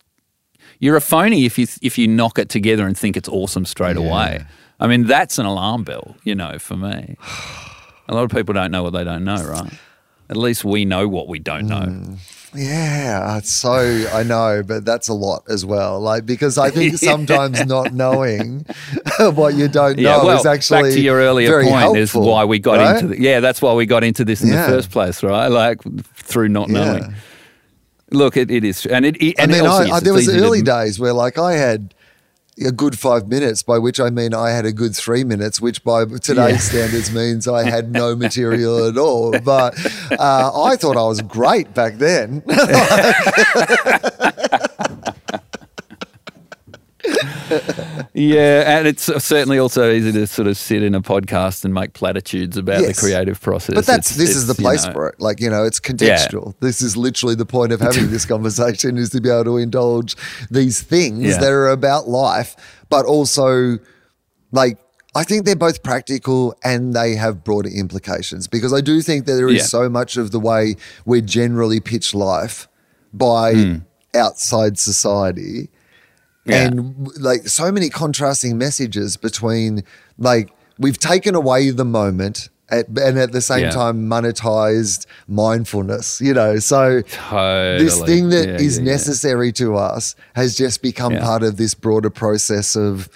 [0.79, 3.97] you're a phony if you if you knock it together and think it's awesome straight
[3.97, 4.45] away.
[4.79, 6.15] I mean, that's an alarm bell.
[6.23, 7.17] You know, for me,
[8.07, 9.73] a lot of people don't know what they don't know, right?
[10.29, 11.81] At least we know what we don't know.
[11.81, 12.17] Mm.
[12.55, 13.73] Yeah, it's so
[14.13, 15.99] I know, but that's a lot as well.
[15.99, 18.65] Like because I think sometimes not knowing
[19.19, 22.13] what you don't Yeah, know well, is actually back to your earlier very point is
[22.13, 22.95] why we got right?
[22.95, 24.65] into the, yeah that's why we got into this in Yeah.
[24.67, 25.81] the first place right like
[26.15, 26.73] through not Yeah.
[26.85, 27.15] knowing
[28.11, 30.27] look it, it is and it, it I and mean, also, I, I, there was
[30.27, 31.93] to- early days where like I had
[32.59, 35.83] a good five minutes, by which I mean I had a good three minutes, which
[35.83, 36.57] by today's Yeah.
[36.57, 39.31] standards means I had no material at all.
[39.39, 39.73] But
[40.11, 42.43] uh, I thought I was great back then.
[48.13, 51.93] yeah and it's certainly also easy to sort of sit in a podcast and make
[51.93, 52.95] platitudes about Yes.
[52.95, 55.15] the creative process But that's It's- this is it's, the you place know, for it.
[55.19, 56.53] Like you know, it's contextual.
[56.59, 60.15] This is literally the point of having this conversation is to be able to indulge
[60.51, 61.37] these things Yeah.
[61.37, 62.55] that are about life,
[62.89, 63.79] but also
[64.51, 64.77] like
[65.15, 69.33] I think they're both practical and they have broader implications because I do think that
[69.33, 69.63] there is Yeah.
[69.63, 70.75] so much of the way
[71.05, 72.67] we generally pitch life
[73.13, 73.75] by Hmm.
[74.15, 75.69] outside society
[76.45, 76.65] Yeah.
[76.67, 79.83] and like so many contrasting messages between
[80.17, 83.69] like we've taken away the moment at, and at the same Yeah.
[83.71, 87.83] time monetized mindfulness you know so Totally.
[87.83, 88.91] this thing that is Yeah, yeah, yeah.
[88.93, 93.09] necessary to us has just become part of this broader process of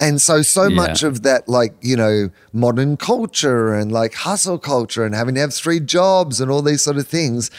[0.00, 5.04] and so so much of that like you know modern culture and like hustle culture
[5.04, 7.50] and having to have three jobs and all these sort of things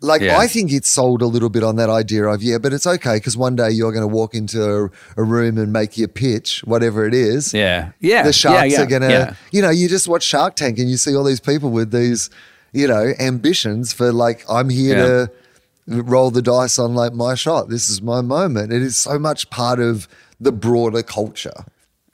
[0.00, 0.38] like Yeah.
[0.38, 3.16] I think it's sold a little bit on that idea of yeah, but it's okay
[3.16, 6.62] because one day you're going to walk into a, a room and make your pitch,
[6.64, 7.52] whatever it is.
[7.52, 10.56] yeah yeah the sharks yeah, yeah, are going to, you know, you just watch Shark
[10.56, 12.30] Tank and you see all these people with these,
[12.72, 14.96] you know, ambitions for like I'm here
[15.86, 17.68] to roll the dice on like my shot.
[17.68, 18.72] This is my moment.
[18.72, 20.08] It is so much part of
[20.40, 21.64] the broader culture.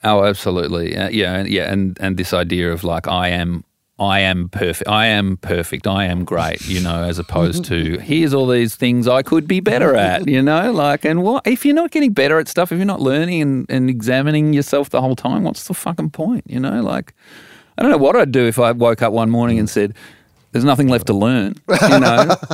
[0.03, 0.95] Oh, absolutely.
[0.95, 3.63] Uh, yeah, yeah, and and this idea of like I am
[3.99, 4.87] I am perfect.
[4.87, 5.87] I am perfect.
[5.87, 9.59] I am great, you know, as opposed to here's all these things I could be
[9.59, 12.77] better at, you know, like, and what if you're not getting better at stuff, if
[12.77, 16.59] you're not learning and, and examining yourself the whole time, what's the fucking point, you
[16.59, 16.81] know?
[16.81, 17.13] Like,
[17.77, 19.95] I don't know what I'd do if I woke up one morning and said,
[20.51, 22.35] there's nothing left to learn, you know?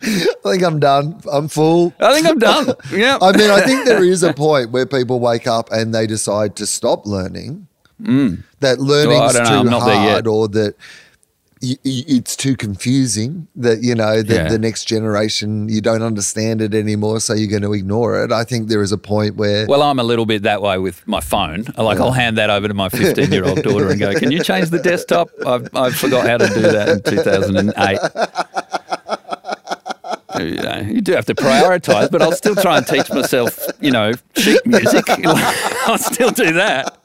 [0.00, 1.20] I think I'm done.
[1.30, 1.92] I'm full.
[2.00, 2.74] I think I'm done.
[2.92, 3.18] Yeah.
[3.20, 6.56] I mean, I think there is a point where people wake up and they decide
[6.56, 7.67] to stop learning.
[8.00, 9.34] That learning's Mm.
[9.34, 9.58] Well, I know.
[9.60, 10.74] I'm too hard, or that
[11.60, 13.48] y- y- it's too confusing.
[13.56, 14.48] That you know that Yeah.
[14.48, 18.30] the next generation you don't understand it anymore, so you're going to ignore it.
[18.30, 21.02] I think there is a point where Well, I'm a little bit that way with
[21.06, 21.64] my phone.
[21.76, 24.42] Like, I'll hand that over to my 15 year old daughter and go, Can you
[24.44, 25.30] change the desktop?
[25.44, 27.98] I've, I forgot how to do that in 2008.
[30.38, 33.90] You, know, you do have to prioritize, but I'll still try and teach myself, you
[33.90, 35.04] know, sheet music.
[35.08, 36.96] I'll still do that.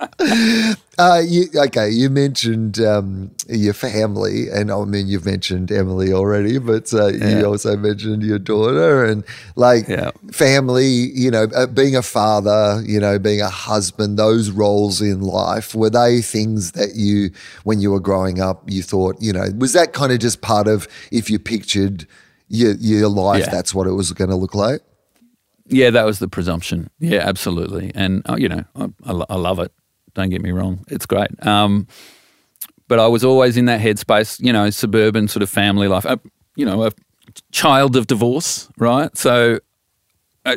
[0.98, 6.58] Uh, you, okay, you mentioned um, your family, and I mean you've mentioned Emily already,
[6.58, 7.38] but uh, Yeah.
[7.38, 9.24] you also mentioned your daughter, and
[9.56, 10.10] like Yeah.
[10.30, 10.88] family.
[11.14, 14.18] You know, uh, being a father, you know, being a husband.
[14.18, 17.30] Those roles in life were they things that you,
[17.64, 20.68] when you were growing up, you thought, you know, was that kind of just part
[20.68, 22.06] of if you pictured
[22.48, 23.50] your your life, Yeah.
[23.50, 24.82] that's what it was going to look like.
[25.66, 26.90] Yeah, that was the presumption.
[26.98, 27.90] Yeah, absolutely.
[27.94, 29.72] And, uh, you know, I, I, I love it.
[30.14, 30.84] Don't get me wrong.
[30.88, 31.30] It's great.
[31.46, 31.86] Um,
[32.88, 36.16] but I was always in that headspace, you know, suburban sort of family life, uh,
[36.56, 36.90] you know, a
[37.52, 39.16] child of divorce, right?
[39.16, 39.60] So,
[40.44, 40.56] uh,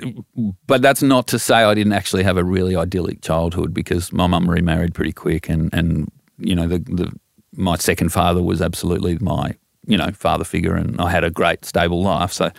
[0.65, 4.25] but that's not to say I didn't actually have a really idyllic childhood because my
[4.25, 7.11] mum remarried pretty quick and, and you know, the, the,
[7.55, 9.53] my second father was absolutely my,
[9.85, 12.33] you know, father figure and I had a great stable life.
[12.33, 12.49] So,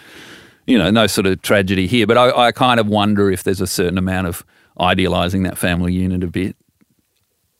[0.68, 2.06] you know, no sort of tragedy here.
[2.06, 4.44] But I, I kind of wonder if there's a certain amount of
[4.80, 6.56] idealising that family unit a bit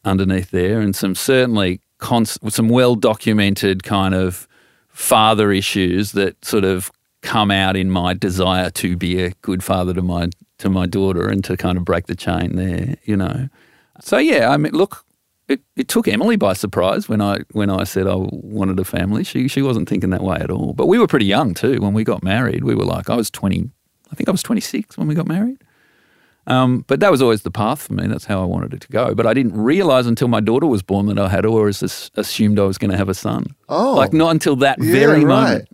[0.05, 4.47] underneath there, and some certainly some well documented kind of
[4.89, 6.90] father issues that sort of
[7.22, 10.28] come out in my desire to be a good father to my
[10.59, 13.48] to my daughter and to kind of break the chain there, you know.
[14.01, 15.05] So yeah, I mean, look,
[15.48, 19.24] it, it took Emily by surprise when I when I said I wanted a family.
[19.24, 20.72] She she wasn't thinking that way at all.
[20.74, 22.64] But we were pretty young too when we got married.
[22.64, 23.70] We were like I was twenty,
[24.12, 25.64] I think I was twenty six when we got married.
[26.47, 28.07] Um, but that was always the path for me.
[28.07, 29.15] That's how I wanted it to go.
[29.15, 32.59] But I didn't realize until my daughter was born that I had always as- assumed
[32.59, 33.47] I was going to have a son.
[33.69, 33.95] Oh.
[33.95, 35.43] like not until that Yeah, very right.
[35.43, 35.69] moment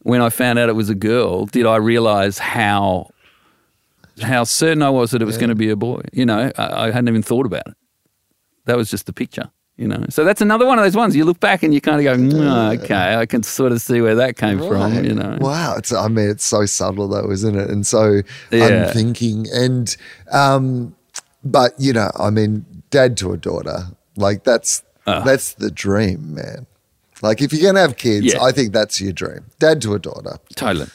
[0.00, 3.10] when I found out it was a girl did I realize how
[4.20, 6.00] how certain I was that it was going to be a boy.
[6.12, 7.74] You know, I, I hadn't even thought about it.
[8.66, 9.50] That was just the picture.
[9.82, 11.98] You know, so that's another one of those ones you look back and you kind
[11.98, 15.04] of go, "Mm, okay, I can sort of see where that came from.
[15.04, 15.74] You know, Wow.
[15.76, 17.68] It's I mean, it's so subtle though, isn't it?
[17.68, 18.22] And so
[18.52, 18.66] Yeah.
[18.86, 19.46] unthinking.
[19.52, 19.96] And
[20.30, 20.94] um,
[21.44, 23.86] but you know, I mean, dad to a daughter,
[24.16, 25.24] like that's Uh.
[25.24, 26.66] that's the dream, man.
[27.22, 28.40] Like if you're gonna have kids, Yeah.
[28.42, 29.40] I think that's your dream.
[29.58, 30.36] Dad to a daughter.
[30.54, 30.86] Totally.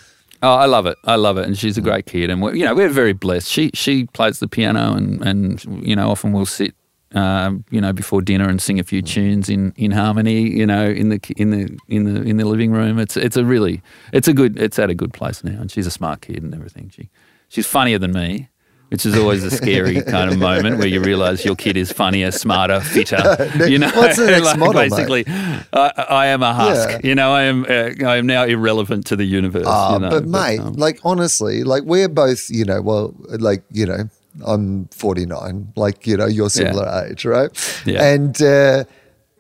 [0.44, 0.98] Oh, I love it.
[1.04, 3.50] I love it, and she's a great kid, and we're, you know we're very blessed.
[3.50, 6.74] She she plays the piano, and and you know often we'll sit,
[7.14, 10.42] um, you know, before dinner and sing a few tunes in, in harmony.
[10.50, 13.00] You know, in the in the in the in the living room.
[13.00, 13.82] It's it's a really
[14.14, 16.54] it's a good it's at a good place now, and she's a smart kid and
[16.54, 16.92] everything.
[16.96, 17.10] She
[17.48, 18.50] she's funnier than me.
[18.90, 22.32] Which is always a scary kind of moment where you realise your kid is funnier,
[22.32, 23.18] smarter, fitter.
[23.68, 26.90] You know, What's the next Like, model, basically, I, I am a husk.
[26.92, 27.00] Yeah.
[27.04, 29.66] You know, I am uh, I am now irrelevant to the universe.
[29.68, 33.62] Ah, you know, but mate, um, like honestly, like we're both, you know, well, like
[33.74, 34.10] you know,
[34.46, 37.50] I'm 49, like you know, you're similar age, right?
[37.86, 38.04] Yeah.
[38.04, 38.84] And uh,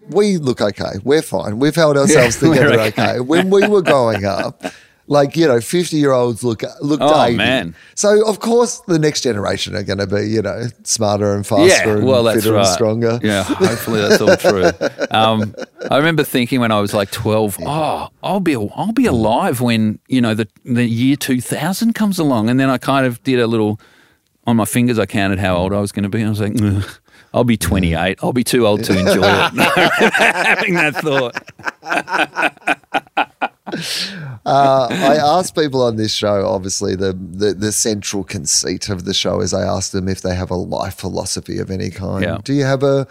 [0.10, 0.94] we look okay.
[1.04, 1.60] We're fine.
[1.60, 2.88] We've held ourselves Yeah, together okay.
[2.88, 3.20] okay.
[3.20, 4.64] When we were growing up.
[5.10, 7.38] Like you know, fifty year olds look look Oh, 80.
[7.38, 7.76] man.
[7.96, 11.66] So of course, the next generation are going to be you know smarter and faster
[11.66, 12.58] yeah, and well, that's right.
[12.60, 13.18] and stronger.
[13.24, 14.70] Yeah, hopefully that's all true.
[15.12, 15.56] Um,
[15.90, 20.00] I remember thinking when I was like twelve, oh, I'll be I'll be alive when
[20.10, 23.40] you know the the year two thousand comes along, and then I kind of did
[23.40, 23.80] a little
[24.48, 24.98] on my fingers.
[24.98, 26.24] I counted how old I was going to be.
[26.24, 26.60] I was like.
[26.60, 26.90] "Ugh,
[27.34, 28.18] I'll be 28.
[28.24, 29.52] I'll be too old to enjoy it.
[30.14, 31.36] Having that thought.
[34.46, 39.14] Uh, I ask people on this show, obviously, the, the the central conceit of the
[39.14, 42.24] show is I ask them if they have a life philosophy of any kind.
[42.24, 42.38] Yeah.
[42.44, 43.08] Do you have a?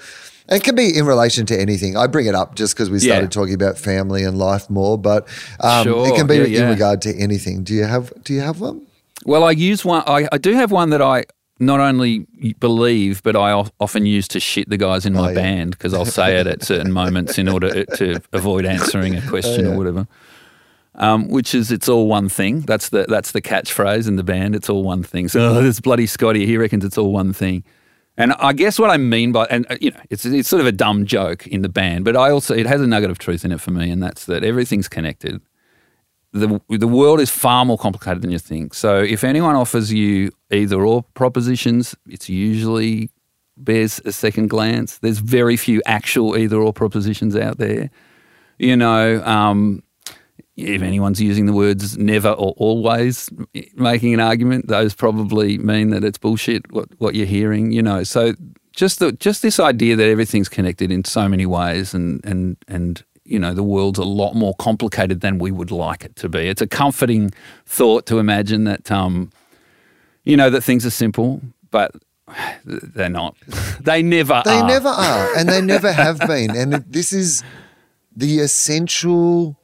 [0.48, 1.96] It can be in relation to anything.
[1.98, 3.28] I bring it up just because we started Yeah.
[3.40, 5.28] talking about family and life more, but
[5.60, 6.08] um, Sure.
[6.08, 7.62] it can be Yeah, in regard to anything.
[7.62, 8.10] Do you have?
[8.24, 8.85] Do you have one?
[9.26, 10.02] Well, I use one.
[10.06, 11.24] I, I do have one that I
[11.58, 12.26] not only
[12.60, 15.34] believe, but I often use to shit the guys in my Oh, yeah.
[15.34, 19.66] band because I'll say it at certain moments in order to avoid answering a question
[19.66, 19.74] Oh, yeah.
[19.74, 20.06] or whatever.
[20.94, 22.60] Um, which is it's all one thing.
[22.60, 24.54] That's the that's the catchphrase in the band.
[24.54, 25.28] It's all one thing.
[25.28, 27.64] So oh, this bloody Scotty, he reckons it's all one thing.
[28.16, 30.66] And I guess what I mean by, and uh, you know, it's it's sort of
[30.66, 33.44] a dumb joke in the band, but I also it has a nugget of truth
[33.44, 35.42] in it for me, and that's that everything's connected.
[36.38, 38.74] The The world is far more complicated than you think.
[38.74, 43.10] So if anyone offers you either or propositions, it's usually
[43.56, 44.98] bears a second glance.
[44.98, 47.90] There's very few actual either or propositions out there.
[48.58, 49.82] You know, um,
[50.56, 53.28] if anyone's using the words never or always
[53.74, 58.02] making an argument, those probably mean that it's bullshit what, what you're hearing, you know.
[58.04, 58.34] So
[58.72, 63.04] just the just this idea that everything's connected in so many ways and and and
[63.26, 66.48] you know the world's a lot more complicated than we would like it to be.
[66.48, 67.30] It's a comforting
[67.66, 69.30] thought to imagine that um
[70.24, 71.40] you know that things are simple,
[71.70, 71.92] but
[72.64, 73.36] they're not.
[73.80, 74.66] They never They are.
[74.66, 76.56] never are, and they never have been.
[76.56, 77.42] And this is
[78.16, 79.56] the essential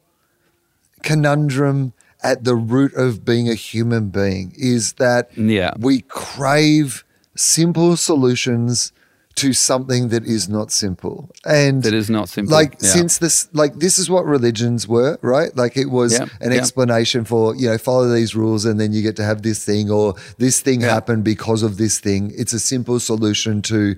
[1.01, 5.73] conundrum at the root of being a human being is that Yeah.
[5.77, 7.03] we crave
[7.35, 8.93] simple solutions
[9.35, 11.29] to something that is not simple.
[11.45, 12.51] And That is not simple.
[12.53, 12.89] Like Yeah.
[12.89, 15.55] since this like this is what religions were, right?
[15.57, 16.59] Like it was Yeah, an yeah.
[16.59, 19.89] explanation for, you know, follow these rules and then you get to have this thing
[19.89, 22.31] or this thing happened because of this thing.
[22.37, 23.95] It's a simple solution to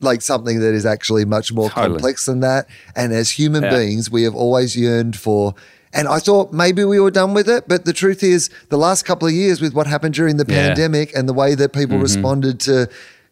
[0.00, 1.88] like something that is actually much more Totally.
[1.94, 2.66] complex than that.
[2.94, 5.54] And as human beings, we have always yearned for
[5.92, 9.02] and I thought maybe we were done with it, but the truth is, the last
[9.04, 10.44] couple of years with what happened during the.
[10.44, 10.68] Mm-hmm.
[10.68, 12.88] pandemic and the way that people responded to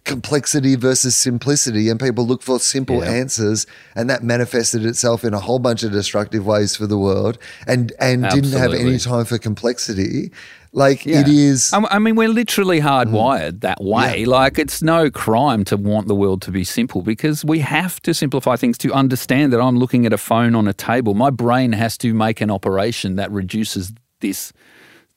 [0.08, 3.10] complexity versus simplicity, and people look for simple Yeah.
[3.10, 7.38] answers, and that manifested itself in a whole bunch of destructive ways for the world,
[7.66, 10.32] and and didn't have any time for complexity.
[10.72, 11.20] Like Yeah.
[11.20, 13.60] it is, I I mean, we're literally hardwired mm.
[13.60, 14.24] that way.
[14.26, 18.12] Like, it's no crime to want the world to be simple because we have to
[18.12, 21.14] simplify things to understand that I'm looking at a phone on a table.
[21.14, 24.52] My brain has to make an operation that reduces this,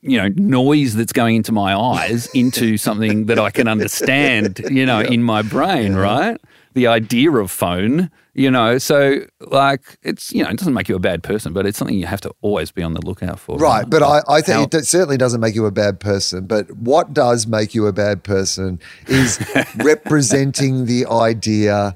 [0.01, 4.85] you know, noise that's going into my eyes into something that I can understand, you
[4.85, 6.39] know, in my brain, right?
[6.73, 10.95] The idea of phone, you know, so like it's, you know, it doesn't make you
[10.95, 13.57] a bad person, but it's something you have to always be on the lookout for.
[13.57, 16.45] Right, but I, I think it certainly doesn't make you a bad person.
[16.45, 19.39] But what does make you a bad person is
[19.75, 21.95] representing the idea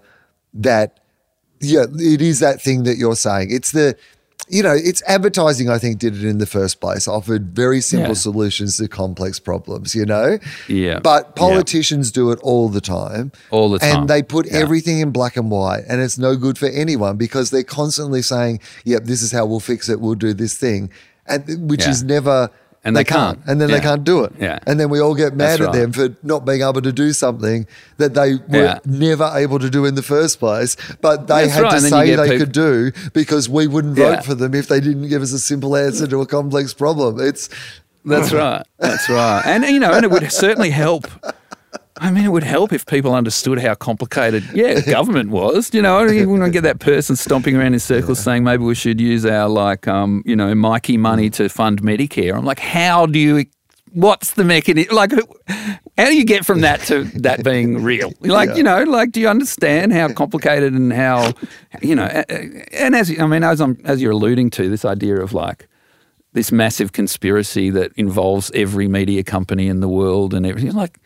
[0.54, 1.00] that,
[1.60, 3.48] yeah, it is that thing that you're saying.
[3.50, 3.96] It's the,
[4.48, 8.10] you know, it's advertising, I think, did it in the first place, offered very simple
[8.10, 8.14] Yeah.
[8.14, 10.38] solutions to complex problems, you know?
[10.68, 11.00] Yeah.
[11.00, 11.32] But Yeah.
[11.36, 13.32] politicians do it all the time.
[13.50, 14.02] All the time.
[14.02, 14.60] And they put Yeah.
[14.60, 18.60] everything in black and white, and it's no good for anyone because they're constantly saying,
[18.84, 20.00] "Yep, this is how we'll fix it.
[20.00, 20.90] We'll do this thing,"
[21.28, 21.92] and which Yeah.
[21.92, 22.50] is never.
[22.86, 23.40] And they can't.
[23.48, 24.60] and then they can't do it, Yeah.
[24.68, 25.74] and then we all get mad That's at right.
[25.74, 27.66] them for not being able to do something
[27.98, 28.80] that they were Yeah.
[28.86, 31.86] never able to do in the first place, but they That's had right, to and
[31.86, 35.10] then you say they could do because we wouldn't vote for them if they didn't
[35.10, 37.20] give us a simple answer to a complex problem.
[37.20, 37.50] It's
[38.06, 38.64] That's right.
[38.78, 39.42] That's right.
[39.48, 41.08] And you know, and it would certainly help.
[41.98, 45.74] I mean, it would help if people understood how complicated, yeah, government was.
[45.74, 49.00] You know, you wouldn't get that person stomping around in circles saying maybe we should
[49.00, 52.36] use our like, um, you know, Mikey money to fund Medicare.
[52.38, 53.46] I'm like, how do you?
[53.94, 54.94] What's the mechanism?
[54.94, 55.14] Like,
[55.98, 58.12] how do you get from that to that being real?
[58.22, 58.56] Like, Yeah.
[58.56, 61.32] you know, like, do you understand how complicated and how,
[61.82, 65.32] you know, and as I mean, as I'm as you're alluding to, this idea of
[65.32, 65.70] like
[66.34, 70.74] this massive conspiracy that involves every media company in the world and everything.
[70.74, 71.00] Like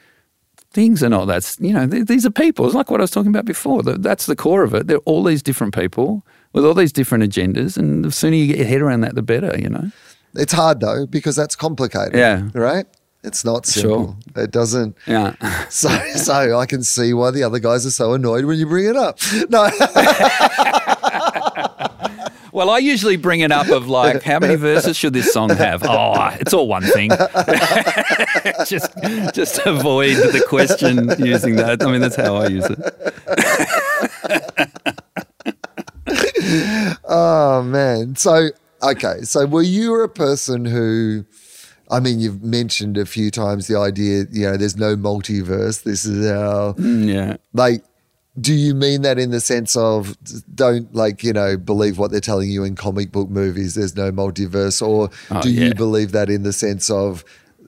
[0.79, 2.65] things are not that's you know th- these are people.
[2.65, 3.83] It's like what I was talking about before.
[3.83, 4.87] Th- That's the core of it.
[4.87, 6.23] They're all these different people
[6.53, 9.21] with all these different agendas, and the sooner you get your head around that, the
[9.33, 9.53] better.
[9.59, 9.91] You know.
[10.35, 12.15] it's hard though because that's complicated.
[12.15, 12.47] Yeah.
[12.53, 12.85] right.
[13.21, 14.15] It's not simple.
[14.37, 14.95] It doesn't.
[15.05, 15.33] Yeah.
[15.69, 18.85] So, so I can see why the other guys are so annoyed when you bring
[18.85, 19.19] it up.
[19.49, 19.63] No,
[22.51, 25.83] Well, I usually bring it up of like, how many verses should this song have?
[25.89, 27.09] Oh, it's all one thing.
[28.67, 28.91] just,
[29.33, 31.81] just avoid the question using that.
[31.83, 32.79] I mean, that's how I use it.
[37.07, 38.15] oh man.
[38.15, 38.49] So
[38.83, 39.21] okay.
[39.23, 41.25] So were you a person who?
[41.91, 44.25] I mean, you've mentioned a few times the idea.
[44.31, 45.83] You know, there's no multiverse.
[45.83, 46.73] This is how.
[46.73, 47.37] Mm, Yeah.
[47.53, 47.83] Like,
[48.39, 50.15] do you mean that in the sense of
[50.53, 53.75] don't like you know believe what they're telling you in comic book movies?
[53.75, 57.23] There's no multiverse, or Oh, do you believe that in the sense of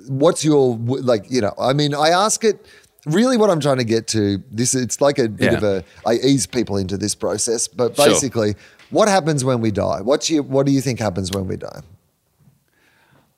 [0.08, 1.54] what's your like you know?
[1.60, 2.66] I mean, I ask it.
[3.08, 5.58] Really, what I'm trying to get to this, it's like a bit Yeah.
[5.58, 5.84] of a.
[6.06, 8.06] I ease people into this process, but Sure.
[8.06, 8.54] basically,
[8.92, 10.02] what happens when we die?
[10.02, 11.82] What's your, what do you think happens when we die?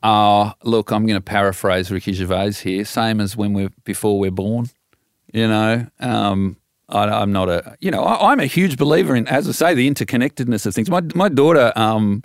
[0.01, 2.84] Uh, look, I'm going to paraphrase Ricky Gervais here.
[2.84, 4.65] Same as when we're before we're born.
[5.31, 6.57] You know, um,
[6.94, 7.76] I, I'm not a.
[7.80, 10.90] You know, I, I'm a huge believer in, as I say, the interconnectedness of things.
[10.90, 12.24] My my daughter, um,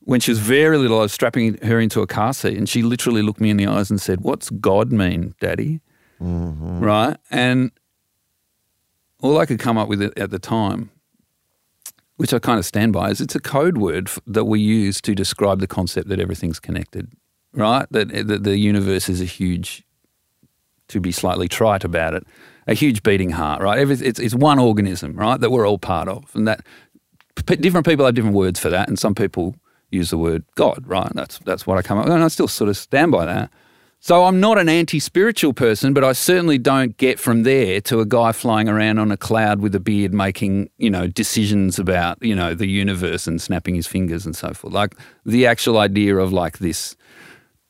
[0.00, 2.82] when she was very little, I was strapping her into a car seat, and she
[2.82, 5.80] literally looked me in the eyes and said, "What's God mean, Daddy?"
[6.80, 7.72] Right, and
[9.20, 10.90] all I could come up with at the time,
[12.16, 15.00] which I kind of stand by, is it's a code word f- that we use
[15.02, 17.10] to describe the concept that everything's connected,
[17.52, 17.86] right?
[17.90, 19.82] That, that the universe is a huge,
[20.88, 22.24] to be slightly trite about it,
[22.66, 23.78] a huge beating heart, right?
[23.90, 26.34] It's, it's one organism, right, that we're all part of.
[26.34, 26.64] And that
[27.44, 28.88] different people have different words for that.
[28.88, 29.54] And some people
[29.90, 31.12] use the word God, right?
[31.14, 32.14] That's, that's what I come up with.
[32.14, 33.50] And I still sort of stand by that.
[34.00, 38.04] So I'm not an anti-spiritual person, but I certainly don't get from there to a
[38.04, 42.34] guy flying around on a cloud with a beard making, you know, decisions about, you
[42.34, 44.74] know, the universe and snapping his fingers and so forth.
[44.74, 46.96] Like the actual idea of like this,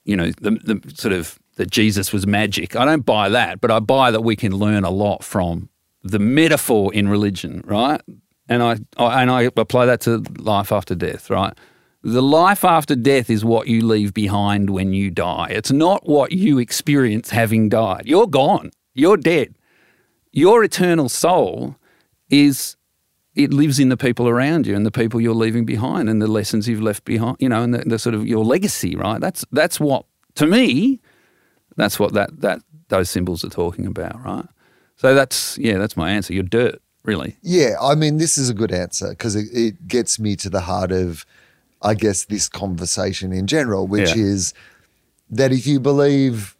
[0.05, 2.77] you know, the, the sort of that Jesus was magic.
[2.77, 5.69] I don't buy that, but I buy that we can learn a lot from
[6.03, 8.01] the metaphor in religion, right?
[8.49, 11.57] And I, I and I apply that to life after death, right?
[12.03, 15.49] The life after death is what you leave behind when you die.
[15.51, 18.03] It's not what you experience having died.
[18.05, 18.73] You're gone.
[18.93, 19.55] You're dead.
[20.31, 21.77] Your eternal soul
[22.29, 22.77] is
[23.35, 26.27] it lives in the people around you and the people you're leaving behind and the
[26.27, 29.21] lessons you've left behind, you know, and the, the sort of your legacy, right?
[29.21, 30.05] That's that's what
[30.35, 31.01] to me,
[31.77, 34.47] that's what that that those symbols are talking about, right?
[34.97, 36.33] So that's yeah, that's my answer.
[36.35, 37.37] You're dirt, really.
[37.43, 40.61] Yeah, I mean, this is a good answer because it, it gets me to the
[40.61, 41.27] heart of,
[41.83, 44.23] I guess, this conversation in general, which Yeah.
[44.23, 44.55] is
[45.31, 46.55] that if you believe,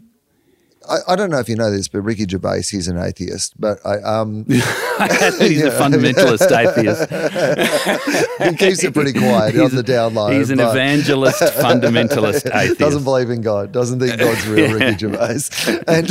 [0.89, 3.79] I, I don't know if you know this, but Ricky Gervais, he's an atheist, but
[3.85, 7.11] I, um, He's a fundamentalist atheist.
[8.51, 10.31] he keeps it pretty quiet on the down low.
[10.31, 12.79] He's an evangelist fundamentalist atheist.
[12.79, 13.73] Doesn't believe in God.
[13.73, 14.73] Doesn't think God's real.
[14.75, 15.51] Ricky Gervais,
[15.89, 16.09] and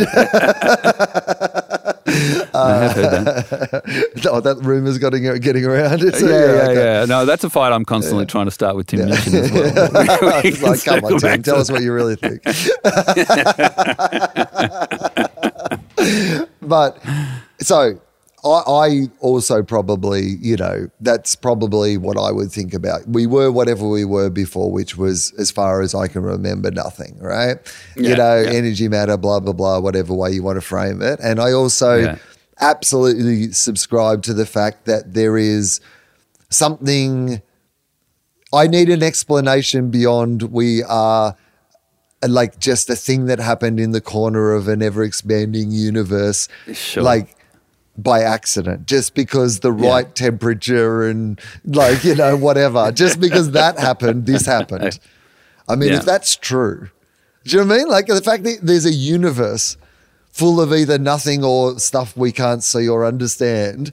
[2.24, 4.28] Uh, I have heard that.
[4.32, 6.02] oh, that rumor's getting getting around.
[6.02, 6.74] It's, yeah, yeah, okay.
[6.76, 7.06] yeah.
[7.06, 10.42] No, that's a fight I'm constantly trying to start with Tim Minchin as well.
[10.44, 12.44] We like, come on, Tim, tell us what you really think.
[16.62, 16.98] but
[17.60, 18.00] so
[18.44, 23.08] I, I also probably, you know, that's probably what I would think about.
[23.08, 27.18] We were whatever we were before, which was, as far as I can remember, nothing,
[27.20, 27.58] right?
[27.96, 28.50] you know, yeah.
[28.52, 31.20] energy matter, blah, blah, blah, whatever way you want to frame it.
[31.22, 32.18] And I also Yeah.
[32.60, 35.80] absolutely subscribe to the fact that there is
[36.50, 37.42] something.
[38.54, 41.36] I need an explanation beyond we are
[42.28, 46.48] like just a thing that happened in the corner of an ever expanding universe.
[46.72, 47.04] Sure.
[47.04, 47.36] Like
[47.98, 53.78] by accident, just because the right temperature and like, you know, whatever, just because that
[53.78, 55.00] happened, this happened.
[55.70, 56.00] I mean, Yeah.
[56.00, 56.90] if that's true,
[57.46, 57.88] do you know what I mean?
[57.90, 59.78] Like the fact that there's a universe
[60.32, 63.92] full of either nothing or stuff we can't see or understand.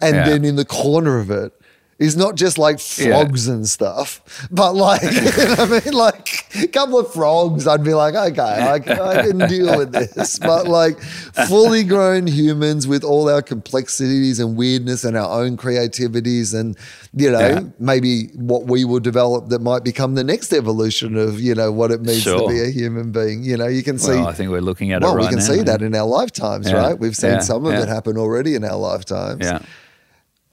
[0.00, 0.24] And Yeah.
[0.28, 1.52] then in the corner of it
[2.00, 3.08] is not just like Yeah.
[3.22, 4.20] frogs and stuff,
[4.50, 5.92] but like, you know I mean?
[5.92, 9.92] Like a couple of frogs, I'd be like, okay, I, can- I can deal with
[9.92, 10.38] this.
[10.38, 10.98] But like
[11.46, 16.76] fully grown humans with all our complexities and weirdness and our own creativities and,
[17.14, 17.60] you know, Yeah.
[17.78, 21.90] maybe what we will develop that might become the next evolution of, you know, what
[21.90, 23.44] it means to be a human being.
[23.44, 25.28] You know, you can see Well, I think we're looking at well, it right we
[25.28, 25.44] can now.
[25.44, 26.76] see that in our lifetimes, Yeah.
[26.76, 26.98] right?
[26.98, 27.38] We've seen Yeah.
[27.40, 27.82] some of Yeah.
[27.82, 29.44] it happen already in our lifetimes.
[29.44, 29.58] Yeah.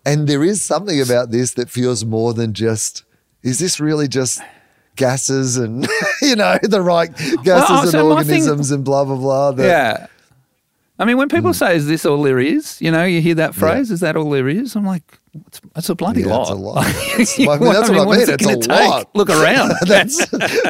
[0.07, 3.03] And there is something about this that feels more than just,
[3.43, 4.41] is this really just
[4.95, 5.85] gases and,
[6.21, 9.51] you know, the right gases Well, and so my thing- organisms and blah, blah, blah.
[9.51, 10.07] that- Yeah.
[10.99, 11.55] I mean, when people hmm.
[11.57, 14.31] say, "Is this all there is?" You know, you hear that phrase, "Is that all
[14.31, 16.87] there is?" I'm like, "It's, it's a bloody Yeah, lot." it's a lot.
[16.87, 18.67] It's- I mean, that's what I mean, it it's a take?
[18.67, 19.09] lot.
[19.13, 19.73] Look around.
[19.85, 20.25] That's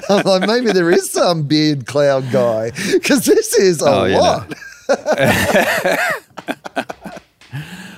[0.09, 4.45] I'm like maybe there is some beard cloud guy because this is oh, a Oh,
[4.89, 5.95] you know.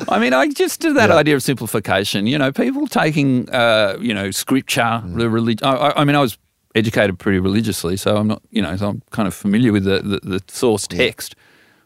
[0.07, 2.27] I mean, I just to that idea of simplification.
[2.27, 5.17] You know, people taking, uh, you know, scripture, Mm.
[5.17, 5.67] the religion.
[5.67, 6.37] I, I- mean, I was
[6.75, 9.99] educated pretty religiously, so I'm not, you know, so I'm kind of familiar with the,
[10.01, 11.35] the, the source text.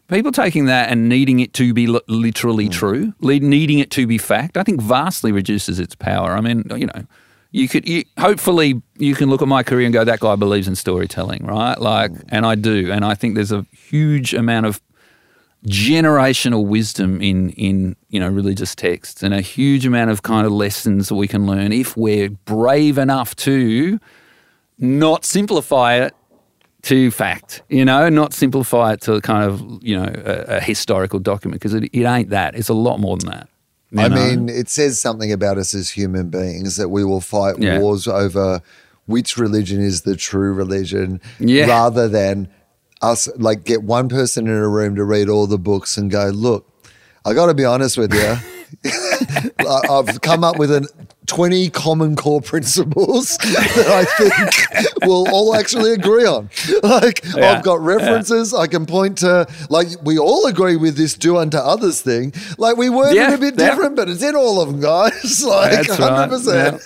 [0.08, 2.72] People taking that and needing it to be literally Mm.
[2.72, 6.32] true, needing it to be fact, I think vastly reduces its power.
[6.36, 7.06] I mean, you know,
[7.52, 10.68] you could you, hopefully you can look at my career and go, that guy believes
[10.68, 11.80] in storytelling, right?
[11.80, 12.24] Like, Mm.
[12.28, 14.80] and I do, and I think there's a huge amount of
[15.66, 20.52] generational wisdom in in you know religious texts and a huge amount of kind of
[20.52, 23.98] lessons that we can learn if we're brave enough to
[24.78, 26.14] not simplify it
[26.82, 31.18] to fact you know not simplify it to kind of you know a, a historical
[31.18, 33.48] document because it, it ain't that it's a lot more than that
[33.90, 34.16] you I know?
[34.16, 37.78] mean, it says something about us as human beings that we will fight Yeah.
[37.78, 38.60] wars over
[39.06, 41.66] which religion is the true religion Yeah.
[41.66, 42.48] rather than
[43.02, 46.26] us like get one person in a room to read all the books and go,
[46.28, 46.68] look,
[47.24, 48.36] I got to be honest with you.
[49.90, 50.86] I've come up with an
[51.26, 54.34] 20 common core principles that I think
[55.04, 56.50] we'll all actually agree on.
[56.82, 58.52] Like, Yeah, I've got references.
[58.52, 62.34] I can point to, like, we all agree with this do unto others thing.
[62.58, 63.70] Like, we word Yeah, it a bit yeah.
[63.70, 65.42] different, but it's in all of them, guys.
[65.44, 66.80] Like, That's 100%.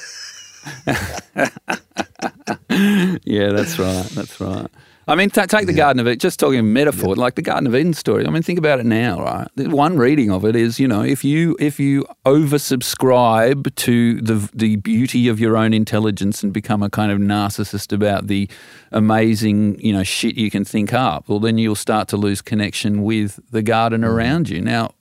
[3.24, 4.04] Yeah, that's right.
[4.10, 4.66] That's right.
[5.08, 7.74] I mean, ta take the Garden of Eden, just talking metaphor, like the Garden of
[7.74, 8.26] Eden story.
[8.26, 9.48] I mean, think about it now, right?
[9.56, 14.76] One reading of it is, you know, if you if you oversubscribe to the the
[14.76, 18.50] beauty of your own intelligence and become a kind of narcissist about the
[18.92, 23.02] amazing, you know, shit you can think up, well, then you'll start to lose connection
[23.02, 24.08] with the garden mm.
[24.08, 24.60] around you.
[24.60, 24.92] Now,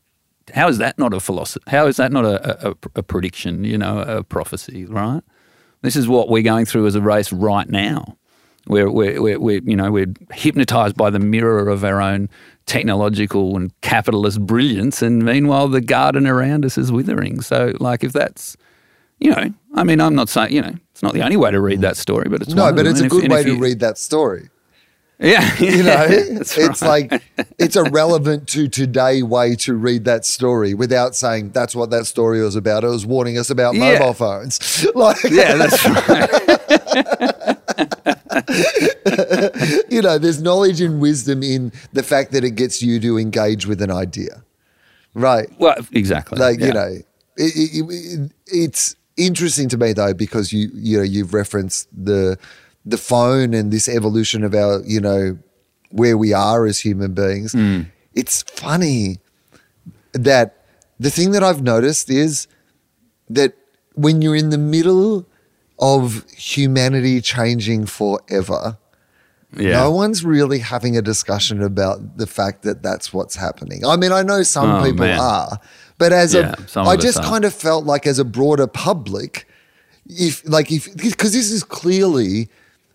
[0.53, 1.65] how is that not a philosophy?
[1.67, 3.65] How is that not a, a, a prediction?
[3.65, 5.21] You know, a prophecy, right?
[5.81, 8.17] This is what we're going through as a race right now.
[8.67, 12.29] We're, we're, we're, we're you know we're hypnotized by the mirror of our own
[12.65, 17.41] technological and capitalist brilliance, and meanwhile the garden around us is withering.
[17.41, 18.57] So, like, if that's
[19.19, 21.59] you know, I mean, I'm not saying you know it's not the only way to
[21.61, 23.79] read that story, but it's No, but it's a if- good way if to read
[23.79, 24.49] that story.
[25.19, 26.81] Yeah, You know, it's right.
[27.11, 27.23] like
[27.57, 32.05] it's a relevant to today way to read that story without saying that's what that
[32.05, 32.83] story was about.
[32.83, 33.97] It was warning us about Yeah.
[33.97, 34.85] mobile phones.
[34.93, 37.56] Like, yeah, that's right.
[39.89, 43.65] you know, there's knowledge and wisdom in the fact that it gets you to engage
[43.65, 44.43] with an idea,
[45.13, 45.49] right?
[45.59, 46.39] Well, exactly.
[46.39, 46.65] Like yeah.
[46.65, 46.95] you know,
[47.37, 52.37] it, it, it, it's interesting to me though because you you know you've referenced the
[52.85, 55.37] the phone and this evolution of our you know
[55.91, 57.53] where we are as human beings.
[57.53, 57.83] Hmm.
[58.13, 59.19] It's funny
[60.13, 60.65] that
[60.99, 62.47] the thing that I've noticed is
[63.29, 63.53] that
[63.93, 65.26] when you're in the middle
[65.79, 68.77] of humanity changing forever,
[69.55, 69.71] yeah.
[69.73, 73.85] no one's really having a discussion about the fact that that's what's happening.
[73.85, 75.19] I mean, I know some Oh, people man.
[75.19, 75.59] are,
[75.97, 79.47] but as Yeah, a, I just kind of felt like as a broader public,
[80.07, 82.49] if like if because this is clearly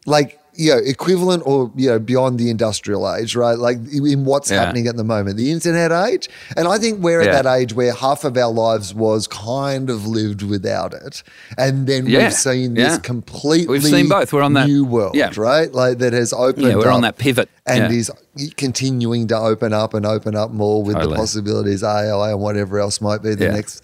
[0.06, 3.58] like you know equivalent or you know beyond the industrial age, right?
[3.58, 4.60] Like in what's Yeah.
[4.64, 7.30] happening at the moment, the internet age, and I think we're Yeah.
[7.36, 11.22] at that age where half of our lives was kind of lived without it,
[11.56, 12.24] and then Yeah.
[12.24, 14.32] we've seen this completely We've seen both.
[14.32, 15.30] We're on that- new world, yeah.
[15.36, 15.72] right?
[15.72, 16.66] Like that has opened.
[16.66, 17.48] Yeah, we're on that pivot.
[17.64, 18.10] and is
[18.56, 23.00] continuing to open up and open up more with the possibilities AI and whatever else
[23.00, 23.82] might be the next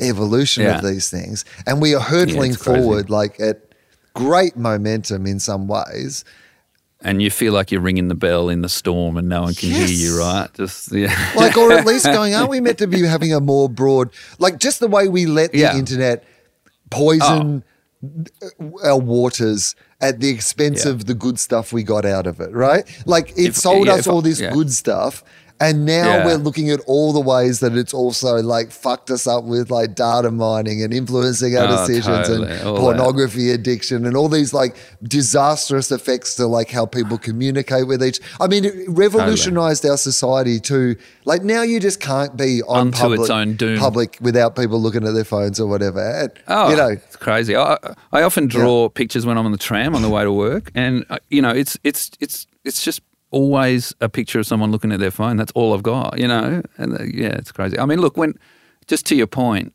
[0.00, 1.44] evolution of these things.
[1.66, 3.60] And we are hurtling forward like at
[4.14, 6.24] great momentum in some ways.
[7.04, 9.70] and you feel like you're ringing the bell in the storm and no one can
[9.70, 10.48] hear you, right?
[10.54, 11.12] Just yeah.
[11.36, 14.58] Like, or at least going, aren't we meant to be having a more broad, like
[14.58, 15.76] just the way we let the Yeah.
[15.76, 16.22] internet
[16.90, 17.64] poison
[18.60, 18.78] oh.
[18.84, 20.92] our waters at the expense Yeah.
[20.92, 22.84] of the good stuff we got out of it, right?
[23.06, 25.24] Like it If- sold us if- all this good stuff.
[25.64, 26.26] And now Yeah.
[26.26, 29.94] we're looking at all the ways that it's also like fucked us up with like
[29.94, 32.50] data mining and influencing our Oh, decisions totally.
[32.50, 32.80] and All that.
[32.80, 34.74] pornography addiction and all these like
[35.16, 38.18] disastrous effects to like how people communicate with each.
[38.40, 40.96] I mean, it revolutionized our society too.
[41.24, 43.78] Like now you just can't be on Unto public, its own doom.
[43.78, 46.00] public without people looking at their phones or whatever.
[46.22, 47.54] And, Oh, you know, it's crazy.
[47.56, 47.78] I,
[48.12, 51.04] I often draw pictures when I'm on the tram on the way to work, and
[51.08, 53.00] uh, you know, it's it's it's it's just
[53.32, 55.36] always a picture of someone looking at their phone.
[55.36, 56.62] That's all I've got, you know.
[56.78, 57.78] And uh, yeah, it's crazy.
[57.78, 58.34] I mean, look, when
[58.86, 59.74] just to your point,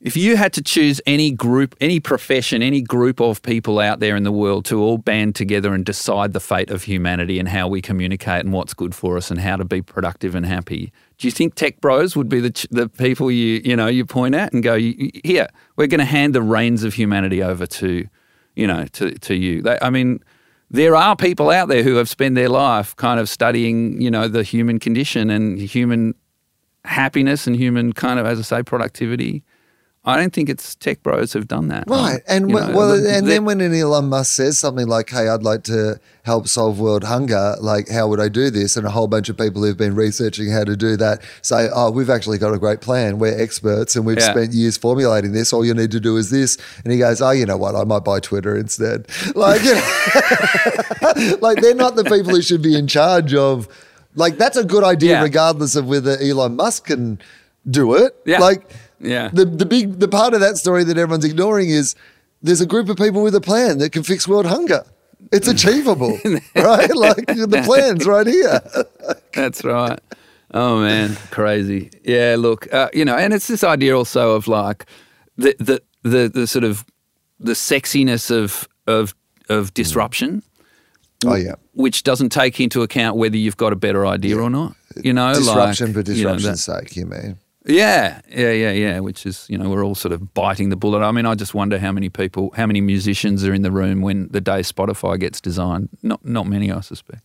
[0.00, 4.16] if you had to choose any group, any profession, any group of people out there
[4.16, 7.66] in the world to all band together and decide the fate of humanity and how
[7.68, 11.26] we communicate and what's good for us and how to be productive and happy, do
[11.26, 14.52] you think tech bros would be the the people you you know you point at
[14.52, 18.06] and go, "You- you- here, we're going to hand the reins of humanity over to,
[18.56, 19.62] you know, to to you?
[19.62, 20.22] They, I mean.
[20.74, 24.26] There are people out there who have spent their life kind of studying, you know,
[24.26, 26.16] the human condition and human
[26.84, 29.44] happiness and human kind of, as I say, productivity.
[30.06, 31.90] I don't think it's tech bros who've done that.
[31.90, 32.20] Um, right.
[32.28, 35.28] And when, know, well, the- and then when an Elon Musk says something like, "Hey,
[35.28, 38.76] I'd like to help solve world hunger," like, how would I do this?
[38.76, 41.90] And a whole bunch of people who've been researching how to do that say, "Oh,
[41.90, 43.18] we've actually got a great plan.
[43.18, 44.30] We're experts, and we've Yeah.
[44.30, 45.54] spent years formulating this.
[45.54, 47.74] All you need to do is this." And he goes, "Oh, you know what?
[47.74, 52.62] I might buy Twitter instead." Like, you know, like they're not the people who should
[52.62, 53.68] be in charge of.
[54.16, 55.22] Like, that's a good idea, Yeah.
[55.22, 57.18] regardless of whether Elon Musk can
[57.68, 58.14] do it.
[58.26, 58.38] Yeah.
[58.38, 58.70] Like,
[59.04, 59.30] Yeah.
[59.32, 61.94] the the big the part of that story that everyone's ignoring is
[62.42, 64.82] there's a group of people with a plan that can fix world hunger.
[65.32, 66.18] It's achievable,
[66.54, 66.94] right?
[66.94, 68.60] Like the plan's right here.
[69.34, 69.98] That's right.
[70.52, 71.90] Oh man, crazy.
[72.04, 74.86] Yeah, look, uh, you know, and it's this idea also of like
[75.36, 76.84] the the the, the sort of
[77.40, 79.14] the sexiness of of
[79.48, 80.42] of disruption.
[81.26, 84.76] Oh yeah, Which doesn't take into account whether you've got a better idea or not.
[85.02, 86.96] You know, disruption like, for you know, disruption's that- sake.
[86.96, 87.38] You mean?
[87.66, 89.00] Yeah, yeah, yeah, yeah.
[89.00, 91.02] Which is, you know, we're all sort of biting the bullet.
[91.02, 94.02] I mean, I just wonder how many people, how many musicians are in the room
[94.02, 95.88] when the day Spotify gets designed.
[96.02, 97.22] Not, not many, I suspect.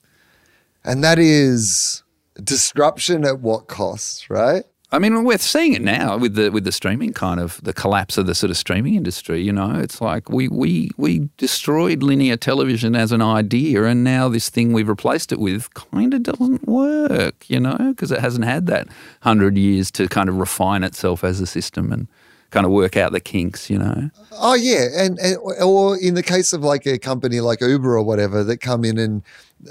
[0.83, 2.03] And that is
[2.41, 4.63] disruption at what cost, right?
[4.91, 8.17] I mean, we're seeing it now with the with the streaming kind of the collapse
[8.17, 9.41] of the sort of streaming industry.
[9.41, 14.29] You know, it's like we we we destroyed linear television as an idea, and now
[14.29, 17.47] this thing we've replaced it with kind of doesn't work.
[17.47, 18.87] You know, because it hasn't had that
[19.21, 22.07] hundred years to kind of refine itself as a system and
[22.49, 23.69] kind of work out the kinks.
[23.69, 24.09] You know.
[24.31, 28.01] Oh yeah, and, and or in the case of like a company like Uber or
[28.01, 29.21] whatever that come in and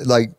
[0.05, 0.31] like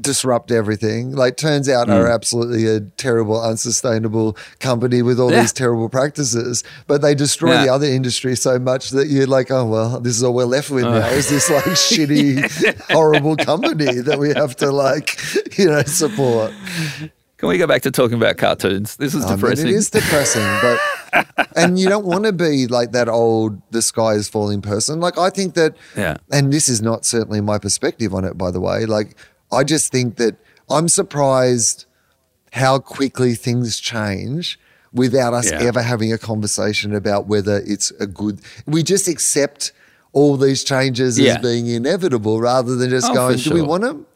[0.00, 1.12] disrupt everything.
[1.12, 1.94] Like, turns out mm.
[1.94, 5.40] are absolutely a terrible, unsustainable company with all yeah.
[5.40, 6.64] these terrible practices.
[6.86, 7.64] But they destroy yeah.
[7.64, 10.70] the other industry so much that you're like, oh well, this is all we're left
[10.70, 11.00] with uh.
[11.00, 11.08] now.
[11.08, 15.18] Is this like shitty, horrible company that we have to like,
[15.58, 16.52] you know, support?
[17.40, 18.96] Can we go back to talking about cartoons?
[18.96, 19.64] This is depressing.
[19.64, 23.62] I mean, it is depressing, but and you don't want to be like that old
[23.70, 25.00] the sky is falling person.
[25.00, 26.18] Like I think that, yeah.
[26.30, 28.84] And this is not certainly my perspective on it, by the way.
[28.84, 29.16] Like
[29.52, 30.36] I just think that
[30.68, 31.86] I'm surprised
[32.52, 34.58] how quickly things change
[34.92, 35.60] without us yeah.
[35.62, 38.40] ever having a conversation about whether it's a good.
[38.66, 39.72] We just accept
[40.12, 41.34] all these changes yeah.
[41.34, 44.06] as being inevitable rather than just oh, going, do we want them?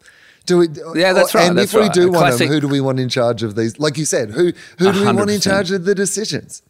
[0.47, 0.69] Do we?
[0.94, 1.48] Yeah, that's right.
[1.48, 1.89] And that's if right.
[1.89, 2.40] we do a want classic.
[2.40, 3.78] them, who do we want in charge of these?
[3.78, 5.06] Like you said, who who do 100%.
[5.06, 6.62] we want in charge of the decisions?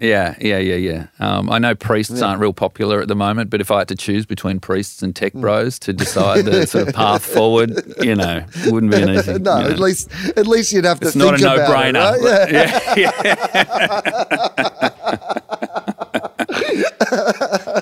[0.00, 1.06] Yeah, yeah, yeah, yeah.
[1.18, 2.26] Um, I know priests yeah.
[2.26, 5.14] aren't real popular at the moment, but if I had to choose between priests and
[5.14, 5.42] tech mm.
[5.42, 9.32] bros to decide the sort of path forward, you know, it wouldn't be an easy.
[9.38, 9.70] no, you know.
[9.70, 11.06] at least at least you'd have to.
[11.08, 12.16] It's think not a no-brainer.
[12.16, 12.96] It, right?
[12.96, 13.12] Yeah.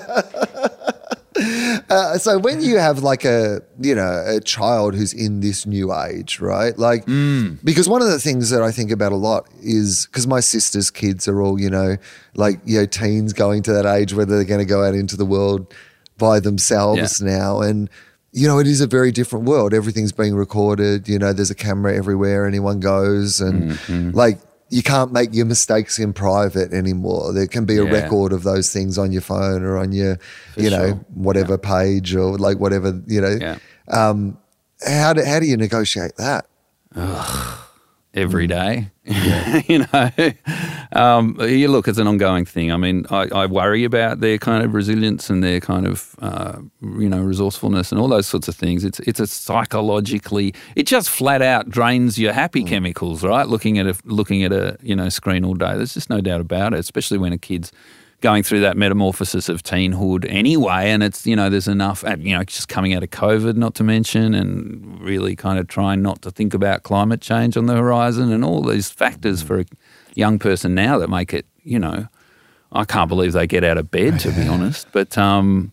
[0.05, 0.25] yeah.
[1.89, 5.93] Uh, so when you have like a you know a child who's in this new
[5.93, 6.77] age, right?
[6.77, 7.57] Like mm.
[7.63, 10.91] because one of the things that I think about a lot is because my sister's
[10.91, 11.97] kids are all you know
[12.35, 15.17] like you know teens going to that age where they're going to go out into
[15.17, 15.73] the world
[16.17, 17.37] by themselves yeah.
[17.37, 17.89] now and
[18.31, 19.73] you know, it is a very different world.
[19.73, 21.07] Everything's being recorded.
[21.07, 22.45] You know, there's a camera everywhere.
[22.45, 24.11] Anyone goes, and mm-hmm.
[24.11, 24.39] like
[24.69, 27.33] you can't make your mistakes in private anymore.
[27.33, 27.91] There can be a yeah.
[27.91, 30.17] record of those things on your phone or on your,
[30.53, 31.05] For you know, sure.
[31.13, 31.69] whatever yeah.
[31.69, 33.37] page or like whatever, you know.
[33.39, 33.57] Yeah.
[33.87, 34.37] Um,
[34.87, 36.45] how do how do you negotiate that?
[36.95, 37.68] Ugh
[38.19, 38.49] every mm.
[39.05, 39.61] Yeah.
[39.67, 40.11] you know,
[40.91, 42.71] um, you look, it's an ongoing thing.
[42.71, 46.59] I mean, I, I, worry about their kind of resilience and their kind of, uh,
[46.81, 48.83] you know, resourcefulness and all those sorts of things.
[48.83, 52.67] It's it's a psychologically, it just flat out drains your happy mm.
[52.67, 53.47] chemicals, right?
[53.47, 55.75] Looking at a looking at a you know screen all day.
[55.75, 57.71] There's just no doubt about it, especially when a kid's
[58.21, 60.89] going through that metamorphosis of teenhood anyway.
[60.89, 63.83] And it's, you know, there's enough, you know, just coming out of COVID, not to
[63.83, 68.31] mention, and really kind of trying not to think about climate change on the horizon
[68.31, 69.65] and all these factors for a
[70.15, 72.07] young person now that make it, you know,
[72.71, 74.87] I can't believe they get out of bed, to be honest.
[74.91, 75.71] But um,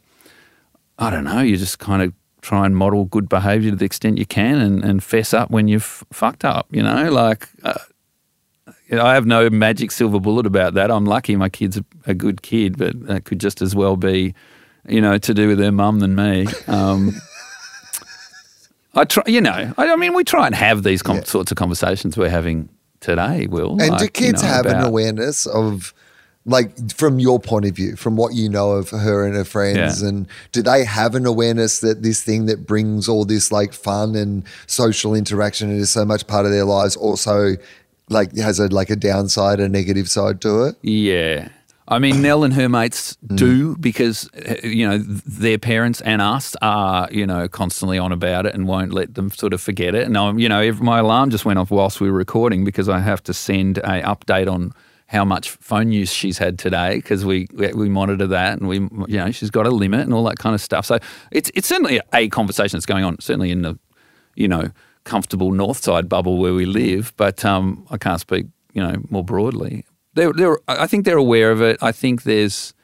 [0.98, 2.12] I don't know, you just kind of
[2.42, 5.66] try and model good behavior to the extent you can and, and fess up when
[5.66, 7.48] you've fucked up, you know, like.
[7.62, 7.74] Uh,
[8.92, 10.90] I have no magic silver bullet about that.
[10.90, 14.34] I'm lucky my kid's a, good kid, but that could just as well be,
[14.86, 16.46] you know, to do with their mum than me.
[16.68, 17.14] Um,
[18.94, 21.24] I try, you know, I, I, mean, we try and have these com- yeah.
[21.24, 22.68] sorts of conversations we're having
[23.00, 23.72] today, Wil.
[23.72, 25.92] And like, do kids you know, have about, an awareness of,
[26.46, 30.00] like, from your point of view, from what you know of her and her friends,
[30.00, 30.08] yeah.
[30.08, 34.14] and do they have an awareness that this thing that brings all this like fun
[34.14, 37.56] and social interaction and is so much part of their lives also
[38.08, 40.76] like has a like a downside, a negative side to it.
[40.82, 41.48] Yeah.
[41.88, 43.36] I mean, Nell and her mates mm.
[43.36, 44.28] do because
[44.64, 48.92] you know their parents and us are you know constantly on about it and won't
[48.92, 50.06] let them sort of forget it.
[50.06, 52.98] And I'm you know my alarm just went off whilst we were recording because I
[52.98, 54.72] have to send a update on
[55.08, 59.18] how much phone use she's had today because we we monitor that and we you
[59.18, 60.84] know she's got a limit and all that kind of stuff.
[60.86, 60.98] So
[61.30, 63.78] it's it's certainly a conversation that's going on certainly in the
[64.34, 64.70] you know
[65.06, 69.24] comfortable north side bubble where we live, but um, I can't speak, you know, more
[69.24, 69.86] broadly.
[70.12, 71.78] They're, they're, I think they're aware of it.
[71.82, 72.74] I think there's,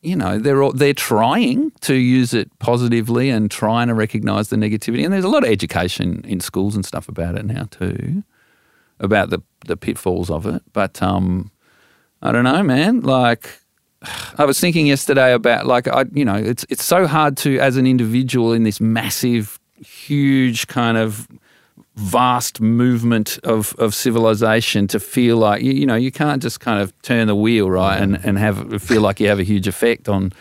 [0.00, 5.04] you know, they're they're trying to use it positively and trying to recognise the negativity.
[5.04, 8.22] And there's a lot of education in schools and stuff about it now too,
[8.98, 10.62] about the the pitfalls of it.
[10.72, 11.50] But um,
[12.22, 13.00] I don't know, man.
[13.00, 13.60] Like
[14.38, 17.76] I was thinking yesterday about like I, you know, it's it's so hard to as
[17.76, 21.28] an individual in this massive huge kind of
[21.96, 26.80] vast movement of, of civilization to feel like you, you know you can't just kind
[26.80, 30.08] of turn the wheel right and, and have feel like you have a huge effect
[30.08, 30.32] on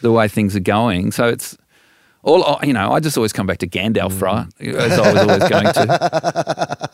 [0.00, 1.12] the way things are going.
[1.12, 1.56] So it's
[2.22, 4.22] all oh, you know I just always come back to Gandalf mm.
[4.22, 4.46] right
[4.76, 6.90] as I was always going to.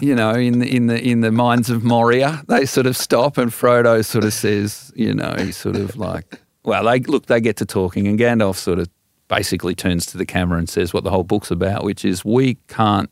[0.00, 3.36] You know, in the, in the in the Mines of Moria, they sort of stop,
[3.36, 7.40] and Frodo sort of says, you know, he's sort of like, well, they look, they
[7.40, 8.88] get to talking, and Gandalf sort of
[9.28, 12.54] basically turns to the camera and says what the whole book's about, which is we
[12.66, 13.10] can't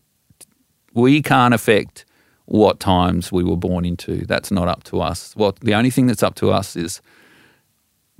[0.94, 2.05] we can't affect
[2.47, 4.24] what times we were born into.
[4.24, 5.34] That's not up to us.
[5.36, 7.02] What the only thing that's up to us is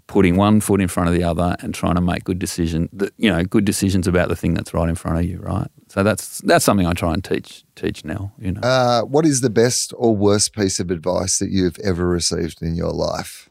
[0.09, 2.91] putting one foot in front of the other and trying to make good decisions.
[3.17, 5.39] You know, good decisions about the thing that's right in front of you.
[5.39, 5.69] Right.
[5.89, 8.33] So that's that's something I try and teach teach now.
[8.39, 8.61] You know.
[8.61, 12.75] Uh, what is the best or worst piece of advice that you've ever received in
[12.75, 13.46] your life?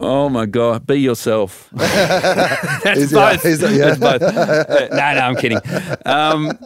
[0.00, 0.86] Oh my God!
[0.86, 1.68] Be yourself.
[1.72, 3.44] that's Is it- both.
[3.46, 3.94] is it- yeah.
[3.94, 4.22] That's both.
[4.22, 5.58] Uh, no, no, I'm kidding.
[6.04, 6.58] Um,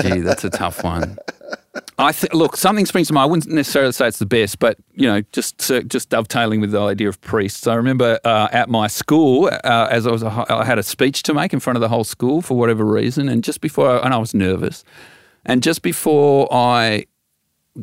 [0.00, 1.18] gee, that's a tough one.
[2.00, 3.24] I th- look, something springs to mind.
[3.24, 6.70] I wouldn't necessarily say it's the best, but you know, just uh, just dovetailing with
[6.70, 7.66] the idea of priests.
[7.66, 11.22] I remember uh, at my school, uh, as I was, a, I had a speech
[11.24, 14.04] to make in front of the whole school for whatever reason, and just before, I,
[14.04, 14.84] and I was nervous,
[15.44, 17.06] and just before I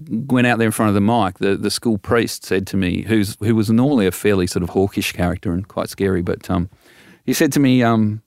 [0.09, 3.03] went out there in front of the mic, the, the school priest said to me,
[3.03, 6.69] who's who was normally a fairly sort of hawkish character and quite scary, but um,
[7.26, 8.22] he said to me, um,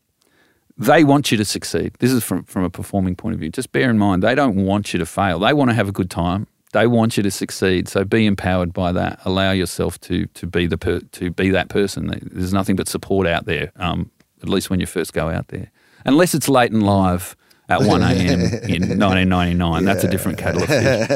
[0.77, 1.93] they want you to succeed.
[1.99, 3.51] This is from, from a performing point of view.
[3.51, 5.39] Just bear in mind, they don't want you to fail.
[5.39, 6.47] They want to have a good time.
[6.73, 7.89] They want you to succeed.
[7.89, 9.21] So be empowered by that.
[9.25, 12.07] Allow yourself to to be the per, to be that person.
[12.31, 13.73] There's nothing but support out there.
[13.77, 14.11] Um,
[14.43, 15.71] at least when you first go out there,
[16.05, 17.37] unless it's late and live
[17.69, 18.41] at 1 a.m.
[18.41, 18.49] in
[18.99, 19.85] 1999.
[19.85, 21.09] That's a different kettle of fish.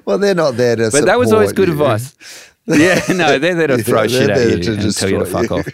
[0.04, 0.90] Well, they're not there to.
[0.90, 1.74] But that was always good you.
[1.74, 2.14] advice.
[2.66, 5.24] Yeah, no, they're there to Yeah, throw shit at you to and tell you to
[5.24, 5.66] destroy fuck off.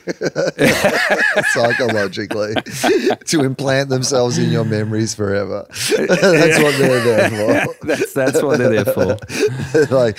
[1.53, 2.55] psychologically
[3.27, 5.67] to implant themselves in your memories forever.
[5.69, 7.87] that's what they're there for.
[7.87, 9.19] That's that's what they're there for.
[9.95, 10.19] like,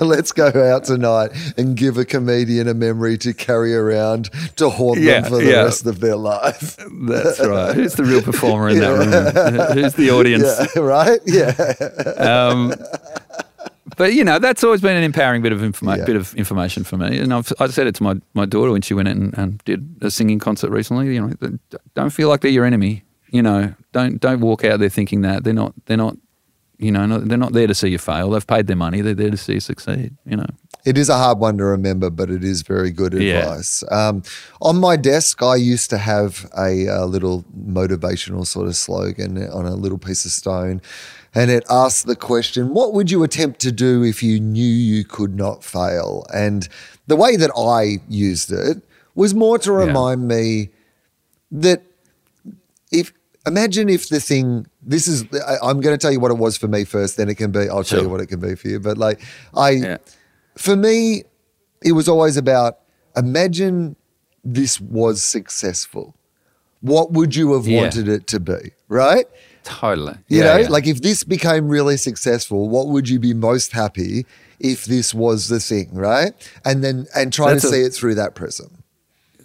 [0.00, 4.98] let's go out tonight and give a comedian a memory to carry around to haunt
[5.00, 5.62] Yeah, them for the yeah.
[5.62, 6.76] rest of their life.
[7.06, 7.74] That's right.
[7.74, 9.76] Who's the real performer in that room?
[9.78, 10.42] Who's the audience?
[10.74, 11.20] Yeah, right?
[11.26, 11.52] Yeah.
[12.18, 12.74] Um,
[13.96, 16.04] but you know, that's always been an empowering bit of informa- Yeah.
[16.04, 17.18] bit of information for me.
[17.18, 19.96] And I've I said it to my, my daughter when she went in and did
[20.02, 21.14] a singing concert recently.
[21.14, 21.58] You know,
[21.94, 23.04] don't feel like they're your enemy.
[23.30, 26.16] You know, don't don't walk out there thinking that they're not they're not.
[26.78, 28.30] You know, not, they're not there to see you fail.
[28.30, 29.02] They've paid their money.
[29.02, 30.16] They're there to see you succeed.
[30.26, 30.46] You know.
[30.84, 33.38] It is a hard one to remember, but it is very good Yeah.
[33.42, 33.84] advice.
[33.92, 34.24] Um,
[34.60, 39.64] on my desk, I used to have a, uh little motivational sort of slogan on
[39.64, 40.80] a little piece of stone,
[41.34, 45.04] and it asked the question, What would you attempt to do if you knew you
[45.04, 46.26] could not fail?
[46.34, 46.68] And
[47.06, 48.82] the way that I used it
[49.14, 50.70] was more to remind me
[51.50, 51.82] that
[52.90, 53.12] if
[53.46, 56.56] imagine if the thing this is I, i'm going to tell you what it was
[56.56, 58.68] for me first then it can be i'll tell you what it can be for
[58.68, 59.20] you but like
[59.54, 59.96] i Yeah.
[60.56, 61.24] for me
[61.84, 62.78] it was always about
[63.16, 63.96] imagine
[64.44, 66.14] this was successful
[66.80, 67.80] what would you have Yeah.
[67.82, 69.26] wanted it to be right
[69.64, 70.14] Totally.
[70.28, 70.68] you Yeah, know yeah.
[70.68, 74.26] like if this became really successful what would you be most happy
[74.58, 76.32] if this was the thing right
[76.64, 78.78] and then and try That's to a- see it through that prism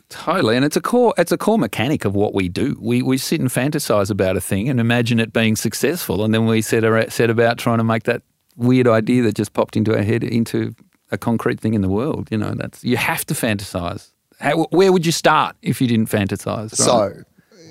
[0.10, 2.78] Totally, and it's a core it's a core mechanic of what we do.
[2.80, 6.46] We we sit and fantasize about a thing and imagine it being successful, and then
[6.46, 8.22] we set ar- set about trying to make that
[8.56, 10.74] weird idea that just popped into our head into
[11.12, 12.30] a concrete thing in the world.
[12.32, 14.12] You know, that's you have to fantasize.
[14.40, 16.72] How, where would you start if you didn't fantasize?
[16.72, 16.72] right?
[16.72, 17.12] So,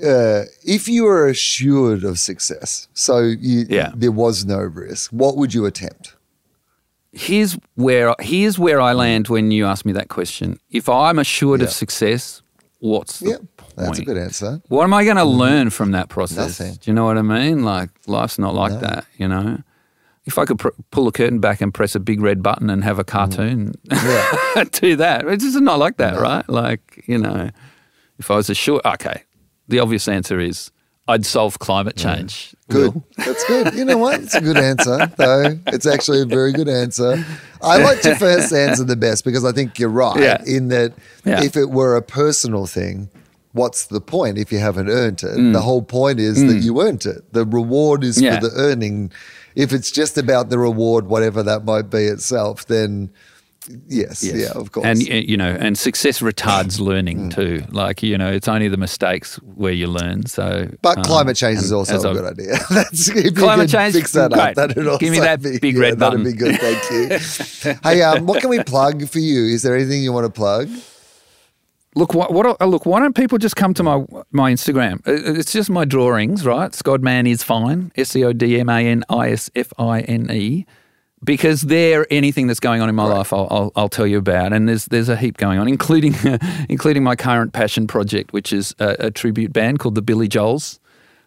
[0.04, 3.92] uh, if you were assured of success, so you, Yeah.
[3.94, 6.14] there was no risk, what would you attempt?
[7.12, 10.58] here's where here's where I land when you ask me that question.
[10.70, 12.42] If I'm assured of success,
[12.78, 13.74] what's the Yeah, point?
[13.76, 14.60] that's a good answer.
[14.68, 16.60] What am I going to learn from that process?
[16.60, 16.74] Nothing.
[16.74, 17.64] Do you know what I mean?
[17.64, 19.62] Like life's not like that, you know.
[20.26, 22.84] If I could pr- pull a curtain back and press a big red button and
[22.84, 23.72] have a cartoon,
[24.72, 25.24] do that.
[25.26, 26.46] It's just not like that, right?
[26.50, 27.50] Like you know,
[28.18, 29.22] if I was assured, okay,
[29.68, 30.70] the obvious answer is
[31.08, 32.54] I'd solve climate change.
[32.68, 32.94] Good.
[32.94, 33.04] Will.
[33.18, 33.74] That's good.
[33.74, 34.20] You know what?
[34.20, 35.56] It's a good answer, though.
[35.68, 37.24] It's actually a very good answer.
[37.62, 40.42] I like to first answer the best because I think you're right Yeah.
[40.44, 40.94] in that
[41.24, 41.44] Yeah.
[41.44, 43.08] if it were a personal thing,
[43.52, 45.36] what's the point if you haven't earned it?
[45.38, 45.52] Mm.
[45.52, 47.32] The whole point is that you earned it.
[47.32, 48.40] The reward is Yeah.
[48.40, 49.12] for the earning.
[49.54, 53.10] If it's just about the reward, whatever that might be itself, then
[53.86, 54.34] yes, Yes.
[54.36, 54.86] yeah, of course.
[54.86, 57.64] And you know, and success retards learning too.
[57.70, 60.26] Like you know, it's only the mistakes where you learn.
[60.26, 62.58] So, But um, climate change is also a I've- good idea.
[62.70, 64.54] That's if you Climate change, Fix that up.
[64.54, 66.24] That'd Give me that be- big yeah, red That'd button.
[66.24, 66.58] be good.
[66.60, 67.78] Thank you.
[67.82, 69.44] hey, um, what can we plug for you?
[69.46, 70.68] Is there anything you want to plug?
[71.94, 72.60] Look, what, what?
[72.60, 74.96] uh, Look, why don't people just come to my my Instagram?
[75.08, 76.70] Uh, It's just my drawings, right?
[76.72, 77.90] Scodman is fine.
[77.96, 80.66] S C O D M A N I S F I N E.
[81.26, 84.52] Because there, anything that's going on in my life, I'll, I'll, I'll tell you about,
[84.52, 86.14] and there's there's a heap going on, including
[86.68, 90.78] including my current passion project, which is a, a tribute band called the Billy Joels.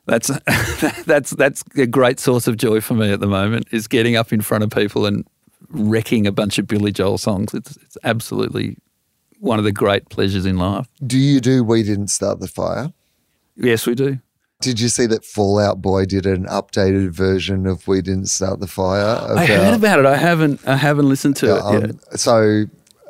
[0.05, 0.29] That's
[1.05, 3.67] that's that's a great source of joy for me at the moment.
[3.71, 5.27] Is getting up in front of people and
[5.67, 7.53] wrecking a bunch of Billy Joel songs.
[7.53, 8.77] It's it's absolutely
[9.39, 10.87] one of the great pleasures in life.
[11.05, 12.93] Do you do We Didn't Start the Fire?
[13.55, 14.19] Yes, we do.
[14.61, 18.59] Did you see that Fall Out Boy did an updated version of We Didn't Start
[18.59, 19.05] the Fire?
[19.37, 20.05] I heard about it.
[20.05, 22.19] I haven't I haven't listened to it um, yet.
[22.19, 22.65] So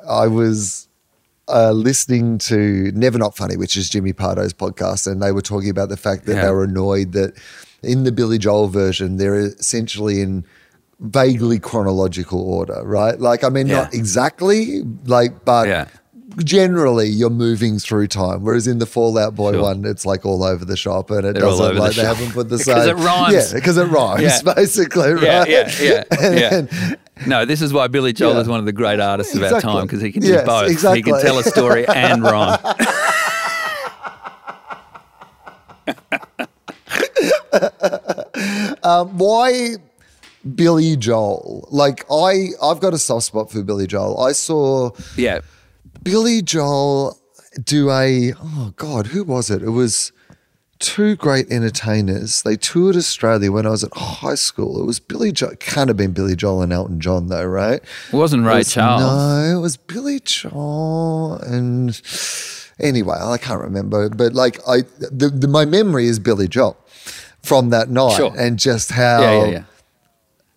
[0.07, 0.87] I was
[1.47, 5.71] uh, listening to Never Not Funny, which is Jimmy Pardo's podcast, and they were talking
[5.71, 6.45] about the fact that Yeah.
[6.45, 7.33] they were annoyed that
[7.81, 10.45] in the Billy Joel version, they're essentially in
[10.99, 13.19] vaguely chronological order, right?
[13.19, 15.87] Like, I mean, not exactly, like, but Yeah.
[16.43, 18.43] Generally you're moving through time.
[18.43, 19.61] Whereas in the Fall Out Boy Sure.
[19.63, 22.03] one, it's like all over the shop, and it They're doesn't over the like they
[22.03, 22.15] shop.
[22.17, 22.97] haven't put the Because same.
[22.97, 23.33] it rhymes.
[23.33, 24.53] Yeah, because it rhymes, Yeah.
[24.55, 25.23] basically, right?
[25.23, 26.53] Yeah, yeah, yeah, yeah.
[26.55, 28.41] And- No, this is why Billy Joel Yeah.
[28.41, 30.69] is one of the great artists of our time because he can do Yes, both.
[30.95, 32.59] He can tell a story and rhyme.
[38.83, 39.75] Um, why
[40.55, 41.67] Billy Joel?
[41.71, 44.19] Like I, I've got a soft spot for Billy Joel.
[44.21, 45.39] I saw Yeah.
[46.03, 47.17] Billy Joel
[47.63, 49.61] do a oh god, who was it?
[49.61, 50.11] It was
[50.79, 52.41] two great entertainers.
[52.43, 54.81] They toured Australia when I was at high school.
[54.81, 55.55] It was Billy Joel.
[55.59, 57.81] Can't have been Billy Joel and Elton John though, right?
[58.11, 59.01] It wasn't Ray It was- Charles.
[59.01, 61.99] No, it was Billy Joel and
[62.79, 64.09] anyway, I can't remember.
[64.09, 66.77] But like I, the, the, my memory is Billy Joel
[67.43, 68.33] from that night Sure.
[68.37, 69.63] and just how Yeah, yeah, yeah.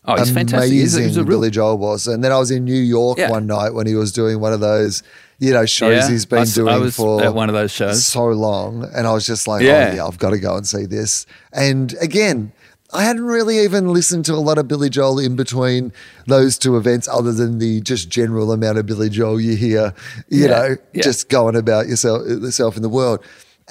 [0.04, 0.72] Oh, he's fantastic.
[0.72, 2.06] He's, he's a real Billy Joel was.
[2.08, 3.30] And then I was in New York Yeah.
[3.30, 5.02] one night when he was doing one of those,
[5.38, 7.70] you know, shows Yeah, he's been I doing I was for at one of those
[7.70, 8.04] shows.
[8.04, 8.84] so long.
[8.94, 9.90] And I was just like, Yeah.
[9.92, 11.24] oh yeah, I've got to go and see this.
[11.52, 12.50] And again,
[12.92, 15.92] I hadn't really even listened to a lot of Billy Joel in between
[16.26, 19.94] those two events, other than the just general amount of Billy Joel you hear,
[20.28, 23.20] you know, just going about yourself, yourself in the world.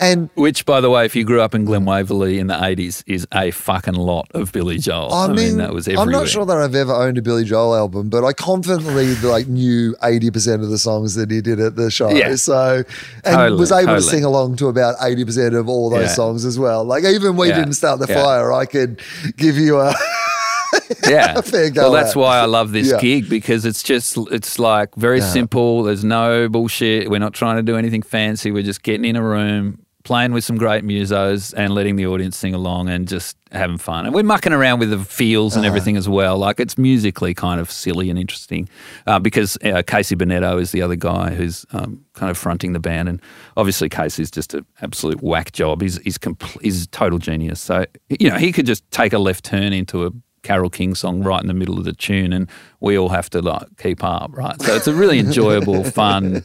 [0.02, 3.03] And Which, by the way, if you grew up in Glen Waverley in the 80s,
[3.06, 5.14] is a fucking lot of Billy Joel.
[5.14, 6.06] I mean, that was everywhere.
[6.06, 9.48] I'm not sure that I've ever owned a Billy Joel album, but I confidently like
[9.48, 12.10] knew 80% of the songs that he did at the show.
[12.10, 12.34] Yeah.
[12.36, 12.84] So,
[13.23, 16.07] and Totally, was able to sing along to about 80% of all those Yeah.
[16.14, 16.84] songs as well.
[16.84, 18.99] Like even we Yeah, didn't start the fire, I could
[19.38, 19.94] give you a
[21.07, 21.40] yeah.
[21.41, 22.15] Fair go well, that's at.
[22.15, 22.99] why I love this Yeah.
[22.99, 25.30] gig because it's just, it's like very Yeah.
[25.30, 25.84] simple.
[25.84, 27.10] There's no bullshit.
[27.10, 28.52] We're not trying to do anything fancy.
[28.52, 32.36] We're just getting in a room, playing with some great musos and letting the audience
[32.38, 34.06] sing along and just having fun.
[34.06, 35.60] And we're mucking around with the feels Uh-huh.
[35.60, 36.38] and everything as well.
[36.38, 38.68] Like it's musically kind of silly and interesting
[39.07, 42.80] uh, because uh, Casey Bennetto is the other guy who's um, kind of fronting the
[42.80, 43.10] band.
[43.10, 43.22] And
[43.57, 45.82] obviously, Casey's just an absolute whack job.
[45.82, 47.61] He's, he's, compl- he's a total genius.
[47.61, 50.11] So, you know, he could just take a left turn into a
[50.44, 52.49] Carole King song right in the middle of the tune, and
[52.80, 54.60] we all have to like keep up, right?
[54.60, 56.44] So it's a really enjoyable, fun,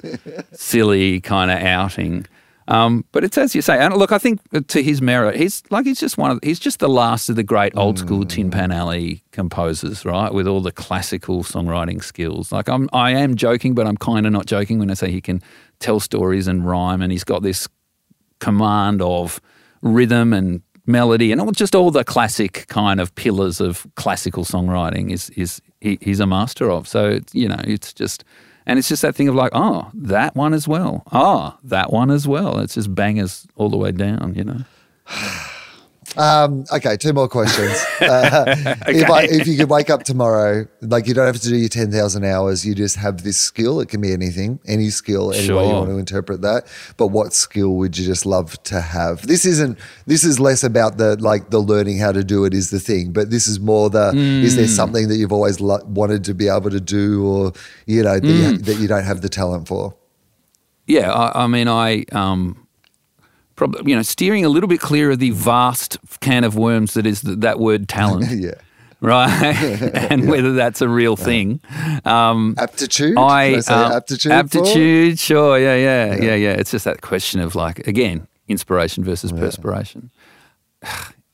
[0.52, 2.26] silly kind of outing.
[2.68, 5.86] Um, but it's as you say, and look, I think to his merit, he's like
[5.86, 8.72] he's just one of he's just the last of the great old school Tin Pan
[8.72, 10.32] Alley composers, right?
[10.32, 12.50] With all the classical songwriting skills.
[12.50, 15.20] Like I'm, I am joking, but I'm kind of not joking when I say he
[15.20, 15.42] can
[15.78, 17.68] tell stories and rhyme, and he's got this
[18.40, 19.40] command of
[19.82, 25.12] rhythm and melody and all, just all the classic kind of pillars of classical songwriting
[25.12, 26.88] is is he, he's a master of.
[26.88, 28.24] So it's, you know, it's just
[28.66, 31.04] and it's just that thing of like, oh, that one as well.
[31.12, 32.58] Oh, that one as well.
[32.58, 34.64] It's just bangers all the way down, you know.
[36.16, 37.72] Um, okay, two more questions.
[38.06, 38.44] Uh,
[38.88, 41.68] if, I, if you could wake up tomorrow, like you don't have to do your
[41.68, 43.80] 10,000 hours, you just have this skill.
[43.80, 46.66] It can be anything, any skill, any way you want to interpret that.
[46.98, 49.26] But what skill would you just love to have?
[49.26, 52.70] This isn't, this is less about the, like the learning how to do it is
[52.70, 54.08] the thing, but this is more the,
[54.44, 54.56] is Mm.
[54.56, 57.52] there something that you've always lo- wanted to be able to do or,
[57.86, 58.52] you know, that, Mm.
[58.52, 59.94] you, that you don't have the talent for?
[60.86, 62.65] Yeah, I, I mean, I um,
[63.56, 67.06] probably you know steering a little bit clear of the vast can of worms that
[67.06, 68.30] is th- that word talent.
[68.40, 68.52] yeah.
[69.00, 69.28] right?
[70.10, 71.60] and whether that's a real thing.
[72.04, 73.16] Um, Aptitude?
[73.18, 74.30] I, Can I say um, aptitude?
[74.32, 74.36] for?
[74.38, 79.32] aptitude, sure, yeah, yeah, yeah, yeah, It's just that question of like again, inspiration versus
[79.32, 80.10] perspiration.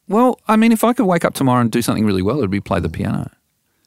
[0.08, 2.50] Well, I mean, if I could wake up tomorrow and do something really well, it'd
[2.50, 3.30] be play the piano,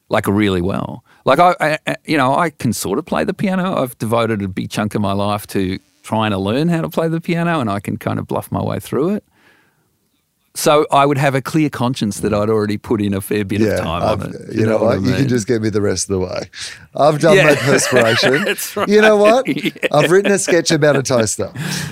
[0.10, 1.03] like really well.
[1.26, 3.76] Like I, I- you know, I can sort of play the piano.
[3.82, 7.07] I've devoted a big chunk of my life to trying to learn how to play
[7.10, 9.23] the piano, and I can kind of bluff my way through it.
[10.57, 13.61] So I would have a clear conscience that I'd already put in a fair bit
[13.61, 14.56] of time I've- on it.
[14.56, 14.99] You, know, what?
[14.99, 16.49] I You can just get me the rest of the way.
[16.95, 17.44] I've done Yeah.
[17.48, 18.32] my perspiration.
[18.76, 18.88] Right.
[18.88, 19.45] You know what?
[19.64, 19.72] Yeah.
[19.91, 21.52] I've written a sketch about a toaster.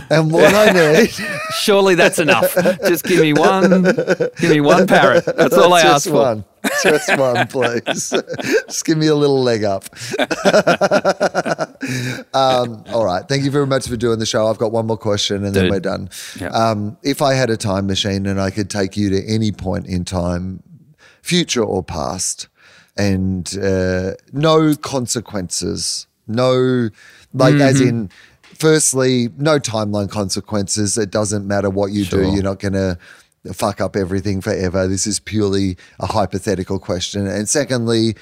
[0.09, 0.71] And what I
[1.01, 1.09] need,
[1.59, 2.55] Surely that's enough.
[2.87, 3.83] Just give me one,
[4.39, 5.25] give me one parrot.
[5.25, 6.13] That's all I ask for.
[6.13, 6.45] one.
[6.81, 8.13] Just one, please.
[8.67, 9.85] Just give me a little leg up.
[12.33, 13.27] um, all right.
[13.27, 14.47] Thank you very much for doing the show.
[14.47, 16.09] I've got one more question and then we're done.
[16.39, 16.49] Yeah.
[16.49, 19.87] Um, if I had a time machine and I could take you to any point
[19.87, 20.63] in time,
[21.21, 22.47] future or past,
[22.97, 26.89] and uh, no consequences, no,
[27.33, 27.87] like, as Mm-hmm.
[27.89, 28.09] in,
[28.57, 30.97] firstly, no timeline consequences.
[30.97, 32.97] It doesn't matter what you do, you're not going to
[33.51, 34.87] fuck up everything forever.
[34.87, 37.27] This is purely a hypothetical question.
[37.27, 38.15] And secondly,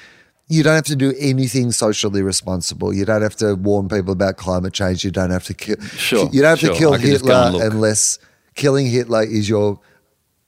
[0.47, 2.93] you don't have to do anything socially responsible.
[2.93, 5.05] You don't have to warn people about climate change.
[5.05, 5.79] You don't have to kill.
[5.81, 6.73] Sure, You don't have sure.
[6.73, 8.19] to kill I can just go Hitler unless
[8.55, 9.79] killing Hitler is your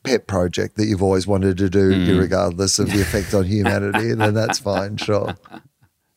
[0.03, 2.19] pet project that you've always wanted to do, Mm.
[2.19, 4.13] regardless of the effect on humanity.
[4.13, 4.97] Then that's fine.
[4.97, 5.35] Sure.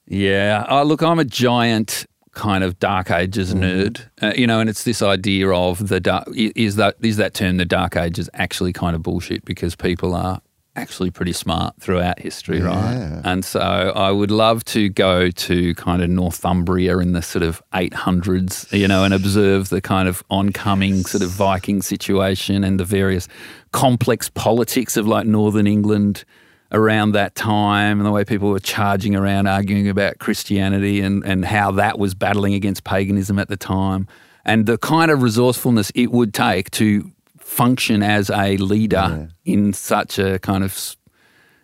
[0.06, 0.66] Yeah.
[0.68, 2.06] Oh, look, I'm a giant
[2.36, 6.24] kind of dark ages nerd, uh, you know, and it's this idea of the dark
[6.34, 10.40] is that is that term the dark ages actually kind of bullshit because people are
[10.76, 12.66] actually pretty smart throughout history, Yeah.
[12.66, 13.22] right?
[13.24, 17.62] And so I would love to go to kind of Northumbria in the sort of
[17.72, 22.84] 800s, you know, and observe the kind of oncoming sort of Viking situation and the
[22.84, 23.26] various
[23.72, 26.24] complex politics of like Northern England
[26.72, 31.44] around that time and the way people were charging around arguing about Christianity and, and
[31.44, 34.08] how that was battling against paganism at the time.
[34.44, 40.18] And the kind of resourcefulness it would take to function as a leader in such
[40.18, 40.96] a kind of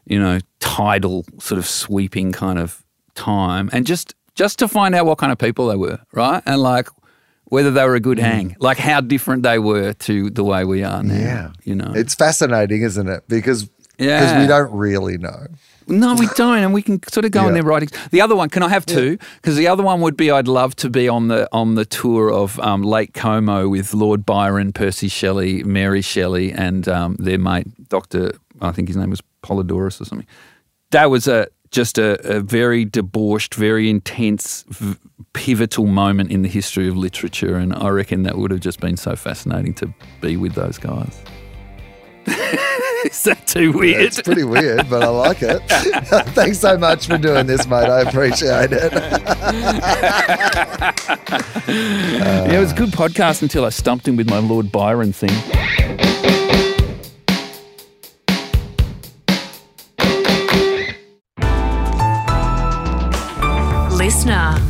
[0.07, 2.85] you know tidal sort of sweeping kind of
[3.15, 6.43] time and just just to find out what kind of people they were right?
[6.47, 6.89] And like
[7.53, 8.23] whether they were a good mm.
[8.23, 8.57] hang.
[8.61, 11.53] Like how different they were to the way we are now Yeah.
[11.65, 11.93] you know?
[11.95, 13.25] It's fascinating, isn't it?
[13.29, 13.69] Because
[14.03, 15.47] because we don't really know.
[15.89, 17.53] No, we don't, and we can sort of go in Yeah.
[17.55, 17.91] their writings.
[18.13, 19.19] The other one, can I have two?
[19.37, 22.33] Because the other one would be I'd love to be on the on the tour
[22.33, 27.67] of um, Lake Como with Lord Byron, Percy Shelley, Mary Shelley, and um, their mate
[27.89, 28.33] Doctor.
[28.61, 30.27] I think his name was Polydorus or something.
[30.93, 34.95] That was a just a, a very debauched, very intense, v-
[35.33, 38.97] pivotal moment in the history of literature, and I reckon that would have just been
[38.97, 41.19] so fascinating to be with those guys.
[43.05, 44.03] Is that too weird?
[44.03, 45.61] It's pretty weird, but I like it.
[46.35, 47.89] Thanks so much for doing this, mate.
[47.89, 48.93] I appreciate it.
[51.69, 55.31] yeah, it was a good podcast until I stumped him with my Lord Byron thing.
[63.97, 64.62] Listener.